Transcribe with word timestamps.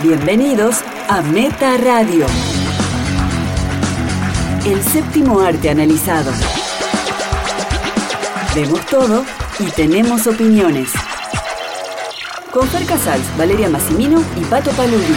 Bienvenidos 0.00 0.76
a 1.08 1.22
Meta 1.22 1.76
Radio. 1.76 2.24
El 4.64 4.80
séptimo 4.84 5.40
arte 5.40 5.70
analizado. 5.70 6.30
Vemos 8.54 8.86
todo 8.86 9.24
y 9.58 9.64
tenemos 9.72 10.28
opiniones. 10.28 10.92
Con 12.52 12.68
Fer 12.68 12.86
Casals, 12.86 13.24
Valeria 13.36 13.68
Massimino 13.68 14.22
y 14.40 14.44
Pato 14.44 14.70
Paludi. 14.70 15.16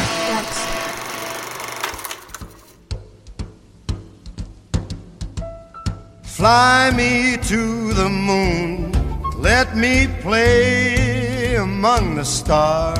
Fly 6.23 6.91
me 6.95 7.37
to 7.37 7.93
the 7.93 8.09
moon, 8.09 8.91
let 9.39 9.75
me 9.75 10.07
play 10.23 11.55
among 11.57 12.15
the 12.15 12.25
stars, 12.25 12.99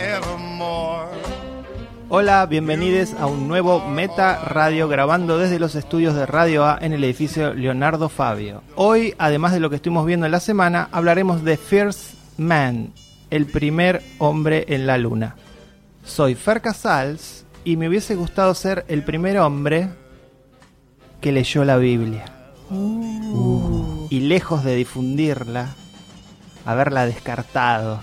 Hola, 2.13 2.45
bienvenidos 2.45 3.13
a 3.13 3.25
un 3.25 3.47
nuevo 3.47 3.87
Meta 3.87 4.43
Radio 4.43 4.89
grabando 4.89 5.37
desde 5.37 5.59
los 5.59 5.75
estudios 5.75 6.13
de 6.13 6.25
Radio 6.25 6.65
A 6.65 6.77
en 6.81 6.91
el 6.91 7.05
edificio 7.05 7.53
Leonardo 7.53 8.09
Fabio. 8.09 8.63
Hoy, 8.75 9.15
además 9.17 9.53
de 9.53 9.61
lo 9.61 9.69
que 9.69 9.77
estuvimos 9.77 10.05
viendo 10.05 10.25
en 10.25 10.33
la 10.33 10.41
semana, 10.41 10.89
hablaremos 10.91 11.41
de 11.45 11.55
First 11.55 12.15
Man, 12.37 12.91
el 13.29 13.45
primer 13.45 14.03
hombre 14.17 14.65
en 14.67 14.87
la 14.87 14.97
luna. 14.97 15.37
Soy 16.03 16.35
Fer 16.35 16.59
Casals 16.59 17.45
y 17.63 17.77
me 17.77 17.87
hubiese 17.87 18.15
gustado 18.15 18.55
ser 18.55 18.83
el 18.89 19.03
primer 19.03 19.39
hombre 19.39 19.87
que 21.21 21.31
leyó 21.31 21.63
la 21.63 21.77
Biblia. 21.77 22.25
Y 24.09 24.19
lejos 24.19 24.65
de 24.65 24.75
difundirla, 24.75 25.69
haberla 26.65 27.05
descartado, 27.05 28.01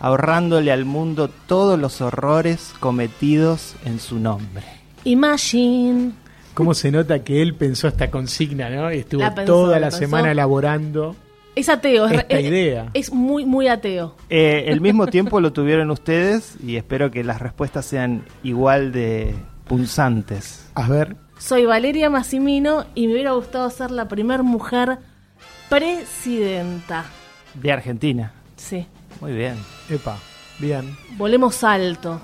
ahorrándole 0.00 0.72
al 0.72 0.84
mundo 0.84 1.28
todos 1.46 1.78
los 1.78 2.00
horrores 2.00 2.72
cometidos 2.80 3.74
en 3.84 3.98
su 4.00 4.18
nombre. 4.18 4.64
Imagine. 5.04 6.12
¿Cómo 6.54 6.74
se 6.74 6.90
nota 6.92 7.24
que 7.24 7.42
él 7.42 7.54
pensó 7.54 7.88
esta 7.88 8.10
consigna, 8.10 8.70
¿no? 8.70 8.92
Y 8.92 8.98
estuvo 8.98 9.20
La 9.22 9.34
pensó, 9.34 9.52
toda 9.52 9.80
la 9.80 9.90
semana 9.90 10.30
elaborando. 10.30 11.16
Es 11.56 11.68
ateo. 11.68 12.06
Es, 12.06 12.12
Esta 12.20 12.38
es- 12.38 12.44
idea. 12.46 12.90
Es 12.94 13.12
muy, 13.12 13.44
muy 13.44 13.68
ateo. 13.68 14.16
Eh, 14.30 14.64
el 14.68 14.80
mismo 14.80 15.06
tiempo 15.08 15.40
lo 15.40 15.52
tuvieron 15.52 15.90
ustedes 15.90 16.56
y 16.64 16.76
espero 16.76 17.10
que 17.10 17.22
las 17.24 17.40
respuestas 17.40 17.84
sean 17.86 18.24
igual 18.42 18.92
de 18.92 19.34
punzantes. 19.66 20.68
A 20.74 20.88
ver, 20.88 21.16
Soy 21.38 21.64
Valeria 21.66 22.08
Massimino 22.10 22.86
y 22.94 23.06
me 23.08 23.14
hubiera 23.14 23.32
gustado 23.32 23.68
ser 23.70 23.90
la 23.90 24.06
primer 24.08 24.42
mujer 24.44 24.98
presidenta. 25.68 27.04
De 27.54 27.72
Argentina. 27.72 28.32
Sí. 28.56 28.86
Muy 29.20 29.32
bien. 29.32 29.56
epa, 29.88 30.16
bien. 30.58 30.96
Volemos 31.16 31.62
alto. 31.64 32.20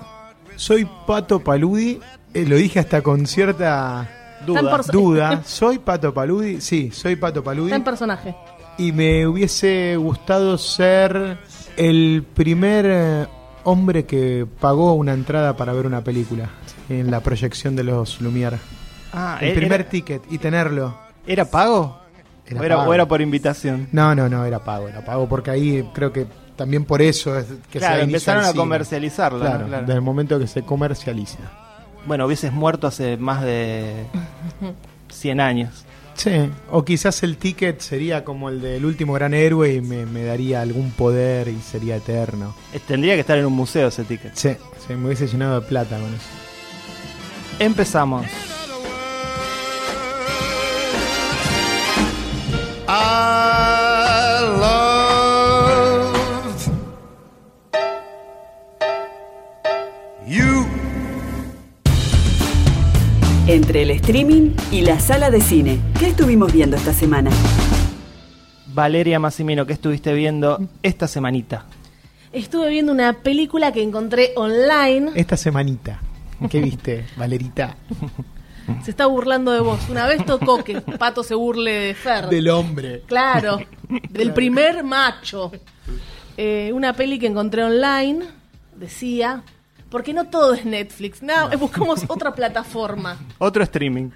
Soy 0.55 0.87
Pato 1.07 1.39
Paludi, 1.39 1.99
eh, 2.33 2.45
lo 2.45 2.55
dije 2.55 2.79
hasta 2.79 3.01
con 3.01 3.25
cierta 3.25 4.09
Duda. 4.45 5.41
¿Soy 5.45 5.79
Pato 5.79 6.13
Paludi? 6.13 6.61
Sí, 6.61 6.91
soy 6.91 7.15
Pato 7.15 7.43
Paludi. 7.43 7.67
Está 7.67 7.75
en 7.77 7.83
personaje. 7.83 8.35
Y 8.77 8.91
me 8.91 9.27
hubiese 9.27 9.95
gustado 9.97 10.57
ser 10.57 11.37
el 11.77 12.25
primer 12.33 12.85
eh, 12.87 13.27
hombre 13.63 14.05
que 14.05 14.47
pagó 14.59 14.93
una 14.93 15.13
entrada 15.13 15.55
para 15.55 15.73
ver 15.73 15.85
una 15.85 16.03
película 16.03 16.49
en 16.89 17.11
la 17.11 17.19
proyección 17.21 17.75
de 17.75 17.83
los 17.83 18.21
Lumière. 18.21 18.57
Ah, 19.13 19.37
El 19.41 19.49
¿era- 19.49 19.55
primer 19.59 19.83
ticket 19.89 20.21
y 20.31 20.37
tenerlo. 20.37 20.97
¿Era 21.27 21.45
pago? 21.45 21.99
Era 22.47 22.59
o, 22.59 22.63
era, 22.63 22.75
pago. 22.77 22.89
o 22.89 22.93
era 22.93 23.07
por 23.07 23.21
invitación? 23.21 23.87
No, 23.91 24.15
no, 24.15 24.27
no, 24.27 24.43
era 24.45 24.59
pago, 24.59 24.87
era 24.89 25.05
pago, 25.05 25.29
porque 25.29 25.51
ahí 25.51 25.87
creo 25.93 26.11
que 26.11 26.25
también 26.61 26.85
por 26.85 27.01
eso 27.01 27.37
es 27.39 27.47
que 27.71 27.79
claro, 27.79 27.95
se 27.97 28.03
empezaron 28.03 28.45
a 28.45 28.53
comercializarla. 28.53 29.39
¿no? 29.39 29.49
Claro, 29.49 29.67
Claro. 29.67 29.81
desde 29.87 29.95
el 29.95 30.01
momento 30.01 30.37
que 30.39 30.45
se 30.47 30.61
comercializa. 30.63 31.39
Bueno, 32.05 32.25
hubieses 32.27 32.51
muerto 32.53 32.85
hace 32.87 33.17
más 33.17 33.41
de 33.41 34.05
100 35.09 35.39
años. 35.39 35.85
Sí, 36.13 36.29
o 36.69 36.85
quizás 36.85 37.23
el 37.23 37.37
ticket 37.37 37.79
sería 37.79 38.23
como 38.23 38.49
el 38.49 38.61
del 38.61 38.85
último 38.85 39.13
gran 39.13 39.33
héroe 39.33 39.73
y 39.73 39.81
me, 39.81 40.05
me 40.05 40.23
daría 40.23 40.61
algún 40.61 40.91
poder 40.91 41.47
y 41.47 41.59
sería 41.61 41.95
eterno. 41.95 42.53
Eh, 42.73 42.79
Tendría 42.85 43.15
que 43.15 43.21
estar 43.21 43.37
en 43.39 43.45
un 43.45 43.53
museo 43.53 43.87
ese 43.87 44.03
ticket. 44.03 44.35
Sí, 44.35 44.49
sí, 44.87 44.93
me 44.93 45.07
hubiese 45.07 45.25
llenado 45.27 45.59
de 45.59 45.65
plata 45.67 45.97
con 45.97 46.13
eso. 46.13 46.27
Empezamos. 47.59 48.25
I 52.87 53.70
Entre 63.51 63.81
el 63.81 63.91
streaming 63.91 64.51
y 64.71 64.79
la 64.79 64.97
sala 65.01 65.29
de 65.29 65.41
cine. 65.41 65.77
¿Qué 65.99 66.07
estuvimos 66.07 66.53
viendo 66.53 66.77
esta 66.77 66.93
semana? 66.93 67.31
Valeria 68.67 69.19
Massimino, 69.19 69.65
¿qué 69.65 69.73
estuviste 69.73 70.13
viendo 70.13 70.69
esta 70.81 71.05
semanita? 71.05 71.65
Estuve 72.31 72.69
viendo 72.69 72.93
una 72.93 73.11
película 73.11 73.73
que 73.73 73.83
encontré 73.83 74.31
online. 74.37 75.11
Esta 75.15 75.35
semanita, 75.35 75.99
¿qué 76.49 76.61
viste, 76.61 77.05
Valerita? 77.17 77.75
Se 78.85 78.91
está 78.91 79.07
burlando 79.07 79.51
de 79.51 79.59
vos. 79.59 79.81
Una 79.89 80.07
vez 80.07 80.25
tocó 80.25 80.63
que 80.63 80.79
Pato 80.79 81.21
se 81.21 81.35
burle 81.35 81.71
de 81.71 81.93
Fer. 81.93 82.29
Del 82.29 82.47
hombre. 82.47 83.01
Claro, 83.05 83.59
del 84.11 84.31
primer 84.31 84.81
macho. 84.85 85.51
Eh, 86.37 86.71
una 86.73 86.93
peli 86.93 87.19
que 87.19 87.27
encontré 87.27 87.65
online, 87.65 88.23
decía, 88.77 89.43
porque 89.91 90.13
no 90.13 90.25
todo 90.29 90.53
es 90.53 90.65
Netflix, 90.65 91.21
no, 91.21 91.49
buscamos 91.59 92.05
otra 92.07 92.33
plataforma. 92.33 93.17
Otro 93.37 93.61
streaming. 93.61 94.09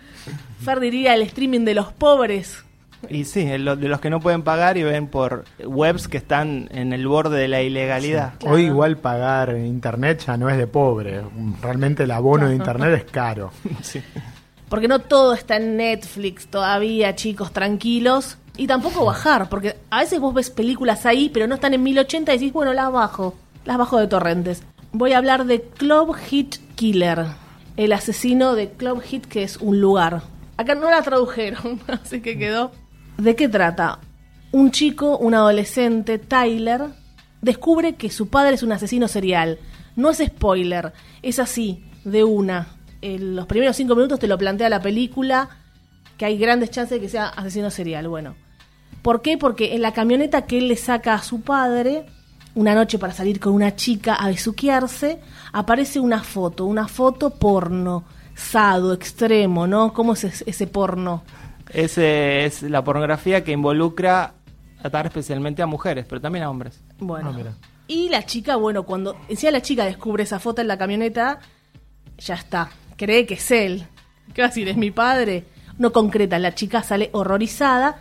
Fer 0.63 0.79
diría 0.79 1.13
el 1.13 1.21
streaming 1.23 1.65
de 1.65 1.75
los 1.75 1.91
pobres. 1.91 2.63
Y 3.09 3.25
sí, 3.25 3.43
de 3.43 3.59
los 3.59 3.99
que 3.99 4.09
no 4.09 4.19
pueden 4.19 4.41
pagar 4.41 4.77
y 4.77 4.83
ven 4.83 5.07
por 5.07 5.43
webs 5.63 6.07
que 6.07 6.17
están 6.17 6.69
en 6.71 6.93
el 6.93 7.07
borde 7.07 7.39
de 7.39 7.47
la 7.49 7.61
ilegalidad. 7.61 8.33
Claro. 8.39 8.55
Hoy 8.55 8.63
igual 8.63 8.97
pagar 8.97 9.55
internet 9.57 10.23
ya 10.25 10.37
no 10.37 10.49
es 10.49 10.57
de 10.57 10.65
pobre. 10.65 11.21
Realmente 11.61 12.03
el 12.03 12.11
abono 12.11 12.47
de 12.47 12.55
internet 12.55 12.93
es 13.05 13.11
caro. 13.11 13.51
Sí. 13.81 14.01
Porque 14.69 14.87
no 14.87 14.99
todo 14.99 15.33
está 15.33 15.57
en 15.57 15.77
Netflix 15.77 16.47
todavía, 16.47 17.15
chicos, 17.15 17.51
tranquilos. 17.51 18.37
Y 18.57 18.65
tampoco 18.65 19.05
bajar, 19.05 19.49
porque 19.49 19.75
a 19.91 19.99
veces 19.99 20.19
vos 20.19 20.33
ves 20.33 20.49
películas 20.49 21.05
ahí, 21.05 21.29
pero 21.29 21.45
no 21.45 21.55
están 21.55 21.73
en 21.73 21.83
1080 21.83 22.33
y 22.33 22.37
decís, 22.37 22.53
bueno, 22.53 22.73
las 22.73 22.91
bajo. 22.91 23.35
Las 23.65 23.77
bajo 23.77 23.99
de 23.99 24.07
torrentes. 24.07 24.63
Voy 24.97 25.11
a 25.11 25.17
hablar 25.17 25.43
de 25.45 25.61
Club 25.61 26.15
Hit 26.15 26.55
Killer. 26.75 27.25
El 27.75 27.91
asesino 27.91 28.55
de 28.55 28.71
Club 28.71 29.01
Hit, 29.01 29.25
que 29.25 29.43
es 29.43 29.57
un 29.57 29.81
lugar. 29.81 30.21
Acá 30.55 30.73
no 30.73 30.89
la 30.89 31.01
tradujeron, 31.01 31.81
así 31.87 32.21
que 32.21 32.37
quedó. 32.37 32.71
¿De 33.17 33.35
qué 33.35 33.49
trata? 33.49 33.99
Un 34.53 34.71
chico, 34.71 35.17
un 35.17 35.33
adolescente, 35.33 36.17
Tyler, 36.17 36.83
descubre 37.41 37.95
que 37.95 38.09
su 38.09 38.29
padre 38.29 38.55
es 38.55 38.63
un 38.63 38.71
asesino 38.71 39.09
serial. 39.09 39.59
No 39.97 40.11
es 40.11 40.19
spoiler, 40.25 40.93
es 41.21 41.39
así, 41.39 41.83
de 42.05 42.23
una. 42.23 42.69
En 43.01 43.35
los 43.35 43.47
primeros 43.47 43.75
cinco 43.75 43.95
minutos 43.95 44.19
te 44.19 44.27
lo 44.27 44.37
plantea 44.37 44.69
la 44.69 44.81
película, 44.81 45.49
que 46.17 46.23
hay 46.23 46.37
grandes 46.37 46.71
chances 46.71 47.01
de 47.01 47.01
que 47.01 47.09
sea 47.09 47.27
asesino 47.27 47.69
serial. 47.69 48.07
Bueno, 48.07 48.37
¿por 49.01 49.21
qué? 49.21 49.37
Porque 49.37 49.75
en 49.75 49.81
la 49.81 49.91
camioneta 49.91 50.45
que 50.45 50.57
él 50.57 50.69
le 50.69 50.77
saca 50.77 51.15
a 51.15 51.21
su 51.21 51.41
padre, 51.41 52.05
una 52.55 52.73
noche 52.73 52.97
para 52.99 53.13
salir 53.13 53.39
con 53.39 53.53
una 53.53 53.75
chica 53.75 54.15
a 54.15 54.27
besuquearse, 54.27 55.19
aparece 55.53 55.99
una 55.99 56.23
foto, 56.23 56.65
una 56.65 56.87
foto 56.87 57.29
porno, 57.31 58.03
sado, 58.33 58.93
extremo, 58.93 59.67
¿no? 59.67 59.93
¿Cómo 59.93 60.13
es 60.13 60.23
ese- 60.23 60.43
ese 60.49 60.67
porno? 60.67 61.23
Ese 61.69 62.45
es 62.45 62.61
la 62.63 62.83
pornografía 62.83 63.43
que 63.43 63.51
involucra 63.51 64.33
atar 64.83 65.05
especialmente 65.07 65.61
a 65.61 65.65
mujeres, 65.65 66.05
pero 66.07 66.21
también 66.21 66.43
a 66.45 66.49
hombres. 66.49 66.81
Bueno. 66.99 67.29
Ah, 67.29 67.33
mira. 67.35 67.53
y 67.87 68.09
la 68.09 68.25
chica, 68.25 68.55
bueno, 68.55 68.83
cuando 68.83 69.15
encima 69.29 69.51
la 69.51 69.61
chica 69.61 69.85
descubre 69.85 70.23
esa 70.23 70.39
foto 70.39 70.61
en 70.61 70.67
la 70.67 70.77
camioneta, 70.77 71.39
ya 72.17 72.35
está. 72.35 72.69
Cree 72.97 73.25
que 73.27 73.35
es 73.35 73.51
él. 73.51 73.85
¿Qué 74.33 74.41
va 74.41 74.47
a 74.47 74.49
decir? 74.49 74.67
¿Es 74.67 74.77
mi 74.77 74.89
padre? 74.91 75.45
No 75.77 75.91
concreta. 75.91 76.39
La 76.39 76.55
chica 76.55 76.81
sale 76.81 77.09
horrorizada 77.13 77.99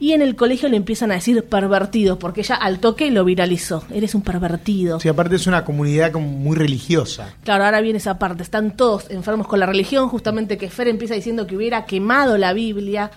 Y 0.00 0.12
en 0.12 0.22
el 0.22 0.34
colegio 0.36 0.68
le 0.68 0.76
empiezan 0.76 1.12
a 1.12 1.14
decir 1.14 1.44
pervertido, 1.44 2.18
porque 2.18 2.40
ella 2.40 2.56
al 2.56 2.80
toque 2.80 3.10
lo 3.10 3.24
viralizó. 3.24 3.84
Eres 3.92 4.14
un 4.14 4.22
pervertido. 4.22 4.98
Sí, 5.00 5.08
aparte 5.08 5.36
es 5.36 5.46
una 5.46 5.64
comunidad 5.64 6.10
como 6.12 6.26
muy 6.28 6.56
religiosa. 6.56 7.34
Claro, 7.44 7.64
ahora 7.64 7.80
viene 7.80 7.98
esa 7.98 8.18
parte. 8.18 8.42
Están 8.42 8.76
todos 8.76 9.08
enfermos 9.10 9.46
con 9.46 9.60
la 9.60 9.66
religión, 9.66 10.08
justamente 10.08 10.58
que 10.58 10.68
Fer 10.68 10.88
empieza 10.88 11.14
diciendo 11.14 11.46
que 11.46 11.56
hubiera 11.56 11.84
quemado 11.86 12.36
la 12.38 12.52
Biblia. 12.52 13.12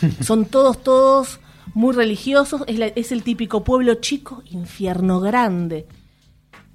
Son 0.20 0.44
todos, 0.44 0.82
todos 0.82 1.40
muy 1.74 1.94
religiosos. 1.94 2.62
Es, 2.66 2.78
la- 2.78 2.86
es 2.88 3.12
el 3.12 3.22
típico 3.22 3.64
pueblo 3.64 3.94
chico, 3.94 4.42
infierno 4.50 5.20
grande. 5.20 5.86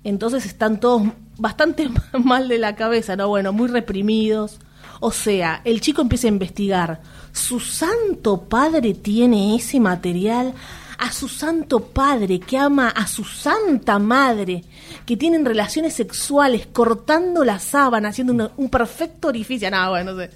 Entonces 0.03 0.45
están 0.45 0.80
todos 0.80 1.03
bastante 1.38 1.89
mal 2.24 2.47
de 2.47 2.57
la 2.57 2.75
cabeza, 2.75 3.15
¿no? 3.15 3.27
Bueno, 3.27 3.53
muy 3.53 3.68
reprimidos. 3.68 4.59
O 5.00 5.12
sea, 5.12 5.62
el 5.65 5.81
chico 5.81 6.01
empieza 6.01 6.27
a 6.27 6.30
investigar. 6.30 7.01
¿Su 7.31 7.59
santo 7.59 8.42
padre 8.42 8.94
tiene 8.94 9.56
ese 9.56 9.80
material? 9.80 10.53
A 10.97 11.12
su 11.12 11.27
santo 11.27 11.81
padre 11.81 12.39
que 12.39 12.57
ama 12.57 12.89
a 12.89 13.06
su 13.06 13.25
santa 13.25 14.00
madre, 14.00 14.63
que 15.06 15.18
tienen 15.18 15.44
relaciones 15.44 15.94
sexuales 15.94 16.68
cortando 16.68 17.44
la 17.44 17.59
sábana, 17.59 18.09
haciendo 18.09 18.53
un 18.56 18.69
perfecto 18.69 19.27
orificio. 19.27 19.69
No, 19.69 19.89
bueno, 19.89 20.13
no 20.13 20.21
sé. 20.21 20.30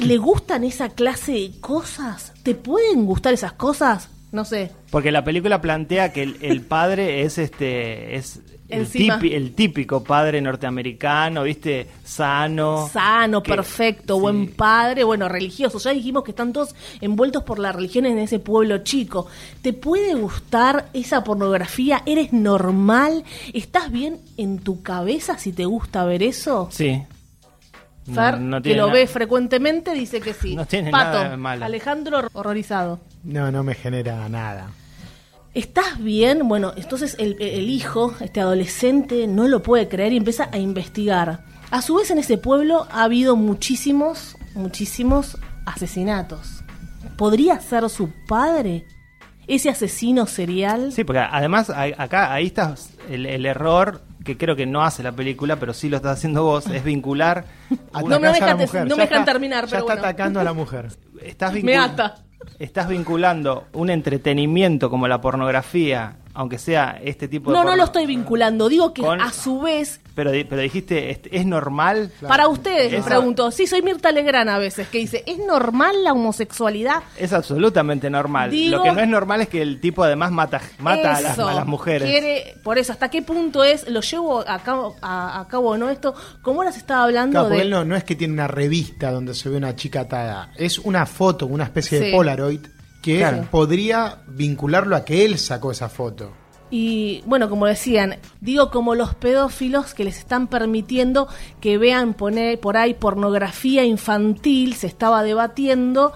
¿Le 0.00 0.18
gustan 0.18 0.64
esa 0.64 0.90
clase 0.90 1.32
de 1.32 1.52
cosas? 1.60 2.32
¿Te 2.42 2.54
pueden 2.54 3.06
gustar 3.06 3.32
esas 3.32 3.52
cosas? 3.52 4.10
No 4.34 4.44
sé. 4.44 4.70
Porque 4.90 5.12
la 5.12 5.22
película 5.22 5.60
plantea 5.60 6.12
que 6.12 6.24
el, 6.24 6.36
el 6.40 6.60
padre 6.60 7.22
es 7.22 7.38
este 7.38 8.16
es 8.16 8.40
el, 8.68 8.88
el 9.32 9.54
típico 9.54 10.02
padre 10.02 10.40
norteamericano, 10.40 11.44
¿viste? 11.44 11.86
Sano. 12.02 12.88
sano, 12.92 13.42
que- 13.42 13.52
perfecto, 13.52 14.16
sí. 14.16 14.20
buen 14.22 14.48
padre, 14.48 15.04
bueno, 15.04 15.28
religioso. 15.28 15.78
Ya 15.78 15.92
dijimos 15.92 16.24
que 16.24 16.32
están 16.32 16.52
todos 16.52 16.74
envueltos 17.00 17.44
por 17.44 17.60
la 17.60 17.70
religión 17.70 18.06
en 18.06 18.18
ese 18.18 18.40
pueblo 18.40 18.78
chico. 18.78 19.26
¿Te 19.62 19.72
puede 19.72 20.14
gustar 20.14 20.88
esa 20.94 21.22
pornografía? 21.22 22.02
¿Eres 22.04 22.32
normal? 22.32 23.22
¿Estás 23.52 23.92
bien 23.92 24.18
en 24.36 24.58
tu 24.58 24.82
cabeza 24.82 25.38
si 25.38 25.52
te 25.52 25.64
gusta 25.64 26.04
ver 26.04 26.24
eso? 26.24 26.68
Sí. 26.72 27.02
Fer, 28.12 28.38
no 28.38 28.60
que 28.60 28.74
lo 28.74 28.90
ve 28.90 29.06
frecuentemente, 29.06 29.92
dice 29.94 30.20
que 30.20 30.34
sí. 30.34 30.54
No 30.56 30.66
tiene 30.66 30.90
Pato, 30.90 31.22
nada 31.24 31.36
malo. 31.36 31.64
Alejandro 31.64 32.28
horrorizado. 32.34 33.00
No, 33.22 33.50
no 33.50 33.62
me 33.62 33.74
genera 33.74 34.28
nada. 34.28 34.68
¿Estás 35.54 35.98
bien? 36.02 36.46
Bueno, 36.48 36.72
entonces 36.76 37.16
el, 37.18 37.36
el 37.40 37.70
hijo, 37.70 38.12
este 38.20 38.40
adolescente, 38.40 39.26
no 39.26 39.46
lo 39.48 39.62
puede 39.62 39.88
creer 39.88 40.12
y 40.12 40.16
empieza 40.16 40.48
a 40.52 40.58
investigar. 40.58 41.44
A 41.70 41.80
su 41.80 41.94
vez 41.94 42.10
en 42.10 42.18
ese 42.18 42.38
pueblo 42.38 42.86
ha 42.90 43.04
habido 43.04 43.36
muchísimos, 43.36 44.36
muchísimos 44.54 45.38
asesinatos. 45.64 46.62
¿Podría 47.16 47.60
ser 47.60 47.88
su 47.88 48.10
padre? 48.28 48.84
¿Ese 49.46 49.70
asesino 49.70 50.26
serial? 50.26 50.90
Sí, 50.92 51.04
porque 51.04 51.20
además 51.20 51.70
a- 51.70 51.84
acá 52.02 52.32
ahí 52.32 52.46
está 52.46 52.74
el, 53.08 53.26
el 53.26 53.46
error 53.46 54.02
que 54.24 54.36
creo 54.36 54.56
que 54.56 54.66
no 54.66 54.82
hace 54.82 55.02
la 55.02 55.12
película, 55.12 55.56
pero 55.56 55.72
sí 55.74 55.88
lo 55.88 55.96
estás 55.98 56.18
haciendo 56.18 56.42
vos, 56.42 56.66
es 56.66 56.82
vincular. 56.82 57.44
No 57.94 58.18
me 58.18 58.28
Atacás 58.28 58.42
a 58.42 58.46
la 58.46 58.54
dejan 58.54 58.58
mujer. 58.58 58.80
no 58.88 58.96
me 58.96 59.02
Ya 59.02 59.02
dejan 59.08 59.20
está- 59.20 59.32
terminar, 59.32 59.64
Ya 59.66 59.70
pero 59.70 59.80
está 59.82 59.94
bueno. 59.94 60.00
atacando 60.08 60.40
a 60.40 60.44
la 60.44 60.52
mujer. 60.52 60.88
Estás 61.22 61.52
Me 61.62 61.76
ata. 61.76 62.16
Estás 62.58 62.88
vinculando 62.88 63.64
un 63.72 63.88
entretenimiento 63.90 64.90
como 64.90 65.08
la 65.08 65.20
pornografía, 65.20 66.16
aunque 66.34 66.58
sea 66.58 67.00
este 67.02 67.28
tipo 67.28 67.50
de 67.50 67.56
No, 67.56 67.64
no 67.64 67.76
lo 67.76 67.84
estoy 67.84 68.06
vinculando. 68.06 68.68
Digo 68.68 68.92
que 68.92 69.02
Con- 69.02 69.20
a 69.20 69.32
su 69.32 69.60
vez, 69.60 70.00
Pero, 70.14 70.30
pero 70.48 70.60
dijiste, 70.62 71.10
¿es, 71.10 71.20
es 71.30 71.46
normal? 71.46 72.10
para 72.26 72.48
ustedes, 72.48 72.92
les 72.92 73.04
pregunto, 73.04 73.50
sí, 73.50 73.66
soy 73.66 73.82
Mirta 73.82 74.12
Legrand 74.12 74.48
a 74.50 74.58
veces, 74.58 74.88
que 74.88 74.98
dice, 74.98 75.22
¿es 75.26 75.38
normal 75.38 76.04
la 76.04 76.12
homosexualidad? 76.12 77.02
Es 77.16 77.32
absolutamente 77.32 78.10
normal. 78.10 78.50
Digo- 78.50 78.78
Lo 78.78 78.82
que 78.82 78.92
no 78.92 79.00
es 79.00 79.08
normal 79.08 79.40
es 79.42 79.48
que 79.48 79.62
el 79.62 79.80
tipo 79.80 80.02
además 80.04 80.30
mata, 80.32 80.60
mata 80.78 81.16
a 81.16 81.20
las, 81.20 81.38
a 81.38 81.54
las 81.54 81.66
mujeres. 81.66 82.08
Quiere, 82.08 82.56
por 82.62 82.78
eso, 82.78 82.92
¿hasta 82.92 83.08
qué 83.10 83.22
punto 83.22 83.64
es? 83.64 83.88
Lo 83.88 84.00
llevo 84.00 84.40
a 84.46 84.58
cabo, 84.60 84.96
a, 85.02 85.40
a 85.40 85.48
cabo 85.48 85.76
¿no? 85.78 85.88
Esto, 85.90 86.14
como 86.42 86.60
ahora 86.60 86.72
se 86.72 86.78
estaba 86.78 87.04
hablando 87.04 87.32
Claro, 87.32 87.44
porque 87.46 87.58
de. 87.58 87.62
él 87.64 87.70
no, 87.70 87.84
no 87.84 87.96
es 87.96 88.04
que 88.04 88.14
tiene 88.16 88.34
una 88.34 88.48
revista 88.48 89.10
donde 89.10 89.34
se 89.34 89.48
ve 89.48 89.56
una 89.56 89.74
chica 89.76 90.00
atada. 90.00 90.50
Es 90.56 90.78
una 90.78 91.06
foto, 91.06 91.46
una 91.46 91.64
especie 91.64 91.98
Sí. 91.98 92.04
de 92.06 92.10
Polaroid 92.12 92.60
que 93.04 93.18
Claro. 93.18 93.46
podría 93.50 94.22
vincularlo 94.26 94.96
a 94.96 95.04
que 95.04 95.24
él 95.26 95.38
sacó 95.38 95.70
esa 95.70 95.88
foto. 95.88 96.32
Y 96.70 97.22
bueno, 97.26 97.48
como 97.50 97.66
decían, 97.66 98.16
digo 98.40 98.70
como 98.70 98.94
los 98.94 99.14
pedófilos 99.14 99.92
que 99.94 100.04
les 100.04 100.18
están 100.18 100.46
permitiendo 100.48 101.28
que 101.60 101.76
vean 101.78 102.14
poner 102.14 102.58
por 102.58 102.76
ahí 102.78 102.94
pornografía 102.94 103.84
infantil, 103.84 104.74
se 104.74 104.86
estaba 104.86 105.22
debatiendo, 105.22 106.14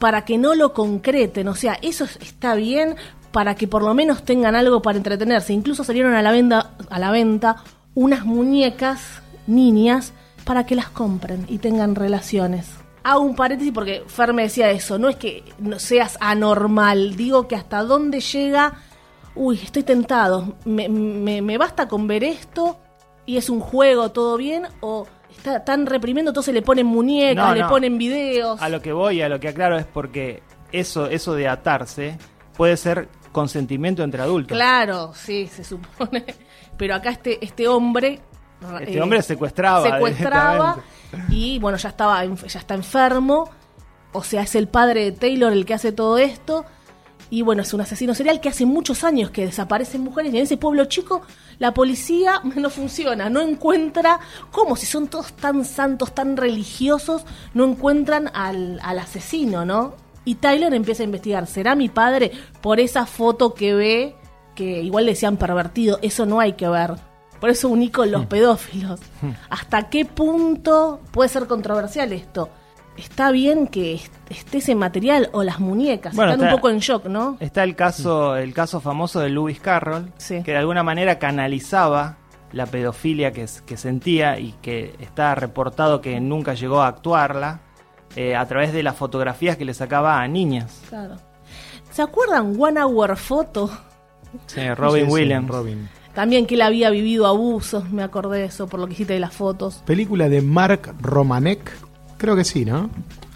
para 0.00 0.24
que 0.24 0.36
no 0.38 0.54
lo 0.54 0.72
concreten. 0.74 1.46
O 1.48 1.54
sea, 1.54 1.78
eso 1.82 2.04
es- 2.04 2.16
está 2.20 2.54
bien 2.54 2.96
para 3.32 3.54
que 3.54 3.68
por 3.68 3.82
lo 3.82 3.94
menos 3.94 4.24
tengan 4.24 4.56
algo 4.56 4.82
para 4.82 4.98
entretenerse. 4.98 5.52
Incluso 5.52 5.84
salieron 5.84 6.14
a 6.14 6.22
la 6.22 6.32
venta, 6.32 6.72
a 6.90 6.98
la 6.98 7.10
venta 7.12 7.56
unas 7.94 8.24
muñecas 8.24 9.00
niñas 9.46 10.12
para 10.44 10.66
que 10.66 10.74
las 10.74 10.88
compren 10.88 11.46
y 11.48 11.58
tengan 11.58 11.94
relaciones. 11.94 12.66
Hago 13.02 13.20
un 13.22 13.34
paréntesis 13.34 13.72
porque 13.72 14.02
Fer 14.06 14.32
me 14.32 14.42
decía 14.42 14.70
eso, 14.70 14.98
no 14.98 15.08
es 15.08 15.16
que 15.16 15.42
no 15.58 15.78
seas 15.78 16.18
anormal, 16.20 17.16
digo 17.16 17.48
que 17.48 17.56
hasta 17.56 17.82
dónde 17.82 18.20
llega, 18.20 18.74
uy, 19.34 19.58
estoy 19.62 19.82
tentado, 19.84 20.56
me, 20.64 20.88
me- 20.88 21.40
me 21.42 21.56
basta 21.58 21.88
con 21.88 22.06
ver 22.06 22.24
esto 22.24 22.78
y 23.26 23.36
es 23.38 23.48
un 23.48 23.60
juego, 23.60 24.10
todo 24.10 24.36
bien, 24.36 24.64
o 24.80 25.06
está 25.34 25.64
tan 25.64 25.86
reprimiendo, 25.86 26.30
entonces 26.30 26.52
le 26.52 26.60
ponen 26.62 26.86
muñecas, 26.86 27.46
No, 27.48 27.54
le 27.54 27.60
no. 27.62 27.68
ponen 27.68 27.96
videos. 27.96 28.60
A 28.60 28.68
lo 28.68 28.82
que 28.82 28.92
voy, 28.92 29.22
a 29.22 29.28
lo 29.28 29.40
que 29.40 29.48
aclaro 29.48 29.78
es 29.78 29.86
porque 29.86 30.42
eso, 30.72 31.06
eso 31.06 31.34
de 31.34 31.48
atarse 31.48 32.18
puede 32.56 32.76
ser 32.76 33.08
consentimiento 33.32 34.02
entre 34.02 34.20
adultos. 34.22 34.54
Claro, 34.56 35.12
sí, 35.14 35.46
se 35.46 35.64
supone. 35.64 36.24
Pero 36.76 36.94
acá 36.96 37.10
este, 37.10 37.42
este 37.44 37.66
hombre. 37.68 38.20
Este 38.80 38.98
eh, 38.98 39.00
hombre 39.00 39.22
secuestraba. 39.22 39.90
Secuestraba. 39.90 40.76
directamente. 41.10 41.34
Y 41.34 41.58
bueno, 41.58 41.78
ya 41.78 41.88
estaba, 41.88 42.24
ya 42.24 42.58
está 42.58 42.74
enfermo. 42.74 43.50
O 44.12 44.22
sea, 44.22 44.42
es 44.42 44.54
el 44.54 44.68
padre 44.68 45.04
de 45.04 45.12
Taylor 45.12 45.52
el 45.52 45.64
que 45.64 45.74
hace 45.74 45.92
todo 45.92 46.18
esto. 46.18 46.64
Y 47.30 47.42
bueno, 47.42 47.62
es 47.62 47.72
un 47.72 47.80
asesino 47.80 48.12
serial 48.12 48.40
que 48.40 48.48
hace 48.48 48.66
muchos 48.66 49.04
años 49.04 49.30
que 49.30 49.46
desaparecen 49.46 50.02
mujeres. 50.02 50.34
Y 50.34 50.38
en 50.38 50.42
ese 50.42 50.56
pueblo 50.56 50.84
chico, 50.86 51.22
la 51.58 51.72
policía 51.72 52.40
no 52.56 52.70
funciona, 52.70 53.30
no 53.30 53.40
encuentra. 53.40 54.18
¿Cómo? 54.50 54.76
Si 54.76 54.86
son 54.86 55.08
todos 55.08 55.32
tan 55.34 55.64
santos, 55.64 56.12
tan 56.12 56.36
religiosos, 56.36 57.24
no 57.54 57.64
encuentran 57.64 58.30
al, 58.34 58.80
al 58.82 58.98
asesino, 58.98 59.64
¿no? 59.64 59.94
Y 60.24 60.36
Tyler 60.36 60.74
empieza 60.74 61.02
a 61.02 61.06
investigar. 61.06 61.46
¿Será 61.46 61.74
mi 61.74 61.88
padre 61.88 62.32
por 62.60 62.80
esa 62.80 63.06
foto 63.06 63.54
que 63.54 63.74
ve? 63.74 64.16
Que 64.54 64.82
igual 64.82 65.06
le 65.06 65.12
decían 65.12 65.36
pervertido. 65.36 65.98
Eso 66.02 66.26
no 66.26 66.40
hay 66.40 66.54
que 66.54 66.68
ver. 66.68 67.09
Por 67.40 67.50
eso 67.50 67.68
uní 67.68 67.90
con 67.90 68.10
los 68.10 68.26
pedófilos. 68.26 69.00
¿Hasta 69.48 69.88
qué 69.88 70.04
punto 70.04 71.00
puede 71.10 71.28
ser 71.28 71.46
controversial 71.46 72.12
esto? 72.12 72.50
Está 72.96 73.30
bien 73.30 73.66
que 73.68 73.94
est- 73.94 74.12
esté 74.28 74.58
ese 74.58 74.74
material 74.74 75.30
o 75.32 75.42
las 75.42 75.58
muñecas. 75.58 76.14
Bueno, 76.14 76.32
Están 76.32 76.48
un 76.48 76.54
poco 76.54 76.68
en 76.68 76.80
shock, 76.80 77.06
¿no? 77.06 77.38
Está 77.40 77.64
el 77.64 77.74
caso, 77.76 78.36
el 78.36 78.52
caso 78.52 78.80
famoso 78.80 79.20
de 79.20 79.30
Lewis 79.30 79.58
Carroll, 79.60 80.12
Sí. 80.18 80.42
que 80.42 80.50
de 80.52 80.58
alguna 80.58 80.82
manera 80.82 81.18
canalizaba 81.18 82.18
la 82.52 82.66
pedofilia 82.66 83.32
que, 83.32 83.46
sentía 83.46 84.38
y 84.38 84.52
que 84.60 84.94
está 84.98 85.34
reportado 85.34 86.00
que 86.02 86.20
nunca 86.20 86.52
llegó 86.54 86.82
a 86.82 86.88
actuarla 86.88 87.60
eh, 88.16 88.34
a 88.36 88.44
través 88.46 88.72
de 88.72 88.82
las 88.82 88.96
fotografías 88.96 89.56
que 89.56 89.64
le 89.64 89.72
sacaba 89.72 90.20
a 90.20 90.26
niñas. 90.28 90.82
Claro. 90.88 91.14
¿Se 91.92 92.02
acuerdan 92.02 92.54
One 92.60 92.82
Hour 92.82 93.16
Photo? 93.16 93.70
Sí, 94.46 94.68
Robin 94.74 95.04
Sí, 95.04 95.06
sí, 95.06 95.12
Williams. 95.14 95.48
Robin. 95.48 95.88
También 96.14 96.46
que 96.46 96.56
él 96.56 96.62
había 96.62 96.90
vivido 96.90 97.26
abusos, 97.26 97.90
me 97.90 98.02
acordé 98.02 98.38
de 98.40 98.44
eso 98.46 98.66
por 98.66 98.80
lo 98.80 98.86
que 98.86 98.94
hiciste 98.94 99.12
de 99.14 99.20
las 99.20 99.32
fotos. 99.34 99.82
Película 99.86 100.28
de 100.28 100.42
Mark 100.42 100.94
Romanek. 101.00 101.70
Creo 102.18 102.34
que 102.36 102.44
sí, 102.44 102.64
¿no? 102.64 102.90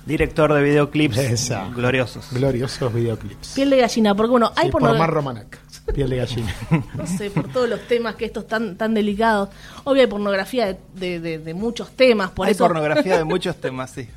Director 0.07 0.52
de 0.52 0.62
videoclips 0.62 1.16
Esa. 1.16 1.69
gloriosos. 1.75 2.28
Gloriosos 2.33 2.93
videoclips. 2.93 3.52
Piel 3.54 3.71
de 3.71 3.78
gallina, 3.78 4.14
porque 4.14 4.31
bueno, 4.33 4.52
hay 4.57 4.66
Sí, 4.66 4.73
por 4.73 4.83
porno- 4.83 4.99
Mark 4.99 5.12
Romanek. 5.14 5.59
Piel 5.95 6.11
de 6.11 6.16
gallina. 6.16 6.54
no 6.95 7.07
sé, 7.07 7.31
por 7.31 7.49
todos 7.49 7.69
los 7.69 7.81
temas 7.88 8.16
que 8.16 8.25
estos 8.26 8.47
tan 8.47 8.76
tan 8.76 8.93
delicados. 8.93 9.49
Obvio 9.85 10.02
hay 10.02 10.07
pornografía 10.09 10.66
de, 10.66 10.78
de- 10.95 11.21
de- 11.21 11.38
de 11.38 11.54
muchos 11.54 11.90
temas, 11.93 12.31
por 12.31 12.47
Hay 12.47 12.52
eso 12.52 12.64
pornografía 12.64 13.16
de 13.19 13.25
muchos 13.35 13.57
temas, 13.57 13.90
sí. 13.93 14.09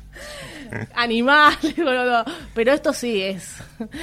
animales, 0.94 1.76
bueno, 1.76 2.04
no, 2.04 2.24
pero 2.54 2.72
esto 2.72 2.92
sí 2.92 3.20
es. 3.22 3.56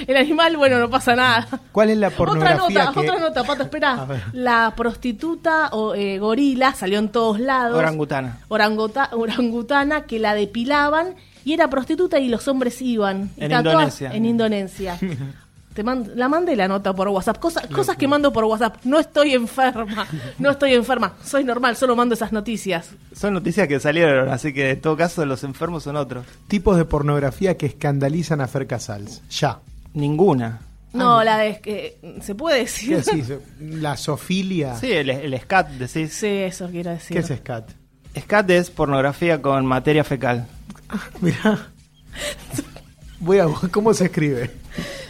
El 0.08 0.16
animal, 0.18 0.58
bueno, 0.58 0.80
no 0.80 0.90
pasa 0.90 1.16
nada. 1.16 1.48
¿Cuál 1.72 1.90
es 1.92 1.98
la 1.98 2.08
Otra 2.08 2.18
pornografía 2.18 2.56
nota, 2.86 2.92
que... 2.94 3.00
otra 3.00 3.20
nota, 3.20 3.44
Pato, 3.44 3.64
espera. 3.64 4.08
La 4.34 4.74
prostituta 4.76 5.70
o 5.72 5.94
eh, 5.96 6.18
gorila 6.20 6.74
salió 6.74 7.00
en 7.00 7.10
todos 7.10 7.40
lados. 7.40 7.78
Orangutana. 7.78 8.40
Orangota- 8.50 9.10
orangutana 9.14 10.02
que 10.06 10.20
la 10.20 10.34
depilaban 10.36 11.16
y 11.44 11.54
era 11.54 11.70
prostituta 11.70 12.20
y 12.20 12.28
los 12.30 12.48
hombres 12.48 12.82
iban. 12.82 13.30
Y 13.38 13.46
En 13.46 13.52
Indonesia. 13.52 14.12
En 14.14 14.26
Indonesia. 14.26 14.98
Te 15.76 15.84
mand- 15.84 16.14
la 16.16 16.30
mandé 16.30 16.56
la 16.56 16.68
nota 16.70 16.94
por 16.96 17.10
WhatsApp. 17.10 17.38
Cosa- 17.38 17.68
cosas 17.68 17.98
que 17.98 18.08
mando 18.08 18.32
por 18.32 18.46
WhatsApp. 18.46 18.78
No 18.86 18.98
estoy 18.98 19.34
enferma. 19.34 20.08
No 20.40 20.50
estoy 20.52 20.74
enferma. 20.74 21.14
Soy 21.24 21.44
normal, 21.44 21.76
solo 21.76 21.96
mando 21.98 22.16
esas 22.16 22.32
noticias. 22.32 22.92
Son 23.14 23.34
noticias 23.34 23.68
que 23.68 23.80
salieron, 23.82 24.30
así 24.30 24.54
que 24.54 24.72
en 24.72 24.82
todo 24.82 24.96
caso 24.96 25.26
los 25.26 25.44
enfermos 25.44 25.84
son 25.84 25.98
otros. 25.98 26.26
Tipos 26.48 26.78
de 26.78 26.86
pornografía 26.86 27.58
que 27.58 27.66
escandalizan 27.66 28.40
a 28.42 28.48
Fer 28.48 28.66
Casals. 28.68 29.22
Ya. 29.30 29.60
Ninguna. 29.94 30.62
No, 30.94 31.22
la 31.26 31.38
de 31.40 31.60
que 31.60 31.98
se 32.22 32.36
puede 32.36 32.60
¿Qué 32.60 32.62
decir. 32.64 33.04
decís? 33.04 33.34
La 33.60 33.98
sofilia. 33.98 34.78
Sí, 34.78 34.94
el, 34.94 35.10
el 35.10 35.38
SCAT, 35.42 35.72
decís. 35.72 36.14
Sí, 36.14 36.28
eso 36.28 36.70
quiero 36.70 36.92
decir. 36.92 37.18
¿Qué 37.18 37.20
es 37.34 37.38
scat? 37.40 37.70
SCAT 38.18 38.50
es 38.52 38.70
pornografía 38.70 39.42
con 39.42 39.66
materia 39.66 40.06
fecal. 40.06 40.48
Mirá. 41.20 41.68
Voy 43.20 43.40
a 43.40 43.48
¿Cómo 43.72 43.94
se 43.94 44.06
escribe? 44.06 44.52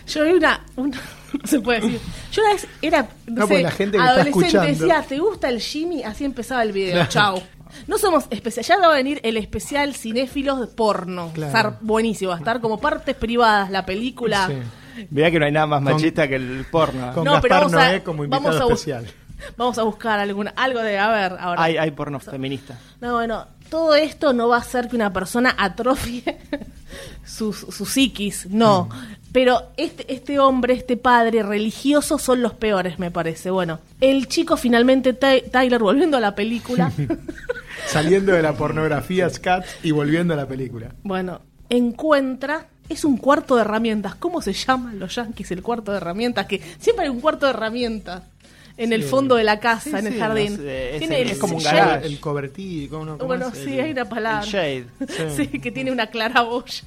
Yo 0.07 0.23
vi 0.23 0.31
una, 0.33 0.61
una- 0.75 0.97
no 1.41 1.47
se 1.47 1.59
puede 1.59 1.81
decir. 1.81 1.99
Yo 2.31 2.41
una 2.43 2.51
vez 2.53 2.67
era 2.81 3.01
no, 3.01 3.07
No, 3.27 3.35
sé, 3.35 3.47
porque 3.47 3.63
la 3.63 3.71
gente 3.71 3.97
que 3.97 4.03
adolescente 4.03 4.59
decía, 4.67 5.01
¿te 5.07 5.19
gusta 5.19 5.49
el 5.49 5.59
Jimmy? 5.59 6.03
Así 6.03 6.25
empezaba 6.25 6.63
el 6.63 6.71
video. 6.71 6.93
Claro. 6.93 7.09
Chao. 7.09 7.43
No 7.87 7.97
somos 7.97 8.25
especial, 8.29 8.65
ya 8.65 8.77
va 8.77 8.93
a 8.93 8.95
venir 8.95 9.19
el 9.23 9.35
especial 9.37 9.93
cinéfilos 9.95 10.59
de 10.61 10.67
porno. 10.67 11.31
Claro. 11.33 11.51
Va 11.53 11.59
a 11.59 11.61
estar 11.71 11.77
buenísimo, 11.81 12.29
va 12.29 12.35
a 12.35 12.39
estar 12.39 12.61
como 12.61 12.79
partes 12.79 13.15
privadas 13.15 13.69
la 13.69 13.85
película. 13.85 14.47
Sí. 14.47 15.05
Mirá 15.09 15.29
que 15.29 15.39
no 15.39 15.45
hay 15.45 15.51
nada 15.51 15.67
más 15.67 15.81
Con- 15.83 15.93
machista 15.93 16.27
que 16.27 16.35
el 16.35 16.65
porno. 16.71 17.11
Con 17.13 17.25
No, 17.25 17.41
pero 17.41 17.55
Gaspar 17.55 17.71
vamos 17.71 17.73
a- 17.95 18.03
como 18.03 18.23
vamos 18.27 18.37
invitado 18.37 18.61
a 18.61 18.69
bus- 18.69 18.79
especial. 18.79 19.05
Vamos 19.57 19.77
a 19.77 19.83
buscar 19.83 20.19
alguna, 20.19 20.53
algo 20.55 20.79
de, 20.79 20.97
a 20.97 21.09
ver, 21.09 21.35
ahora. 21.37 21.61
Hay, 21.61 21.75
hay 21.75 21.91
porno 21.91 22.19
feminista. 22.21 22.79
No, 23.01 23.13
bueno, 23.15 23.45
todo 23.69 23.95
esto 23.95 24.33
no 24.33 24.47
va 24.47 24.57
a 24.57 24.59
hacer 24.61 24.87
que 24.87 24.95
una 24.95 25.11
persona 25.13 25.55
atrofie 25.57 26.37
su, 27.25 27.51
su 27.53 27.85
psiquis, 27.85 28.47
no. 28.49 28.89
Pero 29.31 29.71
este, 29.75 30.13
este 30.13 30.39
hombre, 30.39 30.73
este 30.75 30.95
padre 30.95 31.43
religioso 31.43 32.17
son 32.17 32.41
los 32.41 32.53
peores, 32.53 32.99
me 32.99 33.11
parece. 33.11 33.49
Bueno, 33.51 33.79
el 33.99 34.27
chico 34.29 34.55
finalmente, 34.55 35.13
Ty- 35.13 35.49
Tyler, 35.51 35.81
volviendo 35.81 36.15
a 36.15 36.21
la 36.21 36.35
película, 36.35 36.91
Saliendo 37.87 38.31
de 38.31 38.41
la 38.41 38.53
pornografía 38.53 39.29
scat 39.29 39.65
y 39.83 39.91
volviendo 39.91 40.33
a 40.33 40.37
la 40.37 40.47
película. 40.47 40.93
bueno, 41.03 41.41
encuentra, 41.69 42.67
es 42.89 43.03
un 43.03 43.17
cuarto 43.17 43.55
de 43.55 43.61
herramientas. 43.61 44.15
¿Cómo 44.15 44.41
se 44.41 44.53
llaman 44.53 44.99
los 44.99 45.13
yankees 45.15 45.51
el 45.51 45.61
cuarto 45.61 45.91
de 45.91 45.97
herramientas? 45.97 46.45
Que 46.45 46.61
siempre 46.79 47.05
hay 47.05 47.09
un 47.11 47.19
cuarto 47.21 47.45
de 47.45 47.51
herramientas 47.51 48.23
en 48.77 48.91
el 48.93 49.03
fondo 49.03 49.35
de 49.35 49.43
la 49.43 49.59
casa, 49.59 49.89
Sí, 49.91 49.95
en 49.95 50.07
el 50.07 50.13
sí, 50.13 50.19
jardín. 50.19 50.57
no 50.57 50.69
es 50.69 50.99
Tiene 50.99 51.21
el- 51.21 51.29
es 51.31 51.37
como 51.37 51.55
un 51.57 51.61
shade- 51.63 51.75
garage. 51.75 52.07
El 52.07 52.19
cobertí, 52.19 52.87
¿cómo 52.89 53.05
no? 53.05 53.17
¿Cómo 53.17 53.27
Bueno, 53.27 53.47
es? 53.53 53.57
sí, 53.59 53.73
El- 53.73 53.85
hay 53.85 53.91
una 53.91 54.05
palabra. 54.09 54.43
El 54.45 54.49
shade. 54.49 55.29
Sí, 55.35 55.47
que 55.61 55.71
tiene 55.71 55.91
una 55.91 56.07
claraboya. 56.07 56.83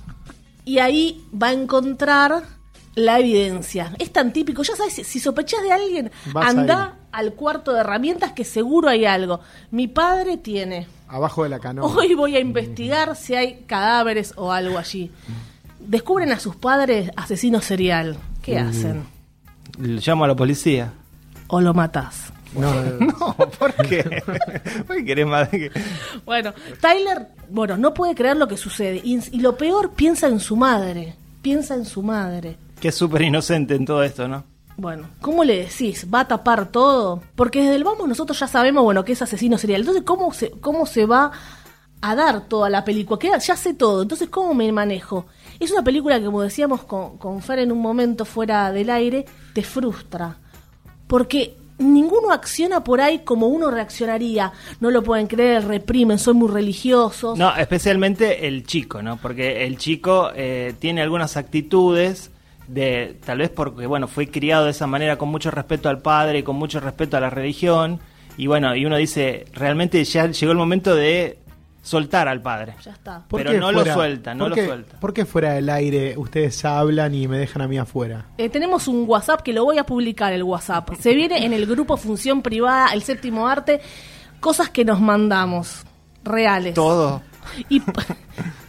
Y 0.65 0.79
ahí 0.81 1.25
va 1.33 1.49
a 1.49 1.53
encontrar 1.53 2.43
la 2.95 3.19
evidencia. 3.21 3.93
Es 3.99 4.13
tan 4.13 4.33
típico, 4.33 4.63
ya 4.63 4.77
sabes, 4.77 4.93
si- 4.95 5.05
si 5.05 5.19
sospechas 5.21 5.63
de 5.63 5.73
alguien, 5.73 6.11
Vas 6.33 6.49
anda 6.49 6.85
ahí. 6.85 7.25
al 7.27 7.33
cuarto 7.35 7.73
de 7.73 7.81
herramientas 7.81 8.33
que 8.33 8.45
seguro 8.45 8.89
hay 8.89 9.05
algo. 9.07 9.41
Mi 9.71 9.87
padre 9.89 10.37
tiene. 10.37 10.87
Abajo 11.07 11.43
de 11.45 11.49
la 11.49 11.59
canoa. 11.59 11.87
Hoy 11.91 12.15
voy 12.15 12.37
a 12.37 12.41
investigar 12.41 13.17
si 13.17 13.35
hay 13.35 13.63
cadáveres 13.67 14.35
o 14.37 14.53
algo 14.53 14.77
allí. 14.77 15.11
Descubren 15.81 16.33
a 16.33 16.41
sus 16.41 16.57
padres 16.57 17.11
asesinos 17.17 17.65
serial. 17.65 18.19
¿Qué 18.43 18.61
Mm. 18.63 18.67
hacen? 18.69 19.05
Llamo 19.79 20.25
a 20.25 20.29
la 20.29 20.35
policía. 20.37 20.93
O 21.49 21.61
lo 21.61 21.75
matás. 21.75 22.33
No, 22.55 22.73
no, 22.75 22.99
No, 22.99 23.37
¿por 23.37 23.75
qué? 23.75 24.03
¿Por 24.87 24.97
qué 24.97 25.05
querés 25.05 25.27
más 25.27 25.51
que.? 25.51 25.71
Bueno, 26.25 26.55
Tyler, 26.81 27.29
bueno, 27.51 27.77
no 27.77 27.93
puede 27.93 28.15
creer 28.15 28.39
lo 28.39 28.49
que 28.49 28.57
sucede. 28.57 29.03
Y, 29.05 29.21
y 29.37 29.41
lo 29.41 29.59
peor, 29.59 29.91
piensa 29.93 30.29
en 30.29 30.41
su 30.41 30.57
madre. 30.57 31.15
Piensa 31.43 31.75
en 31.75 31.85
su 31.85 32.03
madre. 32.03 32.57
Que 32.81 32.89
es 32.89 32.95
súper 32.95 33.21
inocente 33.23 33.75
en 33.75 33.85
todo 33.85 34.03
esto, 34.03 34.27
¿no? 34.29 34.45
Bueno, 34.79 35.09
¿cómo 35.21 35.45
le 35.45 35.65
decís? 35.65 36.07
¿Va 36.13 36.21
a 36.21 36.29
tapar 36.29 36.71
todo? 36.71 37.21
Porque 37.35 37.61
desde 37.63 37.75
el 37.75 37.85
vamos 37.85 38.09
nosotros 38.09 38.39
ya 38.39 38.47
sabemos, 38.47 38.85
bueno, 38.85 39.05
que 39.05 39.13
es 39.13 39.21
asesino 39.21 39.59
serial. 39.59 39.81
Entonces, 39.81 40.05
¿cómo 40.05 40.33
se, 40.33 40.51
cómo 40.53 40.87
se 40.87 41.05
va 41.05 41.33
a 42.01 42.15
dar 42.15 42.49
toda 42.49 42.71
la 42.71 42.85
película? 42.85 43.19
Que 43.19 43.31
ya 43.41 43.57
sé 43.57 43.75
todo. 43.75 44.03
Entonces, 44.03 44.29
¿cómo 44.31 44.55
me 44.55 44.71
manejo? 44.73 45.27
Es 45.59 45.73
una 45.73 45.83
película 45.83 46.19
que, 46.19 46.27
como 46.27 46.43
decíamos 46.43 46.85
con, 46.85 47.19
con 47.19 47.43
Fer 47.43 47.59
en 47.59 47.73
un 47.73 47.81
momento 47.81 48.25
fuera 48.25 48.71
del 48.73 48.89
aire, 48.89 49.27
te 49.53 49.63
frustra. 49.63 50.37
Porque 51.09 51.57
ninguno 51.79 52.33
acciona 52.33 52.85
por 52.85 53.01
ahí 53.01 53.21
como 53.21 53.49
uno 53.49 53.71
reaccionaría. 53.71 54.53
No 54.81 54.91
lo 54.91 55.03
pueden 55.03 55.27
creer, 55.27 55.65
reprimen, 55.67 56.19
son 56.19 56.37
muy 56.37 56.51
religiosos. 56.51 57.39
No, 57.39 57.55
especialmente 57.57 58.47
el 58.47 58.65
chico, 58.65 59.03
¿no? 59.03 59.17
Porque 59.17 59.67
el 59.67 59.79
chico 59.79 60.31
eh, 60.35 60.75
tiene 60.79 61.03
algunas 61.03 61.37
actitudes 61.37 62.31
de, 62.67 63.17
tal 63.25 63.39
vez 63.39 63.51
porque, 63.51 63.87
bueno, 63.87 64.09
fue 64.09 64.29
criado 64.29 64.67
de 64.67 64.73
esa 64.73 64.87
manera 64.87 65.17
con 65.17 65.29
mucho 65.31 65.51
respeto 65.51 65.89
al 65.89 66.01
padre 66.01 66.41
y 66.41 66.43
con 66.43 66.57
mucho 66.57 66.81
respeto 66.81 67.17
a 67.17 67.21
la 67.21 67.31
religión. 67.31 68.01
Y 68.37 68.47
bueno, 68.47 68.75
y 68.77 68.85
uno 68.85 68.97
dice, 68.97 69.47
realmente 69.53 70.03
ya 70.05 70.31
llegó 70.31 70.53
el 70.53 70.59
momento 70.59 70.95
de 70.95 71.39
soltar 71.89 72.29
al 72.29 72.43
padre. 72.43 72.75
Ya 72.85 72.93
está. 72.93 73.25
¿Por 73.27 73.43
Pero 73.43 73.59
no 73.59 73.73
lo 73.73 73.85
suelta, 73.85 74.35
no 74.35 74.49
lo 74.49 74.55
suelta. 74.55 75.01
¿Por 75.01 75.15
qué 75.15 75.25
fuera 75.25 75.55
del 75.55 75.71
aire 75.71 76.17
ustedes 76.19 76.65
hablan 76.65 77.15
y 77.15 77.27
me 77.27 77.39
dejan 77.39 77.63
a 77.63 77.69
mí 77.69 77.79
afuera? 77.79 78.27
Eh, 78.37 78.51
tenemos 78.51 78.89
un 78.89 79.05
WhatsApp 79.09 79.41
que 79.41 79.53
lo 79.53 79.65
voy 79.65 79.79
a 79.79 79.85
publicar, 79.85 80.33
el 80.33 80.43
WhatsApp. 80.43 80.91
Se 81.01 81.15
viene 81.15 81.45
en 81.45 81.53
el 81.55 81.67
grupo 81.67 81.97
Función 81.97 82.43
Privada, 82.43 82.93
el 82.93 83.03
séptimo 83.03 83.49
arte, 83.49 83.81
cosas 84.39 84.69
que 84.69 84.85
nos 84.85 85.01
mandamos, 85.01 85.85
reales. 86.25 86.75
Todo. 86.75 87.23
Y, 87.71 87.83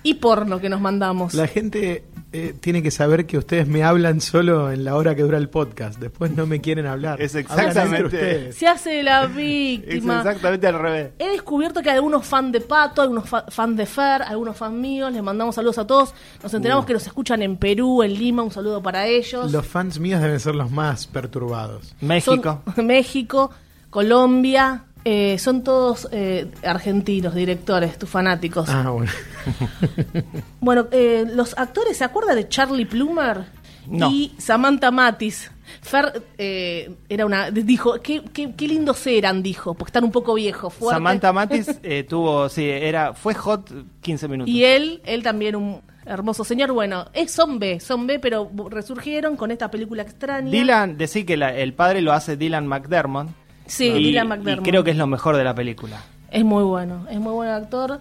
y 0.03 0.13
porno 0.13 0.61
que 0.61 0.69
nos 0.69 0.79
mandamos. 0.79 1.33
La 1.33 1.47
gente 1.47 2.05
eh, 2.31 2.53
tiene 2.59 2.83
que 2.83 2.91
saber 2.91 3.25
que 3.25 3.37
ustedes 3.37 3.67
me 3.67 3.83
hablan 3.83 4.21
solo 4.21 4.71
en 4.71 4.83
la 4.83 4.95
hora 4.95 5.15
que 5.15 5.23
dura 5.23 5.37
el 5.37 5.49
podcast. 5.49 5.99
Después 5.99 6.31
no 6.31 6.45
me 6.45 6.61
quieren 6.61 6.85
hablar. 6.85 7.19
Es 7.21 7.33
exactamente-. 7.35 8.51
Se 8.53 8.67
hace 8.67 9.01
la 9.03 9.23
Es 9.25 9.35
víctima. 9.35 10.17
exactamente 10.19 10.67
al 10.67 10.79
revés. 10.79 11.11
He 11.19 11.29
descubierto 11.29 11.81
que 11.81 11.89
hay 11.89 11.95
algunos 11.95 12.25
fan 12.25 12.51
de 12.51 12.61
Pato, 12.61 13.01
algunos 13.01 13.27
fa- 13.27 13.45
fan 13.49 13.75
de 13.75 13.85
Fer, 13.85 14.21
algunos 14.21 14.55
fan 14.57 14.79
míos. 14.79 15.11
Les 15.11 15.23
mandamos 15.23 15.55
saludos 15.55 15.77
a 15.79 15.87
todos. 15.87 16.13
Nos 16.43 16.53
enteramos 16.53 16.85
que 16.85 16.93
nos 16.93 17.05
escuchan 17.07 17.41
en 17.41 17.57
Perú, 17.57 18.03
en 18.03 18.13
Lima. 18.13 18.43
Un 18.43 18.51
saludo 18.51 18.81
para 18.83 19.07
ellos. 19.07 19.51
Los 19.51 19.65
fans 19.65 19.99
míos 19.99 20.21
deben 20.21 20.39
ser 20.39 20.55
los 20.55 20.69
más 20.71 21.07
perturbados. 21.07 21.95
México. 22.01 22.61
Son 22.75 22.85
México, 22.85 23.49
Colombia. 23.89 24.83
Eh, 25.05 25.37
son 25.39 25.63
todos 25.63 26.07
eh, 26.11 26.51
argentinos, 26.63 27.33
directores, 27.35 27.97
tus 27.97 28.09
fanáticos. 28.09 28.69
Ah, 28.69 28.89
bueno. 28.91 29.11
Bueno, 30.59 30.87
eh, 30.91 31.25
los 31.33 31.57
actores, 31.57 31.97
¿se 31.97 32.03
acuerdan 32.03 32.35
de 32.35 32.47
Charlie 32.47 32.85
Plummer? 32.85 33.45
No. 33.87 34.11
Y 34.11 34.33
Samantha 34.37 34.91
Matis. 34.91 35.51
Fer 35.81 36.23
eh, 36.37 36.95
era 37.07 37.25
una, 37.25 37.51
dijo, 37.51 38.01
qué, 38.01 38.23
qué, 38.33 38.53
qué 38.55 38.67
lindos 38.67 39.05
eran, 39.07 39.41
dijo, 39.43 39.73
porque 39.75 39.89
están 39.89 40.03
un 40.03 40.11
poco 40.11 40.33
viejos, 40.33 40.73
fuertes. 40.73 40.95
Samantha 40.97 41.31
Matis 41.31 41.79
eh, 41.83 42.03
tuvo, 42.03 42.49
sí, 42.49 42.67
era, 42.67 43.13
fue 43.13 43.33
hot 43.35 43.69
15 44.01 44.27
minutos. 44.27 44.53
Y 44.53 44.63
él, 44.63 45.01
él 45.05 45.23
también 45.23 45.55
un 45.55 45.81
hermoso 46.05 46.43
señor. 46.43 46.71
Bueno, 46.71 47.05
es 47.13 47.31
son 47.31 47.59
B, 47.59 47.79
son 47.79 48.07
B, 48.07 48.19
pero 48.19 48.51
resurgieron 48.69 49.35
con 49.37 49.51
esta 49.51 49.69
película 49.71 50.01
extraña. 50.03 50.49
Dylan, 50.51 50.97
decir 50.97 51.25
que 51.25 51.37
la- 51.37 51.55
el 51.55 51.73
padre 51.73 52.01
lo 52.01 52.13
hace 52.13 52.35
Dylan 52.35 52.67
McDermott. 52.67 53.29
Sí, 53.69 53.85
y, 53.85 54.03
Dylan 54.09 54.25
y 54.25 54.29
McDermott. 54.29 54.65
creo 54.65 54.83
que 54.83 54.91
es 54.91 54.97
lo 54.97 55.07
mejor 55.07 55.37
de 55.37 55.43
la 55.43 55.55
película. 55.55 56.01
Es 56.31 56.43
muy 56.43 56.63
bueno, 56.63 57.07
es 57.09 57.19
muy 57.19 57.33
buen 57.33 57.49
actor. 57.49 57.99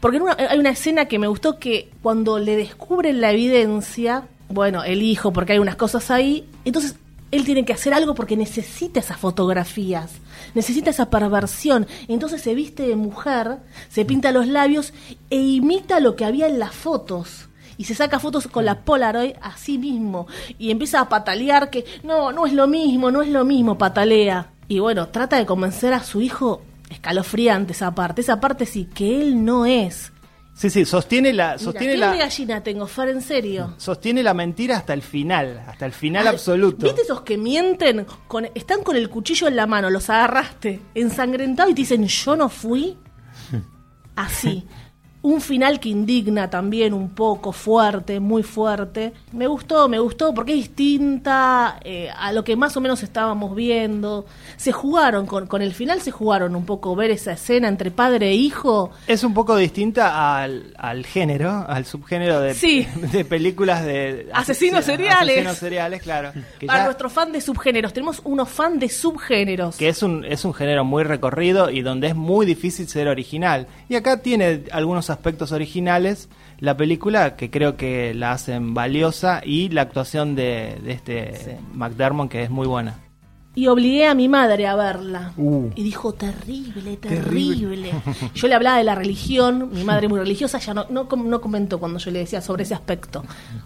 Porque 0.00 0.16
en 0.16 0.22
una- 0.22 0.36
hay 0.38 0.58
una 0.58 0.70
escena 0.70 1.04
que 1.06 1.18
me 1.18 1.26
gustó 1.26 1.58
que 1.58 1.90
cuando 2.02 2.38
le 2.38 2.56
descubren 2.56 3.20
la 3.20 3.32
evidencia, 3.32 4.24
bueno, 4.48 4.82
el 4.82 5.02
hijo, 5.02 5.32
porque 5.32 5.52
hay 5.52 5.58
unas 5.58 5.76
cosas 5.76 6.10
ahí, 6.10 6.48
entonces 6.64 6.96
él 7.30 7.44
tiene 7.44 7.64
que 7.64 7.72
hacer 7.74 7.92
algo 7.92 8.14
porque 8.14 8.36
necesita 8.36 8.98
esas 8.98 9.18
fotografías, 9.18 10.10
necesita 10.54 10.90
esa 10.90 11.10
perversión. 11.10 11.86
Entonces 12.08 12.40
se 12.40 12.54
viste 12.54 12.84
de 12.88 12.96
mujer, 12.96 13.58
se 13.88 14.04
pinta 14.04 14.32
los 14.32 14.48
labios 14.48 14.92
e 15.28 15.36
imita 15.36 16.00
lo 16.00 16.16
que 16.16 16.24
había 16.24 16.48
en 16.48 16.58
las 16.58 16.74
fotos. 16.74 17.48
Y 17.76 17.84
se 17.84 17.94
saca 17.94 18.18
fotos 18.18 18.46
con 18.46 18.64
la 18.64 18.80
Polaroid 18.80 19.32
a 19.40 19.56
sí 19.56 19.78
mismo. 19.78 20.26
Y 20.58 20.70
empieza 20.70 21.00
a 21.00 21.08
patalear 21.08 21.70
que 21.70 21.84
no, 22.02 22.30
no 22.32 22.46
es 22.46 22.52
lo 22.52 22.66
mismo, 22.66 23.10
no 23.10 23.22
es 23.22 23.28
lo 23.28 23.44
mismo, 23.44 23.78
patalea. 23.78 24.48
Y 24.70 24.78
bueno, 24.78 25.08
trata 25.08 25.36
de 25.36 25.46
convencer 25.46 25.92
a 25.92 26.04
su 26.04 26.20
hijo 26.20 26.62
escalofriante 26.90 27.72
esa 27.72 27.92
parte. 27.92 28.20
Esa 28.20 28.38
parte 28.38 28.66
sí, 28.66 28.84
que 28.84 29.20
él 29.20 29.44
no 29.44 29.66
es. 29.66 30.12
Sí, 30.54 30.70
sí, 30.70 30.84
sostiene 30.84 31.32
la, 31.32 31.46
Mira, 31.46 31.58
sostiene 31.58 31.92
¿qué 31.94 31.98
la, 31.98 32.14
gallina 32.14 32.62
tengo, 32.62 32.86
Fer? 32.86 33.08
En 33.08 33.20
serio. 33.20 33.74
sostiene 33.78 34.22
la 34.22 34.32
mentira 34.32 34.76
hasta 34.76 34.94
el 34.94 35.02
final, 35.02 35.64
hasta 35.66 35.86
el 35.86 35.92
final 35.92 36.28
Ay, 36.28 36.34
absoluto. 36.34 36.86
¿Viste 36.86 37.02
esos 37.02 37.22
que 37.22 37.36
mienten? 37.36 38.06
Con, 38.28 38.48
están 38.54 38.84
con 38.84 38.94
el 38.94 39.10
cuchillo 39.10 39.48
en 39.48 39.56
la 39.56 39.66
mano, 39.66 39.90
los 39.90 40.08
agarraste, 40.08 40.80
ensangrentado 40.94 41.68
y 41.68 41.74
te 41.74 41.80
dicen, 41.80 42.06
yo 42.06 42.36
no 42.36 42.48
fui. 42.48 42.96
Así. 44.14 44.68
Un 45.22 45.40
final 45.42 45.80
que 45.80 45.90
indigna 45.90 46.48
también 46.48 46.94
un 46.94 47.10
poco, 47.10 47.52
fuerte, 47.52 48.20
muy 48.20 48.42
fuerte. 48.42 49.12
Me 49.32 49.46
gustó, 49.46 49.86
me 49.86 49.98
gustó 49.98 50.32
porque 50.32 50.52
es 50.54 50.58
distinta 50.60 51.78
eh, 51.84 52.08
a 52.16 52.32
lo 52.32 52.42
que 52.42 52.56
más 52.56 52.76
o 52.76 52.80
menos 52.80 53.02
estábamos 53.02 53.54
viendo. 53.54 54.24
Se 54.56 54.72
jugaron, 54.72 55.26
con, 55.26 55.46
con 55.46 55.60
el 55.60 55.74
final 55.74 56.00
se 56.00 56.10
jugaron 56.10 56.56
un 56.56 56.64
poco 56.64 56.96
ver 56.96 57.10
esa 57.10 57.32
escena 57.32 57.68
entre 57.68 57.90
padre 57.90 58.28
e 58.30 58.34
hijo. 58.34 58.90
Es 59.06 59.22
un 59.22 59.34
poco 59.34 59.56
distinta 59.56 60.40
al, 60.42 60.72
al 60.78 61.04
género, 61.04 61.66
al 61.68 61.84
subgénero 61.84 62.40
de, 62.40 62.54
Sí. 62.54 62.86
de 63.12 63.24
películas 63.26 63.84
de 63.84 64.28
Asesinos 64.32 64.84
seriales. 64.86 65.34
Asesinos 65.36 65.56
seriales, 65.58 66.02
claro. 66.02 66.32
Que, 66.58 66.66
Para 66.66 66.80
ya- 66.80 66.84
nuestro 66.86 67.10
fan 67.10 67.30
de 67.32 67.40
subgéneros, 67.40 67.92
tenemos 67.92 68.20
unos 68.24 68.48
fan 68.48 68.78
de 68.78 68.88
subgéneros. 68.88 69.76
que 69.76 69.88
es 69.88 70.02
un, 70.02 70.24
es 70.24 70.44
un 70.44 70.54
género 70.54 70.84
muy 70.84 71.04
recorrido 71.04 71.70
y 71.70 71.82
donde 71.82 72.08
es 72.08 72.16
muy 72.16 72.46
difícil 72.46 72.88
ser 72.88 73.08
original. 73.08 73.66
Y 73.88 73.96
acá 73.96 74.22
tiene 74.22 74.64
algunos 74.72 75.09
aspectos 75.10 75.52
originales 75.52 76.28
la 76.58 76.76
película 76.76 77.36
que 77.36 77.50
creo 77.50 77.76
que 77.76 78.14
la 78.14 78.32
hacen 78.32 78.74
valiosa 78.74 79.40
y 79.44 79.68
la 79.68 79.82
actuación 79.82 80.34
de, 80.34 80.78
de 80.82 80.92
este 80.92 81.58
McDermott 81.74 82.30
que 82.30 82.42
es 82.42 82.50
muy 82.50 82.66
buena. 82.66 82.98
Y 83.54 83.66
obligué 83.66 84.06
a 84.06 84.14
mi 84.14 84.28
madre 84.28 84.66
a 84.68 84.76
verla. 84.76 85.32
Uh. 85.36 85.70
Y 85.74 85.82
dijo, 85.82 86.12
terrible, 86.12 86.96
terrible. 86.96 87.90
Yo 88.34 88.46
le 88.46 88.54
hablaba 88.54 88.78
de 88.78 88.84
la 88.84 88.94
religión, 88.94 89.70
mi 89.72 89.82
madre 89.82 90.06
muy 90.06 90.20
religiosa, 90.20 90.58
ya 90.58 90.72
no, 90.72 90.86
no, 90.88 91.08
no 91.16 91.40
comentó 91.40 91.80
cuando 91.80 91.98
yo 91.98 92.12
le 92.12 92.20
decía 92.20 92.40
sobre 92.40 92.62
ese 92.62 92.74
aspecto. 92.74 93.24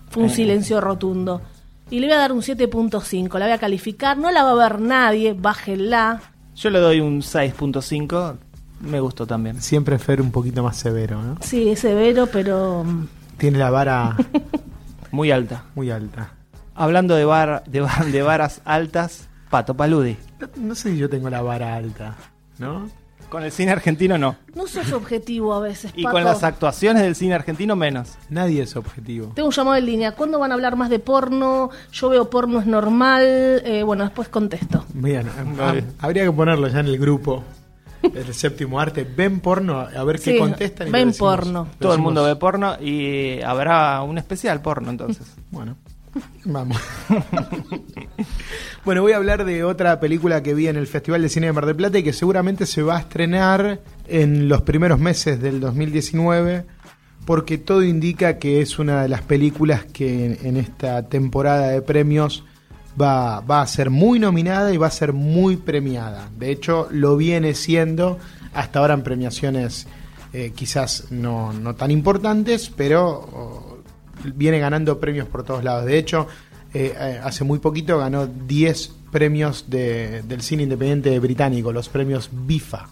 Fue 0.09 0.23
un 0.23 0.31
silencio 0.31 0.81
rotundo. 0.81 1.43
Y 1.91 2.01
le 2.01 2.07
voy 2.07 2.15
a 2.15 2.19
dar 2.19 2.33
un 2.33 2.41
7.5, 2.41 3.39
la 3.39 3.45
voy 3.45 3.53
a 3.53 3.59
calificar, 3.59 4.17
no 4.17 4.31
la 4.31 4.43
va 4.43 4.53
a 4.53 4.69
ver 4.69 4.81
nadie, 4.81 5.35
bájenla. 5.35 6.23
Yo 6.55 6.71
le 6.71 6.79
doy 6.79 7.01
un 7.01 7.21
6.5, 7.21 8.39
me 8.85 9.01
gustó 9.01 9.27
también. 9.27 9.61
Siempre 9.61 9.99
Fer 9.99 10.21
un 10.21 10.31
poquito 10.31 10.63
más 10.63 10.77
severo, 10.77 11.21
¿no? 11.23 11.37
Sí, 11.41 11.71
es 11.71 11.81
severo, 11.81 12.27
pero... 12.33 12.85
mm, 12.85 13.07
Tiene 13.39 13.59
la 13.59 13.71
vara 13.71 14.17
Muy 15.11 15.31
alta. 15.31 15.65
muy 15.75 15.91
alta. 15.91 16.31
Hablando 16.75 17.15
de, 17.15 17.25
bar, 17.25 17.63
de, 17.67 17.81
bar- 17.81 18.07
de 18.07 18.23
varas 18.23 18.61
altas, 18.65 19.29
Pato 19.51 19.75
Paludi. 19.75 20.17
No, 20.41 20.49
no 20.57 20.75
sé 20.75 20.91
si 20.91 20.99
yo 20.99 21.09
tengo 21.09 21.31
la 21.31 21.41
vara 21.43 21.77
alta, 21.77 22.17
¿no? 22.59 22.89
Con 23.29 23.43
el 23.43 23.51
cine 23.53 23.73
argentino 23.73 24.17
no. 24.19 24.37
No 24.55 24.67
sos 24.69 24.93
objetivo 24.93 25.55
a 25.55 25.61
veces, 25.61 25.93
Y 25.97 26.03
Pato. 26.05 26.15
con 26.15 26.25
las 26.25 26.43
actuaciones 26.45 27.03
del 27.03 27.15
cine 27.17 27.35
argentino 27.35 27.75
menos. 27.75 28.15
Nadie 28.29 28.63
es 28.63 28.77
objetivo. 28.77 29.33
Tengo 29.35 29.49
un 29.49 29.55
llamado 29.55 29.77
en 29.77 29.87
línea. 29.87 30.13
¿Cuándo 30.13 30.39
van 30.39 30.51
a 30.53 30.55
hablar 30.55 30.77
más 30.77 30.89
de 30.91 30.99
porno? 31.01 31.71
Yo 31.93 32.09
veo 32.11 32.29
porno 32.31 32.61
es 32.61 32.67
normal. 32.67 33.23
Eh, 33.25 33.83
bueno, 33.85 34.05
después 34.05 34.29
contesto. 34.29 34.85
Bien, 34.95 35.27
ah, 35.61 35.75
habría 36.01 36.25
que 36.25 36.33
ponerlo 36.33 36.69
ya 36.69 36.81
en 36.81 36.87
el 36.87 36.99
grupo. 36.99 37.43
El 38.15 38.35
séptimo 38.35 38.81
arte. 38.81 39.05
Ven 39.05 39.41
porno, 39.41 39.81
a 39.81 40.05
ver 40.05 40.17
qué 40.21 40.33
Sí, 40.33 40.39
contestan. 40.39 40.89
y 40.89 40.91
ven 40.91 41.13
porno. 41.13 41.69
Todo 41.79 41.95
el 41.95 42.01
mundo 42.01 42.25
ve 42.25 42.37
porno 42.37 42.77
y 42.81 43.41
habrá 43.43 44.03
un 44.03 44.19
especial 44.19 44.61
porno 44.61 44.91
entonces. 44.91 45.27
Bueno, 45.51 45.77
vamos. 46.45 46.77
bueno, 48.85 49.03
voy 49.03 49.13
a 49.13 49.17
hablar 49.17 49.45
de 49.45 49.65
otra 49.65 50.01
película 50.01 50.43
que 50.43 50.55
vi 50.55 50.69
en 50.69 50.77
el 50.77 50.87
Festival 50.87 51.23
de 51.23 51.29
Cine 51.29 51.47
de 51.47 51.53
Mar 51.53 51.67
del 51.67 51.77
Plata 51.77 51.99
y 51.99 52.03
que 52.03 52.13
seguramente 52.13 52.67
se 52.67 52.83
va 52.83 52.97
a 52.97 53.01
estrenar 53.01 53.81
en 54.09 54.49
los 54.49 54.63
primeros 54.63 54.99
meses 54.99 55.41
del 55.41 55.61
2019 55.61 56.67
porque 57.25 57.57
todo 57.59 57.83
indica 57.83 58.39
que 58.39 58.61
es 58.61 58.79
una 58.79 59.03
de 59.03 59.09
las 59.09 59.23
películas 59.23 59.85
que 59.87 60.39
en 60.43 60.57
esta 60.57 61.09
temporada 61.09 61.69
de 61.69 61.81
premios 61.83 62.45
va, 63.01 63.41
va 63.41 63.63
a 63.63 63.67
ser 63.67 63.91
muy 63.91 64.19
nominada 64.19 64.73
y 64.73 64.77
va 64.77 64.87
a 64.89 64.91
ser 64.91 65.13
muy 65.13 65.57
premiada. 65.57 66.29
De 66.39 66.51
hecho, 66.51 66.89
lo 66.91 67.17
viene 67.17 67.55
siendo 67.55 68.19
hasta 68.53 68.79
ahora 68.79 68.95
en 68.95 69.03
premiaciones 69.03 69.87
eh, 70.33 70.53
quizás 70.55 71.07
no, 71.11 71.53
no 71.53 71.75
tan 71.75 71.91
importantes, 71.91 72.71
pero 72.75 73.09
oh, 73.33 73.79
viene 74.35 74.59
ganando 74.59 74.99
premios 74.99 75.29
por 75.29 75.45
todos 75.45 75.63
lados. 75.65 75.85
De 75.87 75.97
hecho, 75.99 76.27
eh, 76.73 77.21
hace 77.23 77.45
muy 77.45 77.59
poquito 77.61 77.99
ganó 77.99 78.27
10 78.27 78.93
premios 79.13 79.67
de- 79.69 80.23
del 80.23 80.43
cine 80.43 80.65
independiente 80.65 81.19
británico, 81.21 81.73
los 81.73 81.89
premios 81.89 82.29
BIFA. 82.33 82.89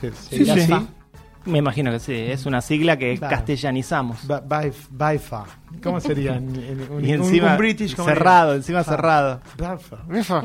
¿Se, 0.00 0.10
se 0.12 0.38
dirá 0.38 0.54
sí. 0.54 0.86
Me 1.46 1.58
imagino 1.58 1.90
que 1.92 2.00
sí, 2.00 2.12
es 2.12 2.44
una 2.44 2.60
sigla 2.60 2.96
que 2.98 3.16
Claro. 3.16 3.36
castellanizamos. 3.36 4.26
Ba- 4.26 4.42
Bif- 4.42 4.88
BIFA. 4.90 5.44
¿Cómo 5.82 6.00
sería? 6.00 6.36
en- 6.36 6.56
en- 6.56 6.86
un, 6.90 7.04
Y 7.04 7.12
encima 7.12 7.52
un 7.52 7.58
British 7.58 7.94
¿cómo 7.94 8.08
cerrado, 8.08 8.54
encima 8.54 8.80
Ah, 8.80 8.84
cerrado. 8.84 9.40
BIFA. 9.56 9.96
BIFA. 10.08 10.44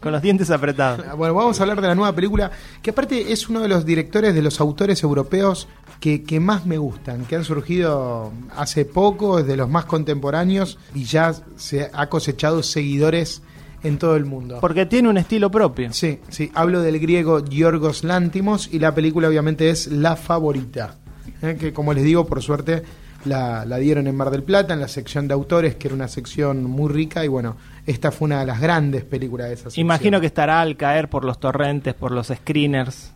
Con 0.00 0.12
los 0.12 0.22
dientes 0.22 0.50
apretados. 0.50 1.04
Bueno, 1.16 1.34
vamos 1.34 1.58
a 1.58 1.62
hablar 1.62 1.80
de 1.80 1.88
la 1.88 1.94
nueva 1.94 2.14
película, 2.14 2.50
que 2.82 2.90
aparte 2.90 3.32
es 3.32 3.48
uno 3.48 3.60
de 3.60 3.68
los 3.68 3.84
directores, 3.86 4.34
de 4.34 4.42
los 4.42 4.60
autores 4.60 5.02
europeos 5.02 5.68
que, 6.00 6.22
que 6.22 6.38
más 6.40 6.66
me 6.66 6.78
gustan, 6.78 7.24
que 7.24 7.36
han 7.36 7.44
surgido 7.44 8.32
hace 8.56 8.84
poco, 8.84 9.42
de 9.42 9.56
los 9.56 9.68
más 9.68 9.84
contemporáneos, 9.86 10.78
y 10.94 11.04
ya 11.04 11.32
se 11.56 11.90
ha 11.92 12.08
cosechado 12.08 12.62
seguidores 12.62 13.42
en 13.82 13.98
todo 13.98 14.16
el 14.16 14.24
mundo. 14.24 14.58
Porque 14.60 14.86
tiene 14.86 15.08
un 15.08 15.18
estilo 15.18 15.50
propio. 15.50 15.92
Sí, 15.92 16.20
sí, 16.28 16.50
hablo 16.54 16.80
del 16.82 16.98
griego 16.98 17.44
Giorgos 17.44 18.04
Lántimos 18.04 18.68
y 18.72 18.78
la 18.78 18.94
película 18.94 19.28
obviamente 19.28 19.70
es 19.70 19.86
La 19.88 20.16
Favorita, 20.16 20.96
eh, 21.42 21.56
que 21.58 21.72
como 21.72 21.94
les 21.94 22.04
digo, 22.04 22.26
por 22.26 22.42
suerte 22.42 22.82
la, 23.24 23.64
la 23.64 23.78
dieron 23.78 24.06
en 24.06 24.16
Mar 24.16 24.30
del 24.30 24.42
Plata, 24.42 24.74
en 24.74 24.80
la 24.80 24.88
sección 24.88 25.28
de 25.28 25.34
autores, 25.34 25.76
que 25.76 25.88
era 25.88 25.94
una 25.94 26.08
sección 26.08 26.64
muy 26.64 26.92
rica, 26.92 27.24
y 27.24 27.28
bueno, 27.28 27.56
esta 27.86 28.10
fue 28.10 28.26
una 28.26 28.40
de 28.40 28.46
las 28.46 28.60
grandes 28.60 29.04
películas 29.04 29.48
de 29.48 29.54
esa 29.54 29.64
sección. 29.64 29.86
Imagino 29.86 30.20
que 30.20 30.26
estará 30.26 30.60
al 30.60 30.76
caer 30.76 31.08
por 31.08 31.24
los 31.24 31.40
torrentes, 31.40 31.94
por 31.94 32.12
los 32.12 32.28
screeners. 32.28 33.12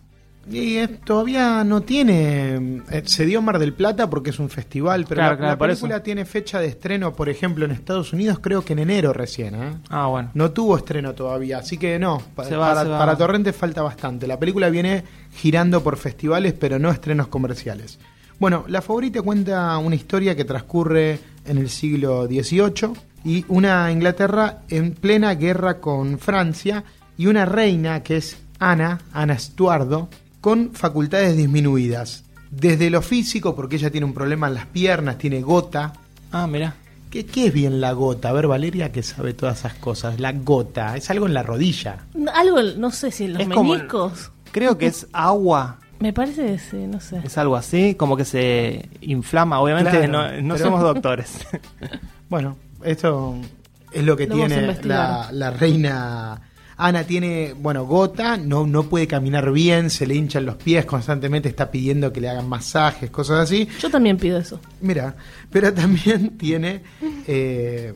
Y 0.50 0.87
todavía 1.05 1.62
no 1.64 1.83
tiene. 1.83 2.81
eh, 2.90 3.02
se 3.07 3.24
dio 3.26 3.38
en 3.38 3.44
Mar 3.44 3.59
del 3.59 3.72
Plata 3.74 4.11
porque 4.11 4.31
es 4.31 4.38
un 4.40 4.48
festival, 4.50 5.05
pero 5.09 5.20
Claro, 5.20 5.31
la, 5.33 5.37
claro, 5.37 5.52
la 5.52 5.59
por 5.59 5.68
película 5.68 6.02
tiene 6.02 6.24
fecha 6.24 6.59
de 6.59 6.66
estreno, 6.66 7.12
por 7.14 7.28
ejemplo, 7.28 7.64
en 7.64 7.70
Estados 7.70 8.12
Unidos, 8.12 8.38
creo 8.40 8.64
que 8.64 8.72
en 8.72 8.81
enero 8.81 9.12
recién. 9.12 9.55
¿eh? 9.55 9.72
Ah, 9.88 10.07
bueno. 10.09 10.31
No 10.35 10.50
tuvo 10.50 10.76
estreno 10.76 11.14
todavía, 11.14 11.59
así 11.59 11.78
que 11.78 11.98
no. 11.98 12.20
pa- 12.35 12.44
Se 12.44 12.57
va, 12.57 12.74
para, 12.74 12.98
para 12.98 13.16
Torrente 13.16 13.52
falta 13.52 13.83
bastante. 13.83 14.26
La 14.26 14.38
película 14.38 14.68
viene 14.68 15.05
girando 15.33 15.83
por 15.83 15.96
festivales, 15.96 16.55
pero 16.55 16.78
no 16.78 16.90
estrenos 16.90 17.28
comerciales. 17.28 17.98
Bueno, 18.40 18.64
La 18.66 18.83
Favorita 18.83 19.22
cuenta 19.22 19.78
una 19.78 19.94
historia 19.94 20.35
que 20.35 20.44
transcurre 20.44 21.20
en 21.44 21.59
el 21.59 21.68
siglo 21.70 22.26
XVIII 22.26 22.92
y 23.24 23.44
una 23.46 23.92
Inglaterra 23.92 24.62
en 24.68 24.94
plena 24.94 25.35
guerra 25.37 25.78
con 25.78 26.18
Francia 26.18 26.83
y 27.16 27.26
una 27.28 27.44
reina 27.44 28.02
que 28.02 28.16
es 28.16 28.38
Ana, 28.59 28.98
Ana 29.12 29.35
Estuardo, 29.35 30.09
con 30.42 30.74
facultades 30.74 31.35
disminuidas. 31.38 32.24
Desde 32.50 32.90
lo 32.90 33.00
físico, 33.00 33.57
porque 33.57 33.76
ella 33.76 33.90
tiene 33.90 34.05
un 34.05 34.12
problema 34.12 34.48
en 34.48 34.55
las 34.55 34.66
piernas, 34.66 35.16
tiene 35.16 35.40
gota, 35.40 35.94
Ah, 36.31 36.46
mira. 36.46 36.74
¿Qué, 37.11 37.24
qué 37.26 37.46
es 37.48 37.52
bien 37.52 37.81
la 37.81 37.92
gota? 37.92 38.31
A 38.31 38.33
ver, 38.33 38.46
Valeria, 38.46 38.90
que 38.92 39.02
sabe 39.02 39.35
todas 39.35 39.59
esas 39.61 39.74
cosas. 39.74 40.18
La 40.18 40.33
gota, 40.33 40.96
es 40.96 41.11
algo 41.11 41.26
en 41.26 41.35
la 41.35 41.42
rodilla. 41.42 41.98
Algo, 42.35 42.62
no 42.78 42.90
sé 42.90 43.11
si 43.11 43.24
en 43.24 43.35
los 43.35 43.42
Es 43.42 43.48
como- 43.48 43.72
meniscos. 43.74 44.33
Creo 44.50 44.76
que 44.78 44.87
es 44.87 45.07
agua. 45.12 45.78
Me 46.00 46.12
parece 46.14 46.46
que 46.46 46.59
sí, 46.59 46.76
no 46.88 47.00
sé. 47.00 47.20
Es 47.22 47.37
algo 47.38 47.55
así, 47.57 47.94
como 47.96 48.16
que 48.16 48.24
se 48.24 48.88
inflama. 49.02 49.61
Obviamente 49.61 49.90
Claro, 49.90 50.09
no, 50.11 50.42
no 50.42 50.55
pero- 50.55 50.64
somos 50.66 50.81
doctores. 50.83 51.33
Bueno, 52.31 52.57
esto 52.83 53.37
es 53.92 54.02
lo 54.05 54.16
que 54.16 54.26
Lo 54.26 54.35
tiene 54.37 54.74
la 55.33 55.50
reina. 55.50 56.40
Ana 56.87 57.05
tiene, 57.05 57.55
bueno, 57.55 57.85
gota, 57.87 58.37
no, 58.37 58.66
no 58.66 58.83
puede 58.85 59.07
caminar 59.07 59.53
bien, 59.53 59.88
se 59.88 60.07
le 60.07 60.16
hinchan 60.16 60.45
los 60.45 60.57
pies 60.57 60.85
constantemente, 60.85 61.49
está 61.49 61.71
pidiendo 61.71 62.12
que 62.12 62.21
le 62.21 62.29
hagan 62.29 62.49
masajes, 62.49 63.09
cosas 63.09 63.38
así. 63.38 63.68
Yo 63.81 63.88
también 63.88 64.16
pido 64.16 64.38
eso. 64.38 64.59
Mira, 64.81 65.14
pero 65.51 65.73
también 65.73 66.37
tiene 66.37 66.83
eh, 67.27 67.95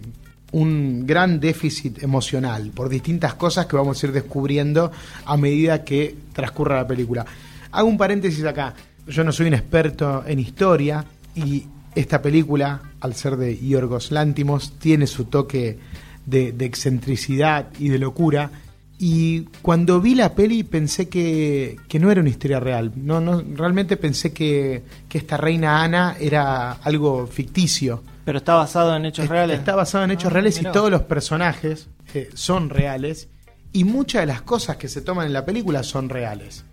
un 0.53 1.05
gran 1.05 1.41
déficit 1.41 2.03
emocional 2.03 2.71
por 2.75 2.89
distintas 2.89 3.35
cosas 3.35 3.67
que 3.67 3.75
vamos 3.75 4.01
a 4.01 4.07
ir 4.07 4.13
descubriendo 4.13 4.93
a 5.25 5.37
medida 5.37 5.83
que 5.83 6.15
transcurra 6.33 6.77
la 6.77 6.87
película. 6.87 7.27
Hago 7.73 7.89
un 7.89 7.99
paréntesis 7.99 8.45
acá. 8.45 8.73
Yo 9.09 9.25
no 9.25 9.33
soy 9.33 9.49
un 9.49 9.55
experto 9.55 10.25
en 10.27 10.39
historia 10.39 11.05
y 11.35 11.67
esta 11.95 12.23
película, 12.23 12.83
al 13.01 13.15
ser 13.15 13.37
de 13.37 13.59
Yorgos 13.59 14.13
Lántimos, 14.13 14.79
tiene 14.79 15.07
su 15.07 15.25
toque 15.25 15.79
de, 16.25 16.53
de 16.53 16.65
excentricidad 16.65 17.67
y 17.79 17.89
de 17.89 17.99
locura. 17.99 18.51
Y 18.99 19.43
cuando 19.61 20.01
vi 20.01 20.15
la 20.15 20.35
peli 20.35 20.63
pensé 20.65 21.09
que, 21.09 21.77
que 21.87 21.99
no 21.99 22.11
era 22.11 22.21
una 22.23 22.31
historia 22.31 22.61
real. 22.61 22.93
No, 22.97 23.21
no, 23.21 23.43
realmente 23.55 23.97
pensé 23.99 24.33
que, 24.33 24.83
que 25.09 25.19
esta 25.19 25.37
reina 25.37 25.83
Ana 25.83 26.17
era 26.19 26.73
algo 26.73 27.27
ficticio. 27.27 28.03
Pero 28.25 28.39
está 28.39 28.55
basado 28.55 28.97
en 28.97 29.05
hechos 29.05 29.25
Es- 29.27 29.31
reales. 29.31 29.59
Está 29.59 29.75
basado 29.75 30.05
en 30.05 30.13
hechos 30.13 30.31
Ah, 30.31 30.35
reales 30.35 30.57
mirá. 30.59 30.71
y 30.71 30.73
todos 30.73 30.91
los 30.91 31.03
personajes 31.03 31.89
eh, 32.15 32.31
son 32.35 32.71
reales. 32.71 33.29
Y 33.73 33.85
muchas 33.85 34.23
de 34.23 34.27
las 34.27 34.41
cosas 34.41 34.77
que 34.77 34.89
se 34.89 35.03
toman 35.03 35.27
en 35.27 35.35
la 35.35 35.45
película 35.45 35.83
son 35.83 36.09
reales. 36.09 36.65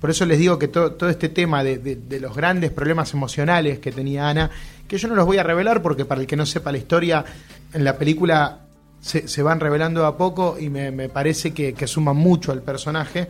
Por 0.00 0.10
eso 0.10 0.24
les 0.24 0.38
digo 0.38 0.58
que 0.58 0.68
to- 0.68 0.92
todo 0.92 1.10
este 1.10 1.28
tema 1.28 1.64
de, 1.64 1.78
de- 1.78 1.96
de 1.96 2.20
los 2.20 2.36
grandes 2.36 2.70
problemas 2.70 3.12
emocionales 3.12 3.80
que 3.80 3.90
tenía 3.90 4.28
Ana, 4.28 4.50
que 4.86 4.98
yo 4.98 5.08
no 5.08 5.16
los 5.16 5.26
voy 5.26 5.38
a 5.38 5.42
revelar 5.42 5.82
porque 5.82 6.04
para 6.04 6.20
el 6.20 6.26
que 6.28 6.36
no 6.36 6.46
sepa 6.46 6.70
la 6.70 6.78
historia, 6.78 7.24
en 7.72 7.82
la 7.84 7.98
película 7.98 8.60
se, 9.02 9.28
se 9.28 9.42
van 9.42 9.60
revelando 9.60 10.06
a 10.06 10.16
poco 10.16 10.56
y 10.58 10.70
me, 10.70 10.90
me 10.90 11.10
parece 11.10 11.52
que, 11.52 11.74
que 11.74 11.86
suman 11.86 12.16
mucho 12.16 12.52
al 12.52 12.62
personaje. 12.62 13.28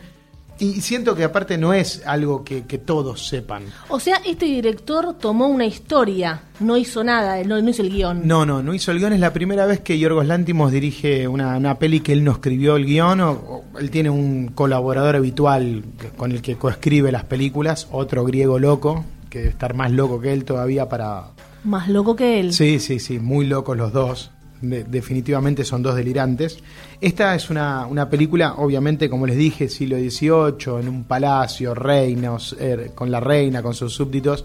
Y 0.58 0.82
siento 0.82 1.16
que 1.16 1.24
aparte 1.24 1.58
no 1.58 1.72
es 1.72 2.02
algo 2.06 2.44
que, 2.44 2.64
que 2.66 2.78
todos 2.78 3.26
sepan. 3.26 3.64
O 3.88 3.98
sea, 3.98 4.20
este 4.24 4.44
director 4.46 5.14
tomó 5.18 5.48
una 5.48 5.64
historia, 5.64 6.42
no 6.60 6.76
hizo 6.76 7.02
nada, 7.02 7.42
no, 7.42 7.60
no 7.60 7.70
hizo 7.70 7.82
el 7.82 7.90
guion. 7.90 8.28
No, 8.28 8.46
no, 8.46 8.62
no 8.62 8.72
hizo 8.72 8.92
el 8.92 8.98
guion. 8.98 9.14
Es 9.14 9.18
la 9.18 9.32
primera 9.32 9.66
vez 9.66 9.80
que 9.80 9.98
Yorgos 9.98 10.26
Lántimos 10.26 10.70
dirige 10.70 11.26
una, 11.26 11.56
una 11.56 11.78
peli 11.78 11.98
que 12.00 12.12
él 12.12 12.22
no 12.22 12.32
escribió 12.32 12.76
el 12.76 12.84
guion. 12.84 13.20
O, 13.22 13.30
o 13.32 13.64
él 13.80 13.90
tiene 13.90 14.10
un 14.10 14.48
colaborador 14.48 15.16
habitual 15.16 15.84
con 16.16 16.30
el 16.30 16.42
que 16.42 16.56
coescribe 16.56 17.10
las 17.10 17.24
películas, 17.24 17.88
otro 17.90 18.22
griego 18.24 18.60
loco, 18.60 19.04
que 19.30 19.38
debe 19.38 19.50
estar 19.50 19.74
más 19.74 19.90
loco 19.90 20.20
que 20.20 20.32
él 20.32 20.44
todavía 20.44 20.88
para... 20.88 21.28
Más 21.64 21.88
loco 21.88 22.14
que 22.14 22.38
él. 22.38 22.52
Sí, 22.52 22.78
sí, 22.78 23.00
sí, 23.00 23.18
muy 23.18 23.46
locos 23.46 23.76
los 23.76 23.92
dos. 23.92 24.30
De- 24.62 24.84
definitivamente 24.84 25.64
son 25.64 25.82
dos 25.82 25.94
delirantes. 25.96 26.58
Esta 27.00 27.34
es 27.34 27.50
una, 27.50 27.84
una 27.86 28.08
película, 28.08 28.54
obviamente, 28.54 29.10
como 29.10 29.26
les 29.26 29.36
dije, 29.36 29.68
siglo 29.68 29.96
XVIII, 29.98 30.80
en 30.80 30.88
un 30.88 31.04
palacio, 31.04 31.74
reinos, 31.74 32.56
er, 32.58 32.92
con 32.94 33.10
la 33.10 33.20
reina, 33.20 33.60
con 33.62 33.74
sus 33.74 33.92
súbditos. 33.92 34.44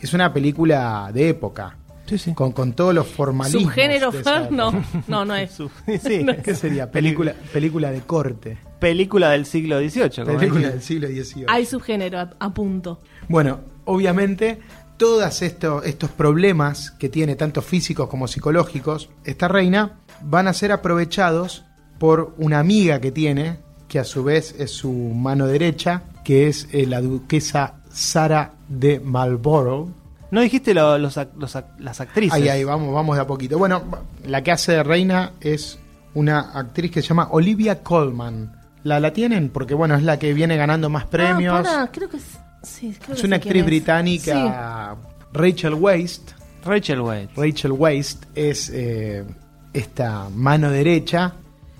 Es 0.00 0.12
una 0.12 0.32
película 0.32 1.10
de 1.14 1.28
época. 1.30 1.78
Sí, 2.06 2.18
sí. 2.18 2.34
Con, 2.34 2.50
con 2.50 2.72
todos 2.72 2.92
los 2.92 3.06
formalismos. 3.06 3.62
Subgénero 3.62 4.10
Fer, 4.10 4.50
no, 4.50 4.84
no, 5.06 5.24
no 5.24 5.34
es. 5.36 5.52
Sí. 5.52 6.26
¿Qué 6.44 6.54
sería? 6.56 6.90
Película, 6.90 7.32
película 7.52 7.90
de 7.92 8.00
corte. 8.00 8.58
Película 8.80 9.30
del 9.30 9.46
siglo 9.46 9.78
XVIII. 9.78 10.24
Película 10.36 10.70
del 10.70 10.82
siglo 10.82 11.06
XVIII. 11.06 11.46
Hay 11.48 11.64
subgénero, 11.64 12.18
a, 12.18 12.30
a 12.40 12.52
punto. 12.52 13.00
Bueno, 13.28 13.60
obviamente, 13.84 14.58
todos 15.02 15.42
estos, 15.42 15.84
estos 15.84 16.10
problemas 16.10 16.92
que 16.92 17.08
tiene, 17.08 17.34
tanto 17.34 17.60
físicos 17.60 18.08
como 18.08 18.28
psicológicos, 18.28 19.10
esta 19.24 19.48
reina, 19.48 19.98
van 20.22 20.46
a 20.46 20.52
ser 20.52 20.70
aprovechados 20.70 21.64
por 21.98 22.34
una 22.38 22.60
amiga 22.60 23.00
que 23.00 23.10
tiene, 23.10 23.58
que 23.88 23.98
a 23.98 24.04
su 24.04 24.22
vez 24.22 24.54
es 24.60 24.70
su 24.70 24.92
mano 24.92 25.48
derecha, 25.48 26.04
que 26.24 26.46
es 26.46 26.68
eh, 26.70 26.86
la 26.86 27.00
duquesa 27.00 27.74
Sara 27.90 28.52
de 28.68 29.00
Marlborough. 29.00 29.88
No 30.30 30.40
dijiste 30.40 30.72
lo- 30.72 30.96
los, 30.98 31.16
ac- 31.16 31.34
los 31.36 31.56
ac- 31.56 31.76
las 31.80 32.00
actrices. 32.00 32.32
Ahí, 32.34 32.48
ahí, 32.48 32.62
vamos, 32.62 32.94
vamos 32.94 33.16
de 33.16 33.22
a 33.22 33.26
poquito. 33.26 33.58
Bueno, 33.58 33.82
la 34.24 34.42
que 34.44 34.52
hace 34.52 34.70
de 34.70 34.82
reina 34.84 35.32
es 35.40 35.80
una 36.14 36.52
actriz 36.52 36.92
que 36.92 37.02
se 37.02 37.08
llama 37.08 37.26
Olivia 37.32 37.82
Colman. 37.82 38.52
¿La, 38.84 39.00
la 39.00 39.12
tienen? 39.12 39.48
Porque, 39.50 39.74
bueno, 39.74 39.96
es 39.96 40.04
la 40.04 40.18
que 40.20 40.32
viene 40.32 40.56
ganando 40.56 40.88
más 40.88 41.06
premios. 41.06 41.58
Ah, 41.58 41.62
pará, 41.64 41.90
creo 41.92 42.08
que 42.08 42.18
es. 42.18 42.38
Sí, 42.62 42.94
creo 43.00 43.14
es 43.14 43.20
que 43.20 43.26
una 43.26 43.36
actriz 43.36 43.56
es. 43.60 43.66
británica, 43.66 44.96
Rachel 45.32 45.74
Waste. 45.74 46.32
Rachel 46.64 47.00
Weisz. 47.00 47.28
Rachel 47.36 47.72
Waste 47.72 48.26
es 48.36 48.70
eh, 48.72 49.24
esta 49.72 50.28
mano 50.28 50.70
derecha 50.70 51.34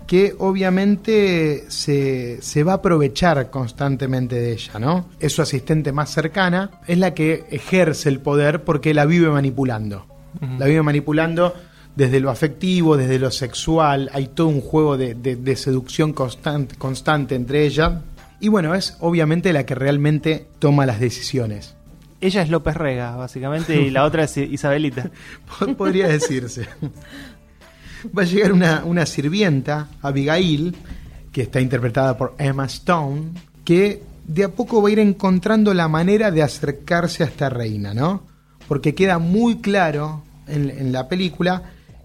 que 0.09 0.35
obviamente 0.39 1.65
se, 1.69 2.43
se 2.43 2.65
va 2.65 2.73
a 2.73 2.75
aprovechar 2.77 3.49
constantemente 3.51 4.35
de 4.35 4.53
ella, 4.53 4.79
¿no? 4.81 5.07
Es 5.21 5.33
su 5.35 5.43
asistente 5.43 5.93
más 5.93 6.11
cercana, 6.11 6.71
es 6.87 6.99
la 6.99 7.15
que 7.15 7.45
ejerce 7.51 8.09
el 8.09 8.19
poder 8.21 8.65
porque 8.65 8.93
la 8.93 9.05
vive 9.07 9.31
manipulando. 9.31 10.07
La 10.59 10.67
vive 10.67 10.83
manipulando 10.83 11.55
desde 11.95 12.19
lo 12.19 12.31
afectivo, 12.31 12.97
desde 12.97 13.19
lo 13.19 13.31
sexual, 13.31 14.11
hay 14.15 14.29
todo 14.29 14.49
un 14.49 14.63
juego 14.63 14.97
de, 14.97 15.15
de- 15.15 15.37
de 15.37 15.57
seducción 15.57 16.13
constante, 16.15 16.75
constante 16.77 17.35
entre 17.35 17.65
ella. 17.67 18.01
Y 18.43 18.49
bueno, 18.49 18.75
es 18.75 18.97
obviamente 19.01 19.53
la 19.55 19.65
que 19.65 19.75
realmente 19.75 20.47
toma 20.59 20.85
las 20.85 21.01
decisiones. 21.01 21.75
Ella 22.21 22.43
es 22.43 22.51
López 22.51 22.77
Rega, 22.77 23.17
básicamente, 23.17 23.81
y 23.81 23.91
la 23.91 24.05
otra 24.05 24.25
es 24.25 24.37
Isabelita. 24.37 25.11
Pod- 25.49 25.77
Podría 25.77 26.09
decirse. 26.09 26.67
Va 28.17 28.23
a 28.23 28.27
llegar 28.27 28.53
una, 28.53 28.85
una 28.85 29.07
sirvienta, 29.07 29.89
Abigail, 30.03 30.77
que 31.33 31.43
está 31.43 31.61
interpretada 31.61 32.17
por 32.19 32.35
Emma 32.39 32.67
Stone, 32.67 33.31
que 33.65 34.03
de 34.27 34.45
a 34.45 34.49
poco 34.51 34.83
va 34.83 34.89
a 34.89 34.93
ir 34.93 34.99
encontrando 34.99 35.73
la 35.73 35.89
manera 35.89 36.31
de 36.31 36.43
acercarse 36.43 37.23
a 37.23 37.27
esta 37.27 37.49
reina, 37.49 37.95
¿no? 37.95 38.25
Porque 38.69 38.95
queda 38.95 39.19
muy 39.19 39.59
claro 39.59 40.25
en, 40.47 40.69
en 40.71 40.93
la 40.93 41.09
película 41.09 41.63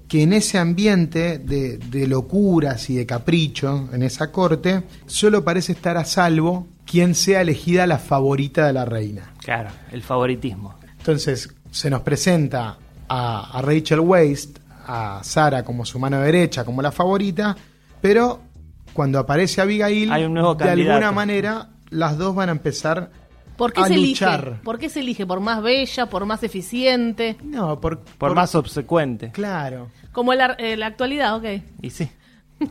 que 0.08 0.24
en 0.24 0.34
ese 0.34 0.58
ambiente 0.58 1.38
de, 1.40 1.78
de 1.78 2.08
locuras 2.08 2.90
y 2.90 2.96
de 2.96 3.06
capricho, 3.06 3.90
en 3.92 4.04
esa 4.04 4.32
corte, 4.32 4.84
solo 5.06 5.44
parece 5.44 5.74
estar 5.74 5.98
a 5.98 6.06
salvo 6.06 6.68
quien 6.86 7.16
sea 7.16 7.42
elegida 7.42 7.86
la 7.86 7.98
favorita 7.98 8.66
de 8.68 8.74
la 8.74 8.86
reina. 8.86 9.34
Claro, 9.44 9.70
el 9.92 10.02
favoritismo. 10.02 10.76
Entonces 10.98 11.54
se 11.70 11.90
nos 11.90 12.02
presenta 12.02 12.78
a, 13.08 13.58
a 13.58 13.62
Rachel 13.62 14.00
Waste, 14.00 14.62
a 14.86 15.20
Sara 15.24 15.64
como 15.64 15.86
su 15.86 16.00
mano 16.00 16.22
derecha, 16.22 16.64
como 16.64 16.82
la 16.82 16.92
favorita, 16.92 17.56
pero 18.02 18.42
cuando 18.94 19.20
aparece 19.20 19.62
Abigail, 19.62 20.12
Hay 20.12 20.24
un 20.24 20.34
nuevo 20.34 20.56
de 20.56 20.70
alguna 20.70 21.12
manera 21.12 21.70
las 21.90 22.18
dos 22.18 22.36
van 22.36 22.50
a 22.50 22.52
empezar 22.52 23.12
¿Por 23.58 23.74
qué 23.74 23.82
a 23.82 23.86
se 23.88 23.96
luchar. 23.98 24.44
elige? 24.48 24.62
¿Por 24.64 24.78
qué 24.80 24.90
se 24.90 25.00
elige? 25.00 25.26
¿Por 25.26 25.40
más 25.40 25.62
bella? 25.64 26.06
¿Por 26.08 26.26
más 26.26 26.44
eficiente? 26.44 27.36
No, 27.44 27.80
por, 27.82 28.00
Por, 28.00 28.36
más 28.36 28.54
obsecuente. 28.56 29.32
Claro. 29.32 29.90
Como 30.12 30.34
la, 30.34 30.56
en 30.60 30.80
la 30.80 30.86
actualidad, 30.88 31.36
ok. 31.36 31.46
Y 31.82 31.90
sí. 31.90 32.10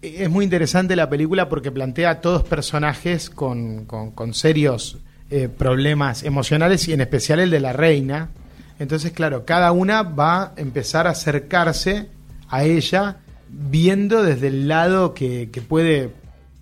Es 0.00 0.30
muy 0.30 0.44
interesante 0.44 0.94
la 0.94 1.10
película 1.10 1.48
porque 1.48 1.72
plantea 1.72 2.10
a 2.10 2.20
todos 2.20 2.44
personajes 2.44 3.30
con, 3.30 3.84
con- 3.86 4.12
con 4.12 4.32
serios 4.32 4.98
eh, 5.28 5.48
problemas 5.48 6.22
emocionales 6.22 6.86
y 6.86 6.92
en 6.92 7.00
especial 7.00 7.40
el 7.40 7.50
de 7.50 7.58
la 7.58 7.72
reina. 7.72 8.28
Entonces, 8.78 9.10
claro, 9.10 9.44
cada 9.44 9.72
una 9.72 10.02
va 10.04 10.42
a 10.42 10.52
empezar 10.56 11.08
a 11.08 11.10
acercarse 11.10 12.08
a 12.48 12.62
ella 12.62 13.16
viendo 13.48 14.22
desde 14.22 14.46
el 14.46 14.68
lado 14.68 15.14
que, 15.14 15.50
que 15.50 15.62
puede, 15.62 16.12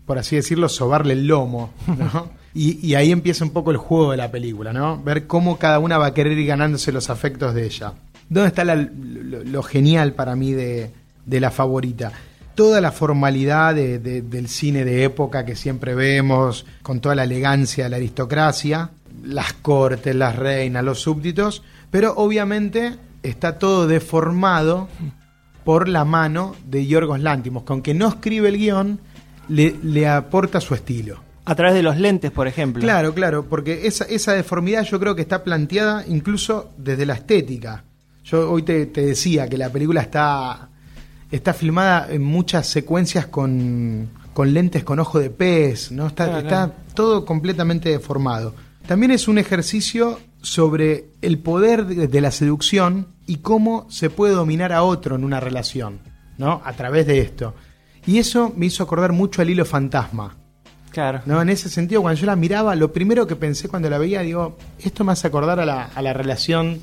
por 0.07 0.17
así 0.19 0.35
decirlo, 0.37 0.71
sobarle 0.71 1.13
el 1.13 1.27
lomo, 1.27 1.75
¿no? 1.87 2.31
Y, 2.59 2.95
ahí 2.95 3.13
empieza 3.13 3.45
un 3.45 3.51
poco 3.51 3.71
el 3.71 3.77
juego 3.77 4.13
de 4.13 4.17
la 4.17 4.31
película, 4.31 4.73
¿no? 4.73 5.03
Ver 5.03 5.27
cómo 5.27 5.59
cada 5.59 5.79
una 5.79 5.99
va 5.99 6.07
a 6.07 6.15
querer 6.15 6.39
ir 6.39 6.47
ganándose 6.47 6.91
los 6.91 7.11
afectos 7.11 7.53
de 7.55 7.67
ella. 7.67 7.93
¿Dónde 8.31 8.49
está 8.49 8.65
lo, 8.65 9.63
genial 9.63 10.15
para 10.15 10.35
mí 10.37 10.53
de, 10.53 10.91
de 11.27 11.41
la 11.41 11.51
favorita? 11.51 12.13
Toda 12.55 12.81
la 12.81 12.93
formalidad 12.93 13.75
de- 13.75 13.99
de- 13.99 14.23
del 14.23 14.49
cine 14.49 14.87
de 14.87 15.05
época 15.05 15.45
que 15.45 15.55
siempre 15.55 15.95
vemos, 15.95 16.65
con 16.83 17.01
toda 17.01 17.15
la 17.15 17.25
elegancia 17.25 17.85
de 17.85 17.91
la 17.91 17.97
aristocracia, 17.97 18.89
las 19.23 19.53
cortes, 19.53 20.15
las 20.17 20.35
reinas, 20.37 20.83
los 20.83 21.01
súbditos, 21.01 21.63
pero 21.91 22.15
obviamente 22.17 22.95
está 23.23 23.59
todo 23.59 23.87
deformado 23.87 24.89
por 25.65 25.89
la 25.89 26.05
mano 26.07 26.55
de 26.67 26.87
Yorgos 26.87 27.21
Lántimos, 27.21 27.65
que 27.65 27.73
aunque 27.75 27.93
no 27.95 28.09
escribe 28.09 28.49
el 28.49 28.57
guion, 28.57 29.01
le, 29.49 29.75
le 29.83 30.09
aporta 30.09 30.61
su 30.61 30.75
estilo. 30.75 31.21
A 31.49 31.55
través 31.55 31.75
de 31.75 31.83
los 31.83 31.97
lentes, 31.97 32.31
por 32.33 32.49
ejemplo. 32.49 32.83
Claro, 32.83 33.15
claro, 33.15 33.45
porque 33.47 33.87
esa, 33.87 34.05
esa 34.05 34.33
deformidad 34.33 34.83
yo 34.83 34.99
creo 34.99 35.15
que 35.15 35.23
está 35.23 35.45
planteada 35.45 36.05
incluso 36.07 36.71
desde 36.77 37.07
la 37.07 37.15
estética. 37.15 37.85
Yo 38.25 38.51
hoy 38.51 38.63
te, 38.63 38.87
te 38.87 39.07
decía 39.07 39.49
que 39.49 39.57
la 39.57 39.71
película 39.71 40.01
está, 40.01 40.69
está 41.31 41.55
filmada 41.55 42.09
en 42.11 42.25
muchas 42.25 42.67
secuencias 42.67 43.27
con, 43.29 44.09
con 44.35 44.53
lentes 44.53 44.83
con 44.83 44.99
ojo 44.99 45.21
de 45.21 45.31
pez, 45.31 45.93
¿no? 45.93 46.09
Está, 46.09 46.25
Claro, 46.25 46.39
está 46.41 46.65
claro. 46.67 46.73
todo 46.95 47.25
completamente 47.25 47.91
deformado. 47.91 48.53
También 48.89 49.13
es 49.13 49.29
un 49.29 49.39
ejercicio 49.39 50.19
sobre 50.43 51.07
el 51.23 51.39
poder 51.39 51.87
de, 51.87 52.09
de 52.09 52.21
la 52.21 52.33
seducción 52.33 53.07
y 53.27 53.37
cómo 53.37 53.87
se 53.89 54.11
puede 54.11 54.35
dominar 54.35 54.73
a 54.73 54.83
otro 54.83 55.15
en 55.15 55.23
una 55.25 55.39
relación, 55.39 56.01
¿no? 56.39 56.61
A 56.65 56.73
través 56.73 57.07
de 57.07 57.21
esto. 57.21 57.55
Y 58.05 58.19
eso 58.19 58.53
me 58.57 58.67
hizo 58.67 58.83
acordar 58.83 59.13
mucho 59.13 59.43
al 59.43 59.51
hilo 59.51 59.65
fantasma. 59.65 60.37
Claro. 60.97 61.21
No, 61.27 61.43
en 61.43 61.51
ese 61.51 61.69
sentido, 61.69 62.01
cuando 62.01 62.19
yo 62.19 62.25
la 62.25 62.37
miraba, 62.37 62.75
lo 62.75 62.91
primero 62.91 63.27
que 63.27 63.37
pensé 63.37 63.69
cuando 63.69 63.91
la 63.91 63.99
veía, 63.99 64.23
digo, 64.23 64.57
esto 64.83 65.05
me 65.05 65.13
hace 65.13 65.27
acordar 65.27 65.61
a 65.61 65.67
la, 65.67 65.91
a 65.95 66.01
la 66.01 66.15
relación 66.15 66.81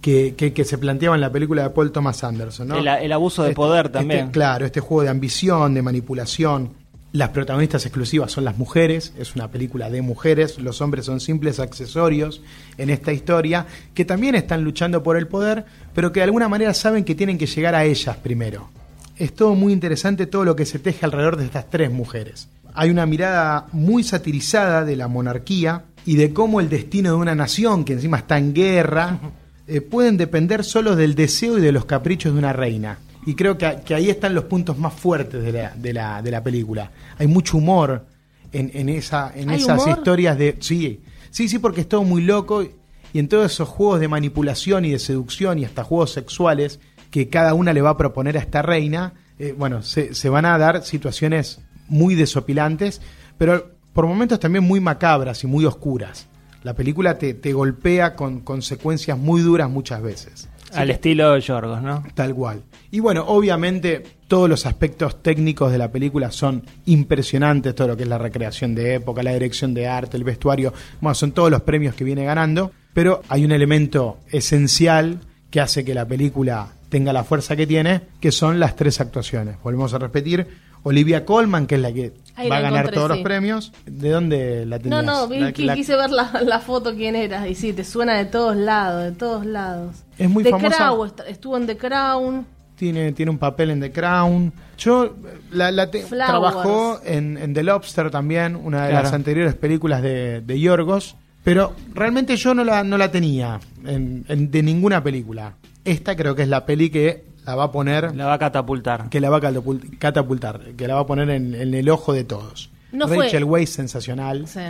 que, 0.00 0.34
que- 0.36 0.52
que 0.52 0.64
se 0.64 0.78
planteaba 0.78 1.14
en 1.14 1.20
la 1.20 1.30
película 1.30 1.62
de 1.62 1.70
Paul 1.70 1.92
Thomas 1.92 2.24
Anderson. 2.24 2.66
¿no? 2.66 2.76
El, 2.78 2.88
el 2.88 3.12
abuso 3.12 3.44
de 3.44 3.50
Este- 3.50 3.54
poder 3.56 3.86
este- 3.86 3.98
también. 3.98 4.30
claro, 4.32 4.66
este 4.66 4.80
juego 4.80 5.04
de 5.04 5.10
ambición, 5.10 5.74
de 5.74 5.82
manipulación. 5.82 6.70
Las 7.12 7.28
protagonistas 7.28 7.86
exclusivas 7.86 8.32
son 8.32 8.44
las 8.44 8.58
mujeres, 8.58 9.12
es 9.16 9.36
una 9.36 9.48
película 9.48 9.90
de 9.90 10.02
mujeres, 10.02 10.58
los 10.58 10.80
hombres 10.80 11.04
son 11.06 11.20
simples 11.20 11.60
accesorios 11.60 12.42
en 12.78 12.90
esta 12.90 13.12
historia, 13.12 13.64
que 13.94 14.04
también 14.04 14.34
están 14.34 14.64
luchando 14.64 15.04
por 15.04 15.16
el 15.16 15.28
poder, 15.28 15.66
pero 15.94 16.10
que 16.10 16.18
de 16.18 16.24
alguna 16.24 16.48
manera 16.48 16.74
saben 16.74 17.04
que 17.04 17.14
tienen 17.14 17.38
que 17.38 17.46
llegar 17.46 17.76
a 17.76 17.84
ellas 17.84 18.16
primero. 18.16 18.70
Es 19.16 19.32
todo 19.36 19.54
muy 19.54 19.72
interesante 19.72 20.26
todo 20.26 20.44
lo 20.44 20.56
que 20.56 20.66
se 20.66 20.80
teje 20.80 21.06
alrededor 21.06 21.36
de 21.36 21.44
estas 21.44 21.70
tres 21.70 21.92
mujeres. 21.92 22.48
Hay 22.76 22.90
una 22.90 23.06
mirada 23.06 23.66
muy 23.72 24.04
satirizada 24.04 24.84
de 24.84 24.96
la 24.96 25.08
monarquía 25.08 25.84
y 26.04 26.16
de 26.16 26.32
cómo 26.32 26.60
el 26.60 26.68
destino 26.68 27.10
de 27.10 27.16
una 27.16 27.34
nación, 27.34 27.84
que 27.84 27.94
encima 27.94 28.18
está 28.18 28.38
en 28.38 28.54
guerra, 28.54 29.18
eh, 29.66 29.80
pueden 29.80 30.16
depender 30.16 30.62
solo 30.62 30.94
del 30.94 31.14
deseo 31.14 31.58
y 31.58 31.62
de 31.62 31.72
los 31.72 31.86
caprichos 31.86 32.32
de 32.32 32.38
una 32.38 32.52
reina. 32.52 32.98
Y 33.24 33.34
creo 33.34 33.58
que, 33.58 33.78
que 33.84 33.94
ahí 33.94 34.08
están 34.08 34.34
los 34.34 34.44
puntos 34.44 34.78
más 34.78 34.94
fuertes 34.94 35.42
de 35.42 35.52
la, 35.52 35.74
de 35.74 35.92
la, 35.92 36.22
de 36.22 36.30
la 36.30 36.44
película. 36.44 36.92
Hay 37.18 37.26
mucho 37.26 37.56
humor 37.56 38.04
en, 38.52 38.70
en, 38.72 38.88
esa, 38.88 39.32
en 39.34 39.50
¿Hay 39.50 39.56
esas 39.56 39.82
humor? 39.82 39.98
historias 39.98 40.38
de... 40.38 40.56
Sí, 40.60 41.00
sí, 41.30 41.48
sí, 41.48 41.58
porque 41.58 41.80
es 41.80 41.88
todo 41.88 42.04
muy 42.04 42.22
loco 42.22 42.62
y 42.62 43.18
en 43.18 43.28
todos 43.28 43.50
esos 43.50 43.68
juegos 43.68 43.98
de 43.98 44.08
manipulación 44.08 44.84
y 44.84 44.90
de 44.90 44.98
seducción 44.98 45.58
y 45.58 45.64
hasta 45.64 45.82
juegos 45.82 46.12
sexuales 46.12 46.78
que 47.10 47.28
cada 47.28 47.54
una 47.54 47.72
le 47.72 47.80
va 47.80 47.90
a 47.90 47.96
proponer 47.96 48.36
a 48.36 48.40
esta 48.40 48.62
reina, 48.62 49.14
eh, 49.38 49.54
bueno, 49.56 49.82
se, 49.82 50.14
se 50.14 50.28
van 50.28 50.44
a 50.44 50.56
dar 50.58 50.84
situaciones 50.84 51.60
muy 51.88 52.14
desopilantes, 52.14 53.00
pero 53.38 53.70
por 53.92 54.06
momentos 54.06 54.40
también 54.40 54.64
muy 54.64 54.80
macabras 54.80 55.42
y 55.44 55.46
muy 55.46 55.64
oscuras. 55.64 56.28
La 56.62 56.74
película 56.74 57.16
te, 57.16 57.34
te 57.34 57.52
golpea 57.52 58.14
con 58.14 58.40
consecuencias 58.40 59.16
muy 59.16 59.40
duras 59.40 59.70
muchas 59.70 60.02
veces. 60.02 60.48
Al 60.72 60.90
estilo 60.90 61.38
Yorgos, 61.38 61.80
¿no? 61.80 62.02
Tal 62.14 62.34
cual. 62.34 62.62
Y 62.90 63.00
bueno, 63.00 63.24
obviamente 63.26 64.02
todos 64.28 64.48
los 64.48 64.66
aspectos 64.66 65.22
técnicos 65.22 65.70
de 65.70 65.78
la 65.78 65.90
película 65.90 66.30
son 66.30 66.64
impresionantes, 66.86 67.74
todo 67.74 67.88
lo 67.88 67.96
que 67.96 68.02
es 68.02 68.08
la 68.08 68.18
recreación 68.18 68.74
de 68.74 68.94
época, 68.94 69.22
la 69.22 69.32
dirección 69.32 69.74
de 69.74 69.86
arte, 69.86 70.16
el 70.16 70.24
vestuario, 70.24 70.72
bueno, 71.00 71.14
son 71.14 71.32
todos 71.32 71.50
los 71.50 71.62
premios 71.62 71.94
que 71.94 72.04
viene 72.04 72.24
ganando, 72.24 72.72
pero 72.92 73.22
hay 73.28 73.44
un 73.44 73.52
elemento 73.52 74.18
esencial 74.30 75.20
que 75.50 75.60
hace 75.60 75.84
que 75.84 75.94
la 75.94 76.06
película 76.06 76.72
tenga 76.88 77.12
la 77.12 77.24
fuerza 77.24 77.56
que 77.56 77.66
tiene, 77.66 78.02
que 78.20 78.32
son 78.32 78.58
las 78.58 78.76
tres 78.76 79.00
actuaciones. 79.00 79.56
Volvemos 79.62 79.94
a 79.94 79.98
repetir, 79.98 80.46
Olivia 80.82 81.24
Colman, 81.24 81.66
que 81.66 81.74
es 81.76 81.80
la 81.80 81.92
que 81.92 82.12
Ahí 82.36 82.48
va 82.48 82.58
a 82.58 82.60
ganar 82.60 82.80
encontré, 82.80 82.94
todos 82.96 83.10
sí. 83.10 83.14
los 83.16 83.24
premios. 83.24 83.72
¿De 83.86 84.10
dónde 84.10 84.66
la 84.66 84.76
No, 84.78 84.82
tenías? 84.82 85.04
no, 85.04 85.28
vi 85.28 85.38
La- 85.64 85.74
quise 85.74 85.96
ver 85.96 86.10
la, 86.10 86.42
la 86.44 86.60
foto 86.60 86.94
quién 86.94 87.16
era. 87.16 87.48
Y 87.48 87.54
sí, 87.54 87.72
te 87.72 87.82
suena 87.84 88.14
de 88.14 88.26
todos 88.26 88.56
lados, 88.56 89.04
de 89.04 89.12
todos 89.12 89.46
lados. 89.46 89.96
Es 90.18 90.28
muy 90.30 90.44
The 90.44 90.50
famosa. 90.50 90.76
Crown, 90.76 91.06
est- 91.08 91.20
estuvo 91.28 91.56
en 91.56 91.66
The 91.66 91.76
Crown. 91.76 92.46
tiene, 92.76 93.12
tiene 93.12 93.30
un 93.30 93.38
papel 93.38 93.70
en 93.70 93.80
The 93.80 93.90
Crown. 93.90 94.52
Yo 94.78 95.16
la, 95.50 95.70
la 95.70 95.90
te- 95.90 96.04
trabajó 96.04 97.00
en, 97.04 97.38
en 97.38 97.54
The 97.54 97.62
Lobster 97.62 98.10
también, 98.10 98.54
una 98.56 98.82
de 98.84 98.90
Claro. 98.90 99.04
las 99.04 99.12
anteriores 99.14 99.54
películas 99.54 100.02
de, 100.02 100.40
de 100.42 100.60
Yorgos, 100.60 101.16
pero 101.42 101.72
realmente 101.94 102.36
yo 102.36 102.52
no 102.54 102.64
la, 102.64 102.84
no 102.84 102.98
la 102.98 103.10
tenía 103.10 103.60
en- 103.86 104.24
en- 104.28 104.50
de 104.50 104.62
ninguna 104.62 105.02
película. 105.02 105.54
Esta 105.84 106.16
creo 106.16 106.34
que 106.34 106.42
es 106.42 106.48
la 106.48 106.66
peli 106.66 106.90
que 106.90 107.24
la 107.46 107.54
va 107.54 107.64
a 107.64 107.72
poner, 107.72 108.14
La 108.14 108.26
va 108.26 108.34
a 108.34 108.38
catapultar. 108.38 109.08
que 109.08 109.20
la 109.20 109.30
va 109.30 109.36
a 109.38 109.40
catapult- 109.40 109.98
catapultar, 109.98 110.60
que 110.76 110.86
la 110.88 110.94
va 110.96 111.00
a 111.00 111.06
poner 111.06 111.30
en, 111.30 111.54
en 111.54 111.74
el 111.74 111.88
ojo 111.88 112.12
de 112.12 112.24
todos. 112.24 112.70
No 112.92 113.06
fue- 113.08 113.18
Rachel 113.24 113.44
Weisz, 113.44 113.70
sensacional, 113.70 114.46
Sí. 114.48 114.60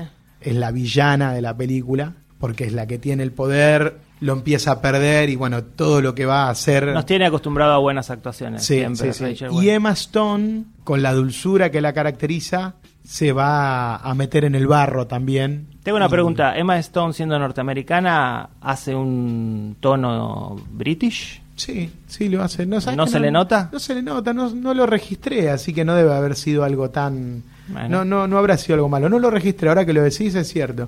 es 0.41 0.55
la 0.55 0.71
villana 0.73 1.33
de 1.33 1.43
la 1.43 1.57
película, 1.57 2.15
porque 2.39 2.65
es 2.65 2.73
la 2.73 2.87
que 2.87 2.99
tiene 2.99 3.23
el 3.23 3.33
poder, 3.33 3.99
lo 4.21 4.33
empieza 4.35 4.73
a 4.73 4.81
perder 4.83 5.29
y 5.31 5.37
bueno, 5.37 5.63
todo 5.65 6.01
lo 6.03 6.15
que 6.15 6.27
va 6.27 6.45
a 6.45 6.51
hacer... 6.51 6.87
Nos 6.89 7.07
tiene 7.07 7.27
acostumbrado 7.27 7.73
a 7.73 7.79
buenas 7.79 8.11
actuaciones. 8.11 8.63
Sí, 8.65 8.77
siempre, 8.77 9.13
sí. 9.13 9.25
Rachel 9.25 9.51
Y. 9.53 9.71
Emma 9.71 9.93
Stone, 9.93 10.65
con 10.85 11.03
la 11.03 11.13
dulzura 11.13 11.71
que 11.71 11.81
la 11.81 11.93
caracteriza, 11.93 12.75
se 13.05 13.33
va 13.33 13.97
a 13.97 14.15
meter 14.15 14.45
en 14.45 14.55
el 14.55 14.67
barro 14.67 15.07
también. 15.07 15.69
Tengo 15.83 15.97
una 15.97 16.09
pregunta. 16.09 16.57
¿Emma 16.59 16.79
Stone, 16.79 17.13
siendo 17.13 17.39
norteamericana, 17.39 18.49
hace 18.61 18.95
un 18.95 19.77
tono 19.81 20.57
british? 20.73 21.41
Sí, 21.57 21.91
sí, 22.07 22.29
lo 22.29 22.43
hace. 22.43 22.67
¿No, 22.67 22.81
sabes 22.81 22.97
¿No 22.99 23.07
que 23.07 23.11
se 23.11 23.21
le 23.21 23.31
nota? 23.31 23.71
No 23.73 23.79
se 23.79 23.95
le 23.95 24.03
nota, 24.03 24.33
no, 24.35 24.51
no 24.51 24.75
lo 24.75 24.87
registré, 24.87 25.51
así 25.51 25.73
que 25.73 25.85
no 25.85 25.95
debe 25.95 26.13
haber 26.15 26.37
sido 26.37 26.65
algo 26.65 26.91
tan... 26.91 27.43
Bueno. 27.69 27.89
No, 27.89 28.05
no, 28.05 28.29
no 28.29 28.39
habrá 28.39 28.57
sido 28.59 28.75
algo 28.75 28.89
malo. 28.89 29.09
No 29.09 29.19
lo 29.19 29.31
registré, 29.31 29.69
ahora 29.69 29.85
que 29.85 29.93
lo 29.93 30.03
decís 30.03 30.35
es 30.35 30.49
cierto. 30.49 30.87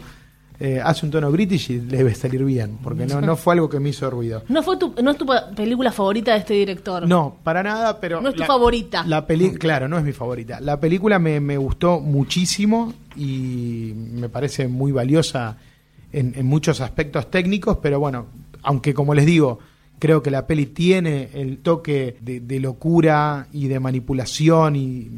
Eh, 0.60 0.80
hace 0.84 1.06
un 1.06 1.12
tono 1.12 1.30
british 1.30 1.70
y 1.70 1.78
debe 1.78 2.14
salir 2.14 2.44
bien, 2.44 2.78
porque 2.82 3.06
no, 3.06 3.20
no 3.20 3.36
fue 3.36 3.54
algo 3.54 3.68
que 3.68 3.78
me 3.78 3.90
hizo 3.90 4.10
ruido. 4.10 4.42
¿No, 4.48 4.62
fue 4.62 4.76
tu, 4.76 4.92
¿No 5.02 5.12
es 5.12 5.16
tu 5.16 5.24
película 5.56 5.92
favorita 5.92 6.32
de 6.32 6.38
este 6.38 6.54
director? 6.54 7.06
No, 7.06 7.38
para 7.44 7.62
nada, 7.62 8.00
pero... 8.00 8.20
No 8.20 8.30
es 8.30 8.34
tu 8.34 8.42
favorita. 8.42 9.04
La 9.06 9.24
peli 9.24 9.52
claro, 9.52 9.88
no 9.88 9.96
es 9.98 10.04
mi 10.04 10.12
favorita. 10.12 10.60
La 10.60 10.78
película 10.78 11.18
me, 11.18 11.40
me 11.40 11.56
gustó 11.56 12.00
muchísimo 12.00 12.92
y 13.16 13.92
me 13.94 14.28
parece 14.28 14.66
muy 14.66 14.90
valiosa 14.92 15.56
en, 16.12 16.34
en 16.36 16.46
muchos 16.46 16.80
aspectos 16.80 17.30
técnicos, 17.30 17.78
pero 17.80 18.00
bueno, 18.00 18.26
aunque 18.62 18.92
como 18.92 19.14
les 19.14 19.26
digo, 19.26 19.60
creo 19.98 20.22
que 20.22 20.30
la 20.30 20.46
peli 20.46 20.66
tiene 20.66 21.28
el 21.34 21.58
toque 21.58 22.16
de, 22.20 22.60
locura 22.60 23.48
y 23.52 23.68
de 23.68 23.80
manipulación 23.80 24.76
y, 24.76 25.08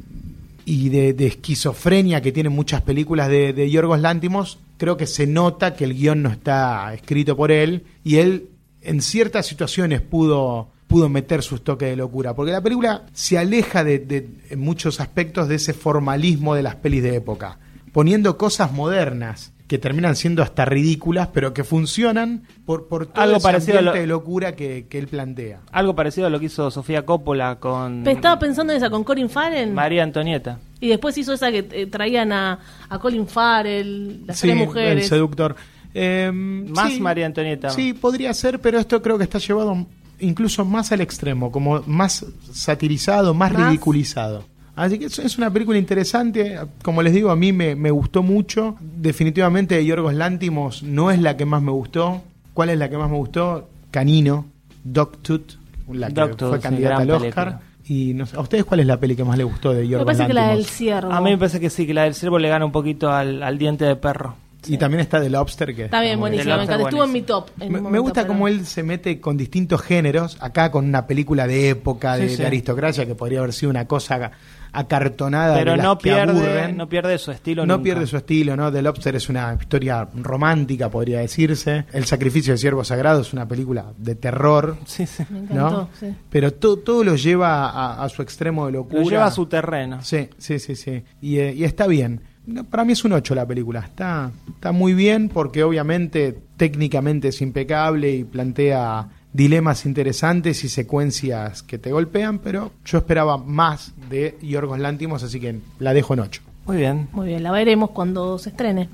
y 0.64 0.88
de, 0.88 1.12
de 1.14 1.26
esquizofrenia 1.26 2.20
que 2.22 2.32
tienen 2.32 2.52
muchas 2.52 2.82
películas 2.82 3.28
de, 3.28 3.52
de 3.52 3.70
Yorgos 3.70 4.00
Lántimos, 4.00 4.58
creo 4.76 4.96
que 4.96 5.06
se 5.06 5.26
nota 5.26 5.74
que 5.74 5.84
el 5.84 5.94
guion 5.94 6.22
no 6.22 6.30
está 6.30 6.92
escrito 6.94 7.36
por 7.36 7.50
él 7.52 7.84
y 8.04 8.16
él 8.16 8.48
en 8.82 9.02
ciertas 9.02 9.46
situaciones 9.46 10.00
pudo 10.00 10.68
pudo 10.86 11.08
meter 11.08 11.42
sus 11.44 11.62
toques 11.62 11.88
de 11.88 11.94
locura, 11.94 12.34
porque 12.34 12.50
la 12.50 12.60
película 12.62 13.06
se 13.12 13.38
aleja 13.38 13.84
de, 13.84 14.00
de- 14.00 14.28
en 14.50 14.58
muchos 14.58 14.98
aspectos 14.98 15.46
de 15.46 15.54
ese 15.54 15.72
formalismo 15.72 16.56
de 16.56 16.64
las 16.64 16.74
pelis 16.74 17.04
de 17.04 17.14
época, 17.14 17.60
poniendo 17.92 18.36
cosas 18.36 18.72
modernas 18.72 19.49
que 19.70 19.78
terminan 19.78 20.16
siendo 20.16 20.42
hasta 20.42 20.64
ridículas, 20.64 21.28
pero 21.32 21.54
que 21.54 21.62
funcionan 21.62 22.42
por, 22.66 22.88
por 22.88 23.06
todo 23.06 23.22
Algo 23.22 23.36
ese 23.36 23.44
parecido 23.44 23.78
a 23.78 23.82
lo- 23.82 23.92
de 23.92 24.04
locura 24.04 24.56
que, 24.56 24.86
que 24.90 24.98
él 24.98 25.06
plantea. 25.06 25.60
Algo 25.70 25.94
parecido 25.94 26.26
a 26.26 26.30
lo 26.30 26.40
que 26.40 26.46
hizo 26.46 26.72
Sofía 26.72 27.06
Coppola 27.06 27.60
con 27.60 28.04
Estaba 28.04 28.36
pensando 28.40 28.72
en 28.72 28.78
esa 28.78 28.90
con 28.90 29.04
Colin 29.04 29.30
Farrell. 29.30 29.70
María 29.72 30.02
Antonieta. 30.02 30.58
Y 30.80 30.88
después 30.88 31.16
hizo 31.18 31.32
esa 31.34 31.52
que 31.52 31.68
eh, 31.70 31.86
traían 31.86 32.32
a, 32.32 32.58
a 32.88 32.98
Colin 32.98 33.28
Farrell, 33.28 34.26
las 34.26 34.38
Sí, 34.40 34.48
tres 34.48 34.60
el 34.60 34.66
mujeres. 34.66 35.06
seductor. 35.08 35.54
Eh, 35.94 36.32
Más 36.32 36.92
sí, 36.92 37.00
María 37.00 37.26
Antonieta. 37.26 37.70
Sí, 37.70 37.92
podría 37.92 38.34
ser, 38.34 38.60
pero 38.60 38.80
esto 38.80 39.00
creo 39.00 39.18
que 39.18 39.24
está 39.24 39.38
llevado 39.38 39.86
incluso 40.18 40.64
más 40.64 40.90
al 40.90 41.00
extremo, 41.00 41.52
como 41.52 41.80
más 41.86 42.26
satirizado, 42.52 43.34
más, 43.34 43.52
Más- 43.52 43.66
ridiculizado. 43.68 44.44
Así 44.80 44.98
que 44.98 45.04
es, 45.04 45.36
una 45.36 45.52
película 45.52 45.76
interesante, 45.76 46.58
como 46.82 47.02
les 47.02 47.12
digo, 47.12 47.30
a 47.30 47.36
mí 47.36 47.52
me, 47.52 47.74
me 47.76 47.90
gustó 47.90 48.22
mucho. 48.22 48.76
Definitivamente 48.80 49.84
Yorgos 49.84 50.14
Lántimos 50.14 50.82
no 50.82 51.10
es 51.10 51.20
la 51.20 51.36
que 51.36 51.44
más 51.44 51.60
me 51.60 51.70
gustó. 51.70 52.22
¿Cuál 52.54 52.70
es 52.70 52.78
la 52.78 52.88
que 52.88 52.96
más 52.96 53.10
me 53.10 53.16
gustó? 53.16 53.68
Canino, 53.90 54.46
Dogtooth, 54.84 55.58
la 55.92 56.08
que 56.08 56.34
fue 56.38 56.60
candidata 56.60 56.96
al 57.02 57.10
Oscar. 57.10 57.48
película. 57.58 57.60
Y 57.86 58.14
no 58.14 58.24
sé, 58.24 58.36
¿A 58.36 58.40
ustedes 58.40 58.64
cuál 58.64 58.80
es 58.80 58.86
la 58.86 58.98
peli 58.98 59.16
que 59.16 59.24
más 59.24 59.36
les 59.36 59.46
gustó 59.46 59.72
de 59.74 59.82
Me 59.82 59.88
Yorgos 59.88 60.06
parece 60.06 60.26
que 60.26 60.32
la 60.32 60.48
del 60.50 60.64
ciervo. 60.64 61.12
A 61.12 61.20
mí 61.20 61.30
me 61.30 61.36
parece 61.38 61.60
que 61.60 61.68
sí, 61.68 61.86
que 61.86 61.92
la 61.92 62.04
del 62.04 62.14
ciervo 62.14 62.38
le 62.38 62.48
gana 62.48 62.64
un 62.64 62.72
poquito 62.72 63.10
al, 63.10 63.42
al 63.42 63.58
diente 63.58 63.84
de 63.84 63.96
perro. 63.96 64.36
Y 64.66 64.78
también 64.78 65.00
está 65.00 65.20
The 65.20 65.28
Lobster, 65.30 65.74
que 65.74 65.86
Está 65.86 66.00
bien, 66.00 66.18
muy 66.18 66.30
buenísima, 66.30 66.56
me 66.58 66.64
encanta. 66.64 66.84
Estuvo 66.84 67.04
en 67.04 67.12
mi 67.12 67.20
buenísimo. 67.20 67.44
top. 67.44 67.62
en 67.62 67.72
Me, 67.72 67.80
me 67.90 67.98
gusta 67.98 68.26
cómo 68.26 68.46
él 68.46 68.64
se 68.66 68.82
mete 68.82 69.20
con 69.20 69.36
distintos 69.36 69.80
géneros, 69.82 70.36
acá 70.40 70.70
con 70.70 70.84
una 70.86 71.06
película 71.06 71.46
de 71.46 71.70
época, 71.70 72.16
de, 72.16 72.28
Sí, 72.28 72.36
sí. 72.36 72.42
de 72.42 72.46
aristocracia, 72.46 73.06
que 73.06 73.14
podría 73.14 73.38
haber 73.40 73.52
sido 73.52 73.70
una 73.70 73.86
cosa 73.86 74.30
acartonada. 74.72 75.56
Pero 75.56 75.72
de 75.72 75.76
las 75.78 75.84
no 75.86 75.98
que 75.98 76.02
pierde, 76.04 76.32
aburren. 76.32 76.76
no 76.76 76.88
pierde 76.88 77.18
su 77.18 77.30
estilo 77.30 77.66
No 77.66 77.74
nunca. 77.74 77.84
pierde 77.84 78.06
su 78.06 78.16
estilo, 78.16 78.56
¿no? 78.56 78.70
The 78.72 78.82
Lobster 78.82 79.16
es 79.16 79.28
una 79.28 79.56
historia 79.60 80.08
romántica, 80.14 80.88
podría 80.90 81.20
decirse. 81.20 81.84
El 81.92 82.04
sacrificio 82.04 82.52
del 82.52 82.58
siervo 82.58 82.84
sagrado 82.84 83.20
es 83.22 83.32
una 83.32 83.46
película 83.46 83.86
de 83.96 84.14
terror, 84.14 84.76
Sí, 84.86 85.06
sí. 85.06 85.24
Me 85.30 85.40
encantó, 85.40 85.70
¿no? 85.70 85.88
sí. 85.98 86.14
Pero 86.30 86.52
to- 86.52 86.78
todo 86.78 87.04
lo 87.04 87.16
lleva 87.16 87.70
a, 87.70 88.02
a 88.04 88.08
su 88.08 88.22
extremo 88.22 88.66
de 88.66 88.72
locura. 88.72 89.02
Lo 89.02 89.08
lleva 89.08 89.26
a 89.26 89.30
su 89.30 89.46
terreno. 89.46 90.02
Sí, 90.02 90.28
sí, 90.38 90.58
sí, 90.58 90.76
sí. 90.76 91.02
Y, 91.20 91.38
eh, 91.38 91.54
y 91.54 91.64
está 91.64 91.86
bien. 91.86 92.22
No, 92.46 92.64
Para 92.64 92.84
mí 92.84 92.94
es 92.94 93.04
un 93.04 93.12
8 93.12 93.34
la 93.34 93.46
película. 93.46 93.80
Está, 93.80 94.30
está 94.48 94.72
muy 94.72 94.94
bien 94.94 95.28
porque 95.28 95.62
obviamente 95.62 96.36
técnicamente 96.56 97.28
es 97.28 97.40
impecable 97.42 98.10
y 98.10 98.24
plantea 98.24 99.08
dilemas 99.32 99.86
interesantes 99.86 100.64
y 100.64 100.68
secuencias 100.68 101.62
que 101.62 101.78
te 101.78 101.92
golpean, 101.92 102.38
pero 102.38 102.72
yo 102.84 102.98
esperaba 102.98 103.36
más 103.36 103.92
de 104.08 104.38
Yorgos 104.42 104.78
Lántimos, 104.78 105.22
así 105.22 105.40
que 105.40 105.60
la 105.78 105.94
dejo 105.94 106.14
en 106.14 106.20
8. 106.20 106.42
Muy 106.66 106.76
bien. 106.76 107.08
Muy 107.12 107.28
bien, 107.28 107.42
la 107.42 107.50
veremos 107.50 107.90
cuando 107.90 108.38
se 108.38 108.50
estrene. 108.50 108.88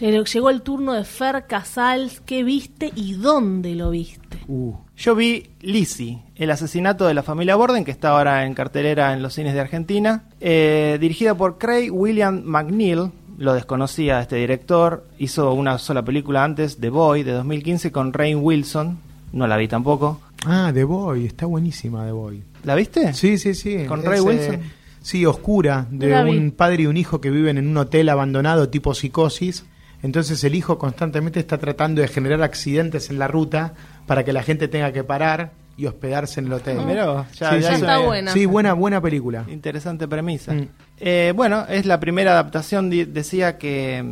Llegó 0.00 0.50
el 0.50 0.62
turno 0.62 0.92
de 0.92 1.04
Fer 1.04 1.46
Casals. 1.46 2.20
¿Qué 2.20 2.42
viste 2.42 2.92
y 2.94 3.14
dónde 3.14 3.74
lo 3.74 3.90
viste? 3.90 4.38
Uh, 4.48 4.74
Yo 4.96 5.14
vi 5.14 5.46
Lizzie, 5.60 6.18
el 6.34 6.50
asesinato 6.50 7.06
de 7.06 7.14
la 7.14 7.22
familia 7.22 7.56
Borden, 7.56 7.84
que 7.84 7.90
está 7.90 8.10
ahora 8.10 8.44
en 8.44 8.54
cartelera 8.54 9.12
en 9.12 9.22
los 9.22 9.34
cines 9.34 9.54
de 9.54 9.60
Argentina, 9.60 10.24
eh, 10.40 10.98
dirigida 11.00 11.34
por 11.34 11.58
Craig 11.58 11.90
William 11.90 12.42
McNeil. 12.44 13.12
Lo 13.38 13.54
desconocía 13.54 14.20
este 14.20 14.36
director. 14.36 15.06
Hizo 15.18 15.52
una 15.52 15.78
sola 15.78 16.02
película 16.02 16.42
antes, 16.42 16.78
The 16.78 16.90
Boy, 16.90 17.22
de 17.22 17.32
2015, 17.32 17.92
con 17.92 18.12
Rain 18.12 18.38
Wilson. 18.42 18.98
No 19.32 19.46
la 19.46 19.56
vi 19.56 19.68
tampoco. 19.68 20.20
Ah, 20.46 20.70
The 20.72 20.84
Boy, 20.84 21.26
está 21.26 21.46
buenísima 21.46 22.04
The 22.06 22.12
Boy. 22.12 22.42
¿La 22.64 22.74
viste? 22.74 23.12
Sí, 23.12 23.38
sí, 23.38 23.54
sí. 23.54 23.84
¿Con 23.86 24.00
Es, 24.00 24.06
Ray 24.06 24.18
eh, 24.18 24.22
Wilson? 24.22 24.60
sí, 25.02 25.26
oscura, 25.26 25.86
de 25.90 26.08
No 26.08 26.30
un 26.30 26.50
padre 26.52 26.84
y 26.84 26.86
un 26.86 26.96
hijo 26.96 27.20
que 27.20 27.30
viven 27.30 27.58
en 27.58 27.66
un 27.68 27.76
hotel 27.76 28.08
abandonado 28.08 28.68
tipo 28.68 28.94
psicosis. 28.94 29.64
Entonces 30.02 30.42
el 30.44 30.54
hijo 30.54 30.78
constantemente 30.78 31.40
está 31.40 31.58
tratando 31.58 32.00
de 32.02 32.08
generar 32.08 32.42
accidentes 32.42 33.10
en 33.10 33.18
la 33.18 33.28
ruta 33.28 33.74
para 34.06 34.24
que 34.24 34.32
la 34.32 34.42
gente 34.42 34.68
tenga 34.68 34.92
que 34.92 35.02
parar 35.04 35.52
y 35.76 35.86
hospedarse 35.86 36.40
en 36.40 36.46
el 36.46 36.52
hotel. 36.54 36.78
Mirá 36.86 37.06
vos, 37.10 37.26
ya- 37.38 37.50
Sí, 37.54 37.60
ya 37.60 37.74
está 37.74 37.98
buena. 37.98 38.32
Sí, 38.32 38.46
buena, 38.46 38.72
buena 38.74 39.00
película. 39.00 39.44
Interesante 39.48 40.06
premisa. 40.08 40.52
Mm. 40.54 40.68
Eh, 41.00 41.32
bueno, 41.36 41.66
es 41.68 41.86
la 41.86 41.98
primera 42.00 42.32
adaptación, 42.32 42.88
decía 42.90 43.58
que, 43.58 44.02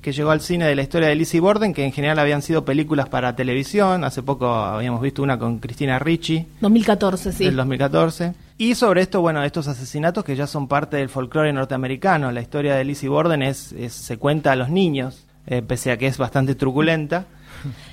que 0.00 0.12
llegó 0.12 0.30
al 0.30 0.40
cine 0.40 0.66
de 0.66 0.74
la 0.76 0.82
historia 0.82 1.08
de 1.08 1.14
Lizzie 1.14 1.40
Borden, 1.40 1.74
que 1.74 1.84
en 1.84 1.92
general 1.92 2.18
habían 2.18 2.42
sido 2.42 2.64
películas 2.64 3.08
para 3.08 3.34
televisión. 3.36 4.04
Hace 4.04 4.22
poco 4.22 4.48
habíamos 4.54 5.00
visto 5.02 5.22
una 5.22 5.38
con 5.38 5.58
Cristina 5.58 5.98
Ricci, 5.98 6.46
2014, 6.60 7.32
sí. 7.32 7.44
del 7.44 7.56
2014. 7.56 8.34
Y 8.58 8.74
sobre 8.74 9.02
esto, 9.02 9.20
bueno, 9.20 9.42
estos 9.44 9.68
asesinatos 9.68 10.24
que 10.24 10.34
ya 10.36 10.46
son 10.46 10.68
parte 10.68 10.96
del 10.96 11.08
folclore 11.08 11.52
norteamericano. 11.52 12.30
La 12.32 12.40
historia 12.40 12.74
de 12.74 12.84
Lizzie 12.84 13.08
Borden 13.08 13.42
es, 13.42 13.72
es- 13.72 13.92
se 13.92 14.16
cuenta 14.18 14.52
a 14.52 14.56
los 14.56 14.68
niños, 14.70 15.26
eh, 15.46 15.62
pese 15.62 15.90
a 15.92 15.96
que 15.96 16.06
es 16.06 16.18
bastante 16.18 16.54
truculenta. 16.54 17.26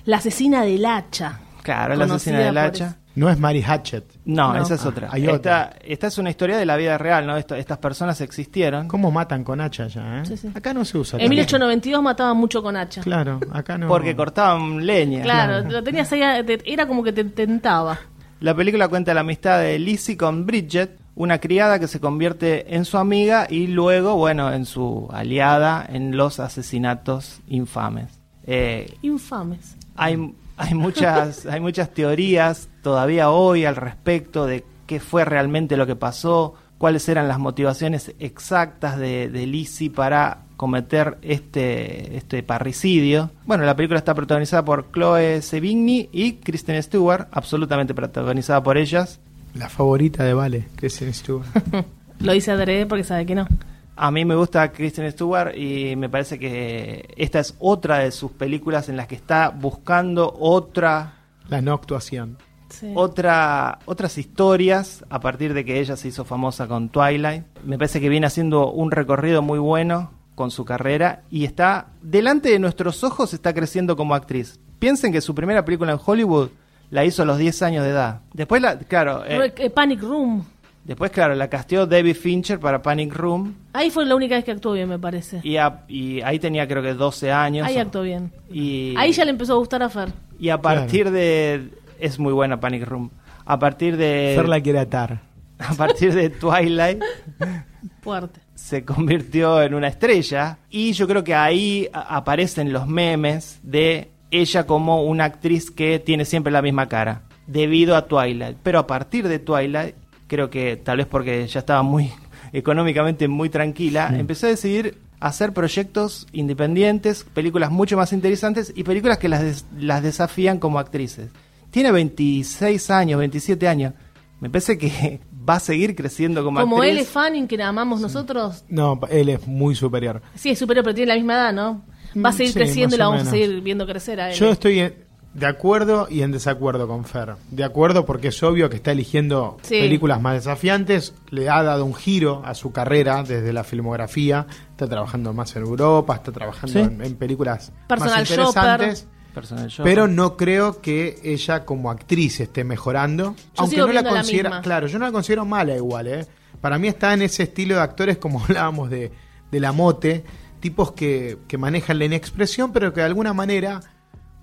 La 0.05 0.17
asesina 0.17 0.63
del 0.63 0.85
hacha. 0.85 1.39
Claro, 1.63 1.95
la 1.95 2.05
asesina 2.05 2.39
del 2.39 2.57
hacha. 2.57 2.97
No 3.15 3.29
es 3.29 3.39
Mary 3.39 3.61
Hatchet. 3.61 4.03
No, 4.25 4.53
No. 4.53 4.61
esa 4.61 4.75
es 4.75 4.85
otra. 4.85 5.07
hay 5.11 5.23
esta, 5.23 5.35
otra. 5.35 5.73
esta 5.83 6.07
es 6.07 6.17
una 6.17 6.29
historia 6.29 6.57
de 6.57 6.65
la 6.65 6.75
vida 6.75 6.97
real, 6.97 7.25
¿no? 7.25 7.37
Esto- 7.37 7.55
estas 7.55 7.77
personas 7.77 8.19
existieron. 8.21 8.87
¿Cómo 8.87 9.09
matan 9.11 9.43
con 9.43 9.61
hacha 9.61 9.87
ya? 9.87 10.19
eh? 10.19 10.25
Sí, 10.25 10.35
sí. 10.37 10.49
Acá 10.53 10.73
no 10.73 10.83
se 10.83 10.97
usa. 10.97 11.17
En 11.17 11.21
tanto. 11.21 11.29
1892 11.29 12.03
mataban 12.03 12.35
mucho 12.37 12.61
con 12.61 12.75
hacha. 12.75 13.01
Claro, 13.01 13.39
acá 13.53 13.77
no. 13.77 13.87
Porque 13.87 14.15
cortaban 14.15 14.85
leña. 14.85 15.21
Claro, 15.23 15.67
lo 15.69 15.81
tenías 15.83 16.11
ahí, 16.11 16.21
era 16.65 16.87
como 16.87 17.03
que 17.03 17.13
te 17.13 17.23
tentaba. 17.23 17.97
La 18.41 18.53
película 18.53 18.87
cuenta 18.89 19.13
la 19.13 19.21
amistad 19.21 19.59
de 19.61 19.79
Lizzie 19.79 20.17
con 20.17 20.45
Bridget, 20.45 20.99
una 21.15 21.39
criada 21.39 21.79
que 21.79 21.87
se 21.87 22.01
convierte 22.01 22.75
en 22.75 22.83
su 22.83 22.97
amiga 22.97 23.47
y 23.49 23.67
luego, 23.67 24.17
bueno, 24.17 24.51
en 24.51 24.65
su 24.65 25.07
aliada 25.13 25.85
en 25.87 26.17
los 26.17 26.41
asesinatos 26.41 27.39
infames. 27.47 28.19
Eh, 28.45 28.93
Infames. 29.01 29.77
hay, 29.95 30.33
hay, 30.57 30.73
muchas, 30.73 31.45
hay 31.45 31.59
muchas 31.59 31.93
teorías 31.93 32.69
todavía 32.81 33.29
hoy 33.29 33.65
al 33.65 33.75
respecto 33.75 34.45
de 34.45 34.63
qué 34.87 34.99
fue 34.99 35.25
realmente 35.25 35.77
lo 35.77 35.85
que 35.85 35.95
pasó, 35.95 36.55
cuáles 36.77 37.07
eran 37.09 37.27
las 37.27 37.39
motivaciones 37.39 38.13
exactas 38.19 38.97
de, 38.97 39.29
de 39.29 39.47
Lizzie 39.47 39.89
para 39.89 40.45
cometer 40.57 41.17
este, 41.21 42.15
este 42.17 42.43
parricidio. 42.43 43.31
Bueno, 43.45 43.65
la 43.65 43.75
película 43.75 43.99
está 43.99 44.13
protagonizada 44.13 44.63
por 44.63 44.91
Chloe 44.91 45.41
Sevigny 45.41 46.09
y 46.11 46.33
Kristen 46.33 46.81
Stewart, 46.81 47.27
absolutamente 47.31 47.93
protagonizada 47.93 48.63
por 48.63 48.77
ellas. 48.77 49.19
La 49.53 49.69
favorita 49.69 50.23
de 50.23 50.33
Vale, 50.33 50.67
Kristen 50.75 51.13
Stewart. 51.13 51.47
Lo 52.19 52.33
hice 52.33 52.51
adrede 52.51 52.85
porque 52.85 53.03
sabe 53.03 53.25
que 53.25 53.35
no. 53.35 53.47
A 53.97 54.11
mí 54.11 54.25
me 54.25 54.35
gusta 54.35 54.71
Kristen 54.71 55.09
Stewart 55.11 55.55
y 55.55 55.95
me 55.95 56.09
parece 56.09 56.37
que 56.37 57.13
esta 57.15 57.39
es 57.39 57.55
otra 57.59 57.99
de 57.99 58.11
sus 58.11 58.31
películas 58.31 58.89
en 58.89 58.97
las 58.97 59.07
que 59.07 59.15
está 59.15 59.49
buscando 59.49 60.33
otra 60.37 61.13
La 61.47 61.61
no 61.61 61.73
actuación. 61.73 62.37
Sí. 62.69 62.91
otra, 62.95 63.79
otras 63.85 64.17
historias 64.17 65.05
a 65.09 65.21
partir 65.21 65.53
de 65.53 65.63
que 65.63 65.79
ella 65.79 65.95
se 65.95 66.09
hizo 66.09 66.25
famosa 66.25 66.67
con 66.67 66.89
Twilight. 66.89 67.45
Me 67.63 67.77
parece 67.77 68.01
que 68.01 68.09
viene 68.09 68.27
haciendo 68.27 68.69
un 68.71 68.91
recorrido 68.91 69.41
muy 69.41 69.59
bueno 69.59 70.11
con 70.35 70.51
su 70.51 70.65
carrera 70.65 71.23
y 71.31 71.45
está 71.45 71.87
delante 72.01 72.49
de 72.49 72.59
nuestros 72.59 73.03
ojos 73.03 73.33
está 73.33 73.53
creciendo 73.53 73.95
como 73.95 74.13
actriz. 74.13 74.59
Piensen 74.79 75.13
que 75.13 75.21
su 75.21 75.33
primera 75.33 75.63
película 75.63 75.93
en 75.93 75.99
Hollywood 76.03 76.49
la 76.89 77.05
hizo 77.05 77.23
a 77.23 77.25
los 77.25 77.37
10 77.37 77.61
años 77.63 77.83
de 77.83 77.91
edad. 77.91 78.21
Después 78.33 78.61
la, 78.61 78.77
claro, 78.77 79.23
eh, 79.25 79.53
eh, 79.57 79.69
Panic 79.69 80.01
Room. 80.01 80.45
Después 80.85 81.11
claro, 81.11 81.35
la 81.35 81.49
casteó 81.49 81.85
David 81.85 82.15
Fincher 82.15 82.59
para 82.59 82.81
Panic 82.81 83.13
Room 83.13 83.53
Ahí 83.73 83.89
fue 83.89 84.05
la 84.05 84.15
única 84.15 84.35
vez 84.35 84.45
que 84.45 84.51
actuó 84.51 84.71
bien, 84.71 84.87
me 84.87 84.97
parece. 84.99 85.41
y, 85.43 85.57
a- 85.57 85.83
y 85.89 86.21
ahí 86.21 86.39
tenía 86.39 86.65
creo 86.67 86.81
que 86.81 86.93
12 86.93 87.31
años. 87.31 87.67
Ahí 87.67 87.77
actuó 87.77 88.01
bien. 88.03 88.31
Y, 88.51 88.93
Ahí 88.97 89.11
ya 89.11 89.25
le 89.25 89.31
empezó 89.31 89.53
a 89.53 89.57
gustar 89.57 89.83
a 89.83 89.89
Fer. 89.89 90.09
y 90.39 90.49
a 90.49 90.61
partir 90.61 91.11
de 91.11 91.69
es 91.99 92.17
muy 92.19 92.31
buena 92.33 92.59
Panic 92.59 92.85
Room. 92.85 93.09
A 93.45 93.59
partir 93.59 93.97
de 93.97 94.33
Fer 94.37 94.47
la 94.47 94.61
quiere 94.61 94.79
atar. 94.79 95.21
a 95.59 95.73
partir 95.73 96.13
de 96.13 96.29
Twilight 96.29 97.01
Fuerte. 98.01 98.39
se 98.55 98.83
convirtió 98.85 99.61
en 99.61 99.73
una 99.73 99.87
estrella 99.87 100.57
y 100.69 100.93
yo 100.93 101.07
creo 101.07 101.23
que 101.23 101.33
ahí 101.35 101.87
a- 101.93 102.17
aparecen 102.17 102.71
los 102.73 102.87
memes 102.87 103.59
de 103.63 104.09
ella 104.31 104.65
como 104.65 105.03
una 105.03 105.25
actriz 105.25 105.71
que 105.71 105.99
tiene 105.99 106.25
siempre 106.25 106.51
la 106.51 106.61
misma 106.61 106.87
cara 106.87 107.21
debido 107.47 107.95
a 107.95 108.05
Twilight 108.07 108.57
pero 108.63 108.79
a 108.79 108.87
partir 108.87 109.27
de 109.27 109.39
Twilight 109.39 109.95
creo 110.27 110.49
que 110.49 110.75
tal 110.77 110.97
vez 110.97 111.07
porque 111.07 111.45
ya 111.47 111.59
estaba 111.59 111.81
muy 111.83 112.11
económicamente 112.53 113.27
muy 113.27 113.49
tranquila 113.49 114.13
empezó 114.17 114.47
a 114.47 114.49
decidir 114.49 114.97
hacer 115.19 115.53
proyectos 115.53 116.27
independientes 116.31 117.25
películas 117.33 117.71
mucho 117.71 117.97
más 117.97 118.13
interesantes 118.13 118.71
y 118.75 118.83
películas 118.83 119.17
que 119.17 119.29
las, 119.29 119.41
des- 119.43 119.65
las 119.77 120.01
desafían 120.03 120.59
como 120.59 120.79
actrices 120.79 121.29
tiene 121.71 121.91
26 121.91 122.89
años 122.91 123.19
27 123.19 123.67
años 123.67 123.93
me 124.39 124.49
parece 124.49 124.77
que 124.77 125.19
va 125.49 125.55
a 125.55 125.59
seguir 125.59 125.95
creciendo 125.95 126.43
como, 126.43 126.59
Como 126.59 126.77
actriz 126.77 126.91
él 126.91 126.97
es 126.99 127.09
Fanning, 127.09 127.47
que 127.47 127.55
la 127.57 127.67
amamos 127.67 128.01
nosotros. 128.01 128.63
No, 128.67 128.99
él 129.11 129.29
es 129.29 129.45
muy 129.47 129.75
superior. 129.75 130.21
Sí, 130.33 130.49
es 130.49 130.57
superior, 130.59 130.83
pero 130.83 130.95
tiene 130.95 131.09
la 131.09 131.15
misma 131.15 131.33
edad, 131.35 131.53
¿no? 131.53 131.83
Va 132.17 132.29
a 132.29 132.31
Mm, 132.31 132.35
seguir 132.35 132.53
sí, 132.53 132.59
creciendo 132.59 132.95
y 132.95 132.99
la 132.99 133.07
vamos 133.07 133.27
a 133.27 133.29
seguir 133.29 133.61
viendo 133.61 133.85
crecer 133.85 134.19
a 134.19 134.31
él. 134.31 134.35
Yo 134.39 134.49
estoy 134.49 134.79
en- 134.79 134.93
de 135.35 135.45
acuerdo 135.45 136.07
y 136.09 136.21
en 136.21 136.31
desacuerdo 136.31 136.87
con 136.87 137.03
Fer. 137.05 137.35
De 137.51 137.63
acuerdo 137.63 138.05
porque 138.05 138.29
es 138.29 138.41
obvio 138.41 138.69
que 138.69 138.77
está 138.77 138.91
eligiendo 138.93 139.57
Sí. 139.61 139.79
películas 139.81 140.21
más 140.21 140.33
desafiantes, 140.35 141.13
le 141.29 141.49
ha 141.49 141.61
dado 141.61 141.85
un 141.85 141.93
giro 141.93 142.41
a 142.45 142.53
su 142.55 142.71
carrera 142.71 143.21
desde 143.21 143.51
la 143.53 143.63
filmografía, 143.65 144.47
está 144.71 144.87
trabajando 144.87 145.33
más 145.33 145.55
en 145.57 145.63
Europa, 145.63 146.15
está 146.15 146.31
trabajando 146.31 146.71
Sí. 146.73 146.79
en, 146.79 147.01
en 147.03 147.15
películas 147.15 147.71
Personal 147.87 148.21
más 148.21 148.29
interesantes. 148.31 149.07
Personal 149.33 149.67
shopper. 149.67 149.83
Pero 149.83 150.07
no 150.07 150.37
creo 150.37 150.79
que 150.81 151.19
ella 151.21 151.65
como 151.65 151.91
actriz 151.91 152.39
esté 152.39 152.63
mejorando. 152.63 153.35
aunque 153.57 153.75
sigo 153.75 153.87
no 153.87 153.93
la 153.93 154.03
considera, 154.03 154.61
claro, 154.61 154.87
yo 154.87 154.97
no 154.97 155.05
la 155.05 155.11
considero 155.11 155.43
mala 155.43 155.75
igual, 155.75 156.07
¿eh? 156.07 156.25
Para 156.61 156.79
mí 156.79 156.87
está 156.87 157.13
en 157.13 157.21
ese 157.21 157.43
estilo 157.43 157.75
de 157.75 157.81
actores 157.81 158.17
como 158.17 158.39
hablábamos 158.45 158.89
de, 158.89 159.11
de 159.51 159.59
la 159.59 159.73
mote, 159.73 160.23
tipos 160.61 160.93
que, 160.93 161.39
que 161.49 161.57
manejan 161.57 161.99
la 161.99 162.05
inexpresión, 162.05 162.71
pero 162.71 162.93
que 162.93 163.01
de 163.01 163.07
alguna 163.07 163.33
manera, 163.33 163.81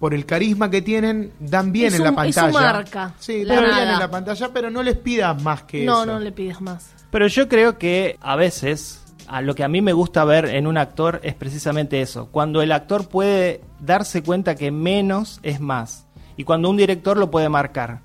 por 0.03 0.15
el 0.15 0.27
carisma 0.27 0.69
que 0.69 0.83
tienen, 0.83 1.33
dan 1.39 1.71
bien 1.71 1.87
Es 1.87 1.95
en 1.95 2.03
la 2.03 2.09
su- 2.13 2.21
es 2.23 2.35
su 2.35 2.41
pantalla. 2.41 2.73
marca, 2.73 3.15
Sí, 3.21 3.45
la 3.45 3.55
dan 3.55 3.65
bien 3.67 3.89
en 3.89 3.99
la 4.01 4.11
pantalla, 4.11 4.51
pero 4.53 4.69
no 4.69 4.83
les 4.83 4.97
pidas 4.97 5.41
más 5.41 5.63
que 5.63 5.85
no, 5.85 6.03
eso. 6.03 6.07
no 6.07 6.19
le 6.19 6.33
pides 6.33 6.61
más. 6.61 6.91
Pero 7.13 7.29
yo 7.29 7.49
creo 7.49 7.79
que 7.79 8.19
a 8.21 8.35
veces 8.35 9.05
a 9.29 9.41
lo 9.43 9.55
que 9.55 9.63
a 9.63 9.69
mí 9.69 9.81
me 9.81 9.93
gusta 9.93 10.25
ver 10.25 10.47
en 10.47 10.67
un 10.67 10.77
actor 10.77 11.21
es 11.23 11.35
precisamente 11.37 12.03
eso, 12.03 12.27
cuando 12.33 12.63
el 12.63 12.73
actor 12.73 13.07
puede 13.07 13.61
darse 13.79 14.25
cuenta 14.25 14.57
que 14.57 14.73
menos 14.73 15.39
es 15.45 15.61
más 15.61 16.05
y 16.37 16.43
cuando 16.43 16.69
un 16.69 16.77
director 16.77 17.17
lo 17.17 17.31
puede 17.31 17.49
marcar, 17.49 18.01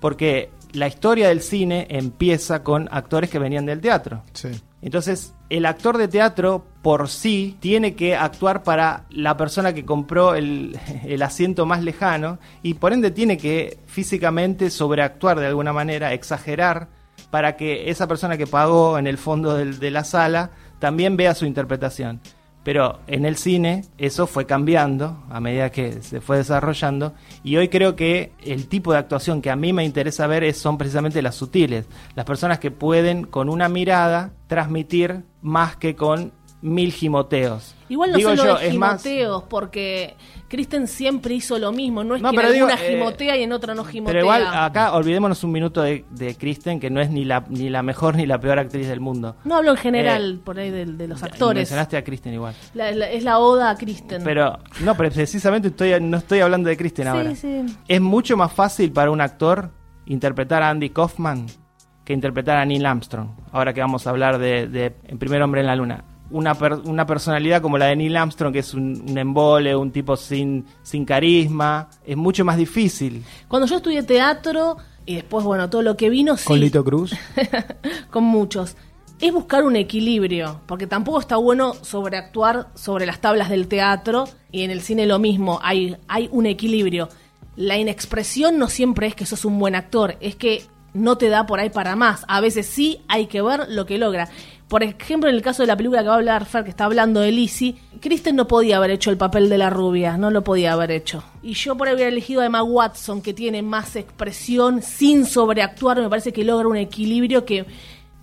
porque 0.00 0.48
la 0.72 0.86
historia 0.88 1.28
del 1.28 1.42
cine 1.42 1.86
empieza 1.90 2.62
con 2.62 2.88
actores 2.90 3.28
que 3.28 3.38
venían 3.38 3.66
del 3.66 3.82
teatro. 3.82 4.22
Sí. 4.32 4.48
Entonces, 4.80 5.33
el 5.50 5.66
actor 5.66 5.98
de 5.98 6.08
teatro 6.08 6.64
por 6.82 7.08
sí 7.08 7.56
tiene 7.60 7.94
que 7.94 8.16
actuar 8.16 8.62
para 8.62 9.04
la 9.10 9.36
persona 9.36 9.72
que 9.72 9.84
compró 9.84 10.34
el, 10.36 10.78
asiento 11.22 11.66
más 11.66 11.82
lejano 11.82 12.38
y 12.62 12.74
por 12.74 12.92
ende 12.92 13.10
tiene 13.10 13.38
que 13.38 13.78
físicamente 13.86 14.70
sobreactuar 14.70 15.40
de 15.40 15.46
alguna 15.46 15.72
manera, 15.72 16.12
exagerar, 16.12 16.88
para 17.30 17.56
que 17.56 17.90
esa 17.90 18.06
persona 18.06 18.36
que 18.36 18.46
pagó 18.46 18.98
en 18.98 19.06
el 19.06 19.18
fondo 19.18 19.56
de 19.56 19.90
la 19.90 20.04
sala 20.04 20.50
también 20.78 21.16
vea 21.16 21.34
su 21.34 21.46
interpretación. 21.46 22.20
Pero 22.64 22.98
en 23.06 23.26
el 23.26 23.36
cine 23.36 23.84
eso 23.98 24.26
fue 24.26 24.46
cambiando 24.46 25.22
a 25.30 25.38
medida 25.38 25.70
que 25.70 26.02
se 26.02 26.20
fue 26.20 26.38
desarrollando. 26.38 27.12
Y 27.44 27.56
hoy 27.56 27.68
creo 27.68 27.94
que 27.94 28.32
el 28.42 28.66
tipo 28.66 28.92
de 28.92 28.98
actuación 28.98 29.42
que 29.42 29.50
a 29.50 29.56
mí 29.56 29.72
me 29.72 29.84
interesa 29.84 30.26
ver 30.26 30.42
es, 30.42 30.56
son 30.56 30.78
precisamente 30.78 31.22
las 31.22 31.34
sutiles, 31.34 31.86
las 32.16 32.24
personas 32.24 32.58
que 32.58 32.70
pueden 32.70 33.24
con 33.24 33.48
una 33.48 33.68
mirada 33.68 34.32
transmitir 34.48 35.22
más 35.42 35.76
que 35.76 35.94
con 35.94 36.32
mil 36.64 36.92
gimoteos. 36.92 37.74
Igual 37.90 38.12
no 38.12 38.16
Digo 38.16 38.30
solo 38.30 38.44
yo, 38.44 38.58
de 38.58 38.72
más- 38.78 39.02
gimoteos, 39.02 39.42
porque 39.44 40.16
Kristen 40.48 40.88
siempre 40.88 41.34
hizo 41.34 41.58
lo 41.58 41.72
mismo. 41.72 42.02
No 42.02 42.16
es 42.16 42.22
No, 42.22 42.30
que 42.30 42.36
en 42.38 42.52
digo, 42.54 42.66
alguna 42.66 42.82
eh, 42.82 42.92
gimotea 42.96 43.36
y 43.36 43.42
en 43.42 43.52
otra 43.52 43.74
no 43.74 43.84
gimotea. 43.84 44.12
Pero 44.14 44.24
igual 44.24 44.46
acá 44.50 44.94
olvidémonos 44.94 45.44
un 45.44 45.52
minuto 45.52 45.82
de, 45.82 46.06
de 46.10 46.34
Kristen, 46.36 46.80
que 46.80 46.88
no 46.88 47.02
es 47.02 47.10
ni 47.10 47.26
la, 47.26 47.44
ni 47.50 47.68
la 47.68 47.82
mejor 47.82 48.16
ni 48.16 48.24
la 48.26 48.40
peor 48.40 48.58
actriz 48.58 48.88
del 48.88 49.00
mundo. 49.00 49.36
No 49.44 49.56
hablo 49.56 49.72
en 49.72 49.76
general 49.76 50.36
Eh, 50.36 50.40
por 50.42 50.58
ahí 50.58 50.70
de, 50.70 50.86
de 50.86 51.06
los 51.06 51.22
actores. 51.22 51.60
Mencionaste 51.60 51.98
a 51.98 52.02
Kristen 52.04 52.32
igual. 52.32 52.54
La- 52.72 52.90
la- 52.92 53.10
es 53.10 53.22
la 53.24 53.38
oda 53.38 53.68
a 53.68 53.76
Kristen. 53.76 54.22
Pero, 54.24 54.58
no, 54.80 54.94
pero 54.96 55.10
precisamente 55.10 55.68
estoy, 55.68 56.00
no 56.00 56.16
estoy 56.16 56.40
hablando 56.40 56.70
de 56.70 56.76
Kristen 56.78 57.04
Sí, 57.04 57.08
ahora. 57.10 57.34
sí. 57.36 57.66
Es 57.86 58.00
mucho 58.00 58.36
más 58.38 58.50
fácil 58.52 58.90
para 58.90 59.10
un 59.10 59.20
actor 59.20 59.70
interpretar 60.06 60.62
a 60.62 60.70
Andy 60.70 60.88
Kaufman 60.90 61.46
que 62.06 62.12
interpretar 62.14 62.56
a 62.56 62.64
Neil 62.64 62.84
Armstrong. 62.86 63.28
Ahora 63.52 63.72
que 63.74 63.80
vamos 63.82 64.06
a 64.06 64.10
hablar 64.10 64.38
de, 64.38 64.66
de 64.68 64.94
El 65.04 65.18
primer 65.18 65.42
hombre 65.42 65.60
en 65.60 65.66
la 65.66 65.76
luna. 65.76 66.04
Una, 66.30 66.54
per- 66.54 66.80
una 66.86 67.06
personalidad 67.06 67.60
como 67.62 67.76
la 67.78 67.86
de 67.86 67.96
Neil 67.96 68.16
Armstrong, 68.16 68.52
que 68.52 68.60
es 68.60 68.72
un, 68.74 69.04
un 69.08 69.18
embole, 69.18 69.76
un 69.76 69.90
tipo 69.92 70.16
sin, 70.16 70.64
sin 70.82 71.04
carisma, 71.04 71.88
es 72.04 72.16
mucho 72.16 72.44
más 72.44 72.56
difícil. 72.56 73.22
Cuando 73.46 73.66
yo 73.68 73.76
estudié 73.76 74.02
teatro 74.02 74.76
y 75.06 75.16
después, 75.16 75.44
bueno, 75.44 75.68
todo 75.68 75.82
lo 75.82 75.96
que 75.96 76.08
vino, 76.08 76.36
sí, 76.36 76.46
Con 76.46 76.60
Lito 76.60 76.82
Cruz. 76.82 77.14
con 78.10 78.24
muchos, 78.24 78.76
es 79.20 79.32
buscar 79.32 79.64
un 79.64 79.76
equilibrio, 79.76 80.60
porque 80.66 80.86
tampoco 80.86 81.20
está 81.20 81.36
bueno 81.36 81.74
sobreactuar 81.82 82.68
sobre 82.74 83.06
las 83.06 83.20
tablas 83.20 83.48
del 83.50 83.68
teatro 83.68 84.24
y 84.50 84.62
en 84.62 84.70
el 84.70 84.80
cine 84.80 85.06
lo 85.06 85.18
mismo, 85.18 85.60
hay, 85.62 85.96
hay 86.08 86.28
un 86.32 86.46
equilibrio. 86.46 87.08
La 87.56 87.76
inexpresión 87.78 88.58
no 88.58 88.68
siempre 88.68 89.06
es 89.06 89.14
que 89.14 89.26
sos 89.26 89.44
un 89.44 89.58
buen 89.58 89.74
actor, 89.74 90.16
es 90.20 90.34
que 90.36 90.64
no 90.94 91.18
te 91.18 91.28
da 91.28 91.46
por 91.46 91.60
ahí 91.60 91.70
para 91.70 91.96
más. 91.96 92.24
A 92.28 92.40
veces 92.40 92.66
sí 92.66 93.00
hay 93.08 93.26
que 93.26 93.42
ver 93.42 93.66
lo 93.68 93.84
que 93.86 93.98
logra. 93.98 94.28
Por 94.74 94.82
ejemplo, 94.82 95.30
en 95.30 95.36
el 95.36 95.40
caso 95.40 95.62
de 95.62 95.68
la 95.68 95.76
película 95.76 96.02
que 96.02 96.08
va 96.08 96.14
a 96.14 96.16
hablar 96.16 96.46
Fer, 96.46 96.64
que 96.64 96.70
está 96.70 96.86
hablando 96.86 97.20
de 97.20 97.30
Lizzie, 97.30 97.76
Kristen 98.00 98.34
no 98.34 98.48
podía 98.48 98.78
haber 98.78 98.90
hecho 98.90 99.12
el 99.12 99.16
papel 99.16 99.48
de 99.48 99.56
la 99.56 99.70
rubia, 99.70 100.18
no 100.18 100.32
lo 100.32 100.42
podía 100.42 100.72
haber 100.72 100.90
hecho. 100.90 101.22
Y 101.44 101.54
yo 101.54 101.76
por 101.76 101.86
ahí 101.86 101.94
hubiera 101.94 102.10
elegido 102.10 102.40
a 102.40 102.46
Emma 102.46 102.64
Watson, 102.64 103.22
que 103.22 103.32
tiene 103.32 103.62
más 103.62 103.94
expresión 103.94 104.82
sin 104.82 105.26
sobreactuar, 105.26 106.00
me 106.00 106.08
parece 106.08 106.32
que 106.32 106.42
logra 106.42 106.66
un 106.66 106.76
equilibrio 106.76 107.44
que 107.44 107.66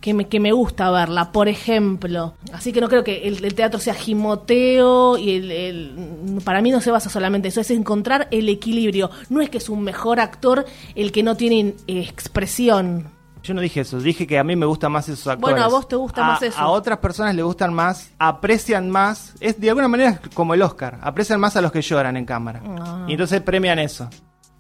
que 0.02 0.14
me, 0.14 0.28
que 0.28 0.42
me 0.42 0.52
gusta 0.52 0.92
verla, 0.92 1.32
por 1.32 1.48
ejemplo. 1.48 2.34
Así 2.52 2.74
que 2.74 2.82
no 2.82 2.90
creo 2.90 3.06
que 3.06 3.30
el, 3.30 3.56
teatro 3.56 3.80
sea 3.80 3.94
gimoteo 3.94 5.18
y 5.18 5.36
el, 5.36 6.42
para 6.44 6.62
mí 6.62 6.70
no 6.70 6.82
se 6.82 6.92
basa 6.92 7.10
solamente 7.10 7.48
en 7.48 7.52
eso, 7.52 7.62
es 7.62 7.72
encontrar 7.72 8.28
el 8.32 8.50
equilibrio. 8.50 9.10
No 9.30 9.40
es 9.40 9.50
que 9.50 9.60
es 9.60 9.70
un 9.70 9.84
mejor 9.84 10.20
actor 10.20 10.66
el 10.96 11.14
que 11.14 11.24
no 11.24 11.38
tiene 11.38 11.76
eh, 11.88 12.00
expresión. 12.00 13.21
Yo 13.44 13.54
no 13.56 13.62
dije 13.62 13.82
eso, 13.82 14.00
dije 14.00 14.28
que 14.28 14.38
a 14.38 14.44
mí 14.44 14.56
me 14.56 14.66
gustan 14.68 14.92
más 14.92 15.10
esos 15.10 15.26
actores. 15.28 15.56
Bueno, 15.56 15.66
a 15.66 15.70
vos 15.70 15.88
te 15.88 15.96
gusta 15.96 16.24
más 16.24 16.42
eso. 16.44 16.60
A 16.60 16.68
otras 16.70 17.00
personas 17.00 17.34
le 17.34 17.42
gustan 17.42 17.74
más, 17.74 18.12
aprecian 18.20 18.90
más, 18.90 19.34
es 19.40 19.60
de 19.60 19.70
alguna 19.70 19.88
manera 19.88 20.12
es 20.24 20.30
como 20.36 20.54
el 20.54 20.62
Oscar, 20.62 21.00
aprecian 21.02 21.40
más 21.40 21.56
a 21.56 21.62
los 21.62 21.72
que 21.72 21.82
lloran 21.82 22.18
en 22.18 22.26
cámara. 22.26 22.60
No. 22.60 23.10
Y 23.10 23.14
entonces 23.14 23.42
premian 23.42 23.80
eso. 23.80 24.08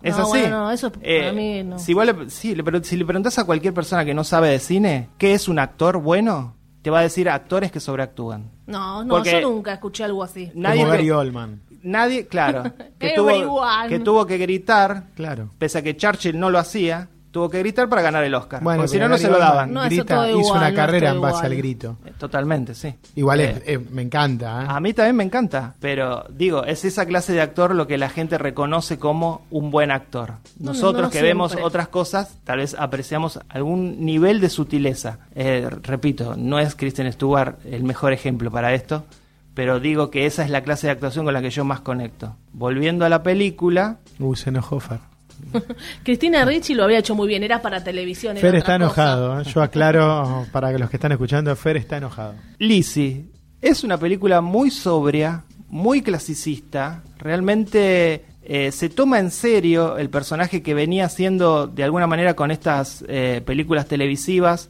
¿Es 0.01 0.17
No, 0.17 0.23
así? 0.23 0.39
bueno, 0.39 0.59
no, 0.61 0.71
eso 0.71 0.91
para 0.91 1.31
mí 1.31 1.61
no. 1.63 1.77
Si, 1.77 1.93
vos 1.93 2.05
le, 2.07 2.29
sí, 2.31 2.55
le- 2.55 2.63
pero 2.63 2.83
si 2.83 2.97
le 2.97 3.05
preguntas 3.05 3.37
a 3.37 3.43
cualquier 3.43 3.71
persona 3.73 4.03
que 4.03 4.15
no 4.15 4.23
sabe 4.23 4.49
de 4.49 4.57
cine, 4.57 5.09
¿qué 5.19 5.33
es 5.35 5.47
un 5.47 5.59
actor 5.59 5.99
bueno? 5.99 6.55
Te 6.81 6.89
va 6.89 6.99
a 6.99 7.03
decir 7.03 7.29
actores 7.29 7.71
que 7.71 7.79
sobreactúan. 7.79 8.49
No, 8.65 9.03
no, 9.03 9.09
Porque- 9.17 9.39
yo 9.39 9.41
nunca 9.51 9.73
escuché 9.73 10.03
algo 10.03 10.23
así. 10.23 10.51
Nadie, 10.55 10.79
Como 10.81 10.91
Gary 10.93 11.03
que- 11.05 11.11
Oldman. 11.13 11.61
nadie, 11.83 12.25
claro, 12.25 12.63
que 12.99 13.11
tuvo, 13.15 13.61
que 13.87 13.99
tuvo 13.99 14.25
que 14.25 14.39
gritar, 14.39 15.03
Claro. 15.13 15.49
pese 15.59 15.77
a 15.77 15.81
que 15.83 15.95
Churchill 15.95 16.39
no 16.39 16.49
lo 16.49 16.57
hacía, 16.57 17.09
tuvo 17.31 17.49
que 17.49 17.59
gritar 17.59 17.87
para 17.89 18.01
ganar 18.01 18.23
el 18.23 18.35
Oscar. 18.35 18.61
Bueno, 18.61 18.79
porque 18.83 18.91
si 18.91 18.99
no, 18.99 19.07
no 19.07 19.17
se 19.17 19.29
lo 19.29 19.39
daban. 19.39 19.73
No, 19.73 19.81
grita, 19.85 20.29
hizo 20.29 20.39
igual, 20.39 20.57
una 20.57 20.69
no, 20.69 20.75
carrera 20.75 21.09
en 21.11 21.21
base 21.21 21.35
igual. 21.37 21.45
al 21.51 21.57
grito. 21.57 21.97
Eh, 22.05 22.11
Totalmente, 22.17 22.75
sí. 22.75 22.93
Igual 23.15 23.39
Eh, 23.41 23.49
es- 23.65 23.79
es- 23.79 23.91
me 23.91 24.01
encanta. 24.01 24.63
¿eh? 24.63 24.65
A 24.69 24.79
mí 24.79 24.93
también 24.93 25.15
me 25.15 25.23
encanta, 25.23 25.73
pero 25.79 26.25
digo, 26.29 26.63
es 26.65 26.83
esa 26.85 27.05
clase 27.05 27.33
de 27.33 27.41
actor 27.41 27.73
lo 27.73 27.87
que 27.87 27.97
la 27.97 28.09
gente 28.09 28.37
reconoce 28.37 28.99
como 28.99 29.45
un 29.49 29.71
buen 29.71 29.91
actor. 29.91 30.33
No, 30.59 30.71
Nosotros 30.73 31.03
no 31.03 31.07
que 31.09 31.13
siempre. 31.19 31.29
vemos 31.29 31.57
otras 31.63 31.87
cosas, 31.87 32.37
tal 32.43 32.59
vez 32.59 32.75
apreciamos 32.77 33.39
algún 33.49 34.05
nivel 34.05 34.41
de 34.41 34.49
sutileza. 34.49 35.19
Eh, 35.33 35.67
repito, 35.83 36.35
no 36.37 36.59
es 36.59 36.75
Kristen 36.75 37.11
Stewart 37.13 37.55
el 37.65 37.83
mejor 37.83 38.13
ejemplo 38.13 38.51
para 38.51 38.73
esto, 38.73 39.05
pero 39.53 39.79
digo 39.79 40.09
que 40.11 40.25
esa 40.25 40.43
es 40.43 40.49
la 40.49 40.61
clase 40.63 40.87
de 40.87 40.91
actuación 40.91 41.25
con 41.25 41.33
la 41.33 41.41
que 41.41 41.49
yo 41.49 41.63
más 41.65 41.81
conecto. 41.81 42.35
Volviendo 42.53 43.05
a 43.05 43.09
la 43.09 43.23
película, 43.23 43.97
Uh, 44.19 44.35
se 44.35 44.49
enojó 44.49 44.79
Fer. 44.79 44.99
Cristina 46.03 46.45
Ricci 46.45 46.73
lo 46.73 46.83
había 46.83 46.99
hecho 46.99 47.15
muy 47.15 47.27
bien, 47.27 47.43
era 47.43 47.61
para 47.61 47.83
televisión. 47.83 48.37
era 48.37 48.41
Fer 48.41 48.55
está 48.55 48.75
enojado. 48.75 49.41
¿eh? 49.41 49.43
Yo 49.45 49.61
aclaro 49.61 50.45
para 50.51 50.71
que 50.71 50.79
los 50.79 50.89
que 50.89 50.97
están 50.97 51.11
escuchando, 51.11 51.55
Fer 51.55 51.77
está 51.77 51.97
enojado. 51.97 52.35
Lizzie 52.59 53.25
es 53.61 53.83
una 53.83 53.97
película 53.97 54.41
muy 54.41 54.71
sobria, 54.71 55.43
muy 55.69 56.01
clasicista. 56.01 57.03
Realmente 57.17 58.25
eh, 58.43 58.71
se 58.71 58.89
toma 58.89 59.19
en 59.19 59.31
serio 59.31 59.97
el 59.97 60.09
personaje 60.09 60.63
que 60.63 60.73
venía 60.73 61.05
haciendo 61.05 61.67
de 61.67 61.83
alguna 61.83 62.07
manera 62.07 62.33
con 62.33 62.51
estas 62.51 63.05
eh, 63.07 63.41
películas 63.45 63.87
televisivas. 63.87 64.69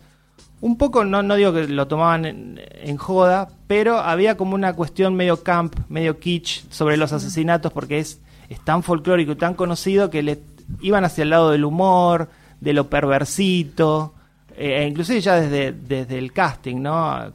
Un 0.59 0.77
poco, 0.77 1.05
no, 1.05 1.23
no 1.23 1.35
digo 1.35 1.53
que 1.53 1.67
lo 1.67 1.87
tomaban 1.87 2.25
en, 2.25 2.61
en 2.73 2.97
joda, 2.97 3.47
pero 3.65 3.97
había 3.97 4.37
como 4.37 4.53
una 4.53 4.73
cuestión 4.73 5.15
medio 5.15 5.41
camp, 5.41 5.75
medio 5.89 6.19
kitsch 6.19 6.69
sobre 6.69 6.97
los 6.97 7.13
asesinatos 7.13 7.71
porque 7.71 7.97
es, 7.99 8.19
es 8.49 8.63
tan 8.63 8.83
folclórico 8.83 9.31
y 9.31 9.37
tan 9.37 9.55
conocido 9.55 10.09
que 10.09 10.21
le 10.21 10.37
iban 10.81 11.03
hacia 11.05 11.23
el 11.23 11.29
lado 11.31 11.51
del 11.51 11.65
humor, 11.65 12.29
de 12.59 12.73
lo 12.73 12.89
perversito, 12.89 14.13
eh, 14.55 14.83
e 14.83 14.87
inclusive 14.87 15.21
ya 15.21 15.35
desde, 15.35 15.71
desde 15.71 16.17
el 16.17 16.31
casting, 16.33 16.81
¿no? 16.81 17.33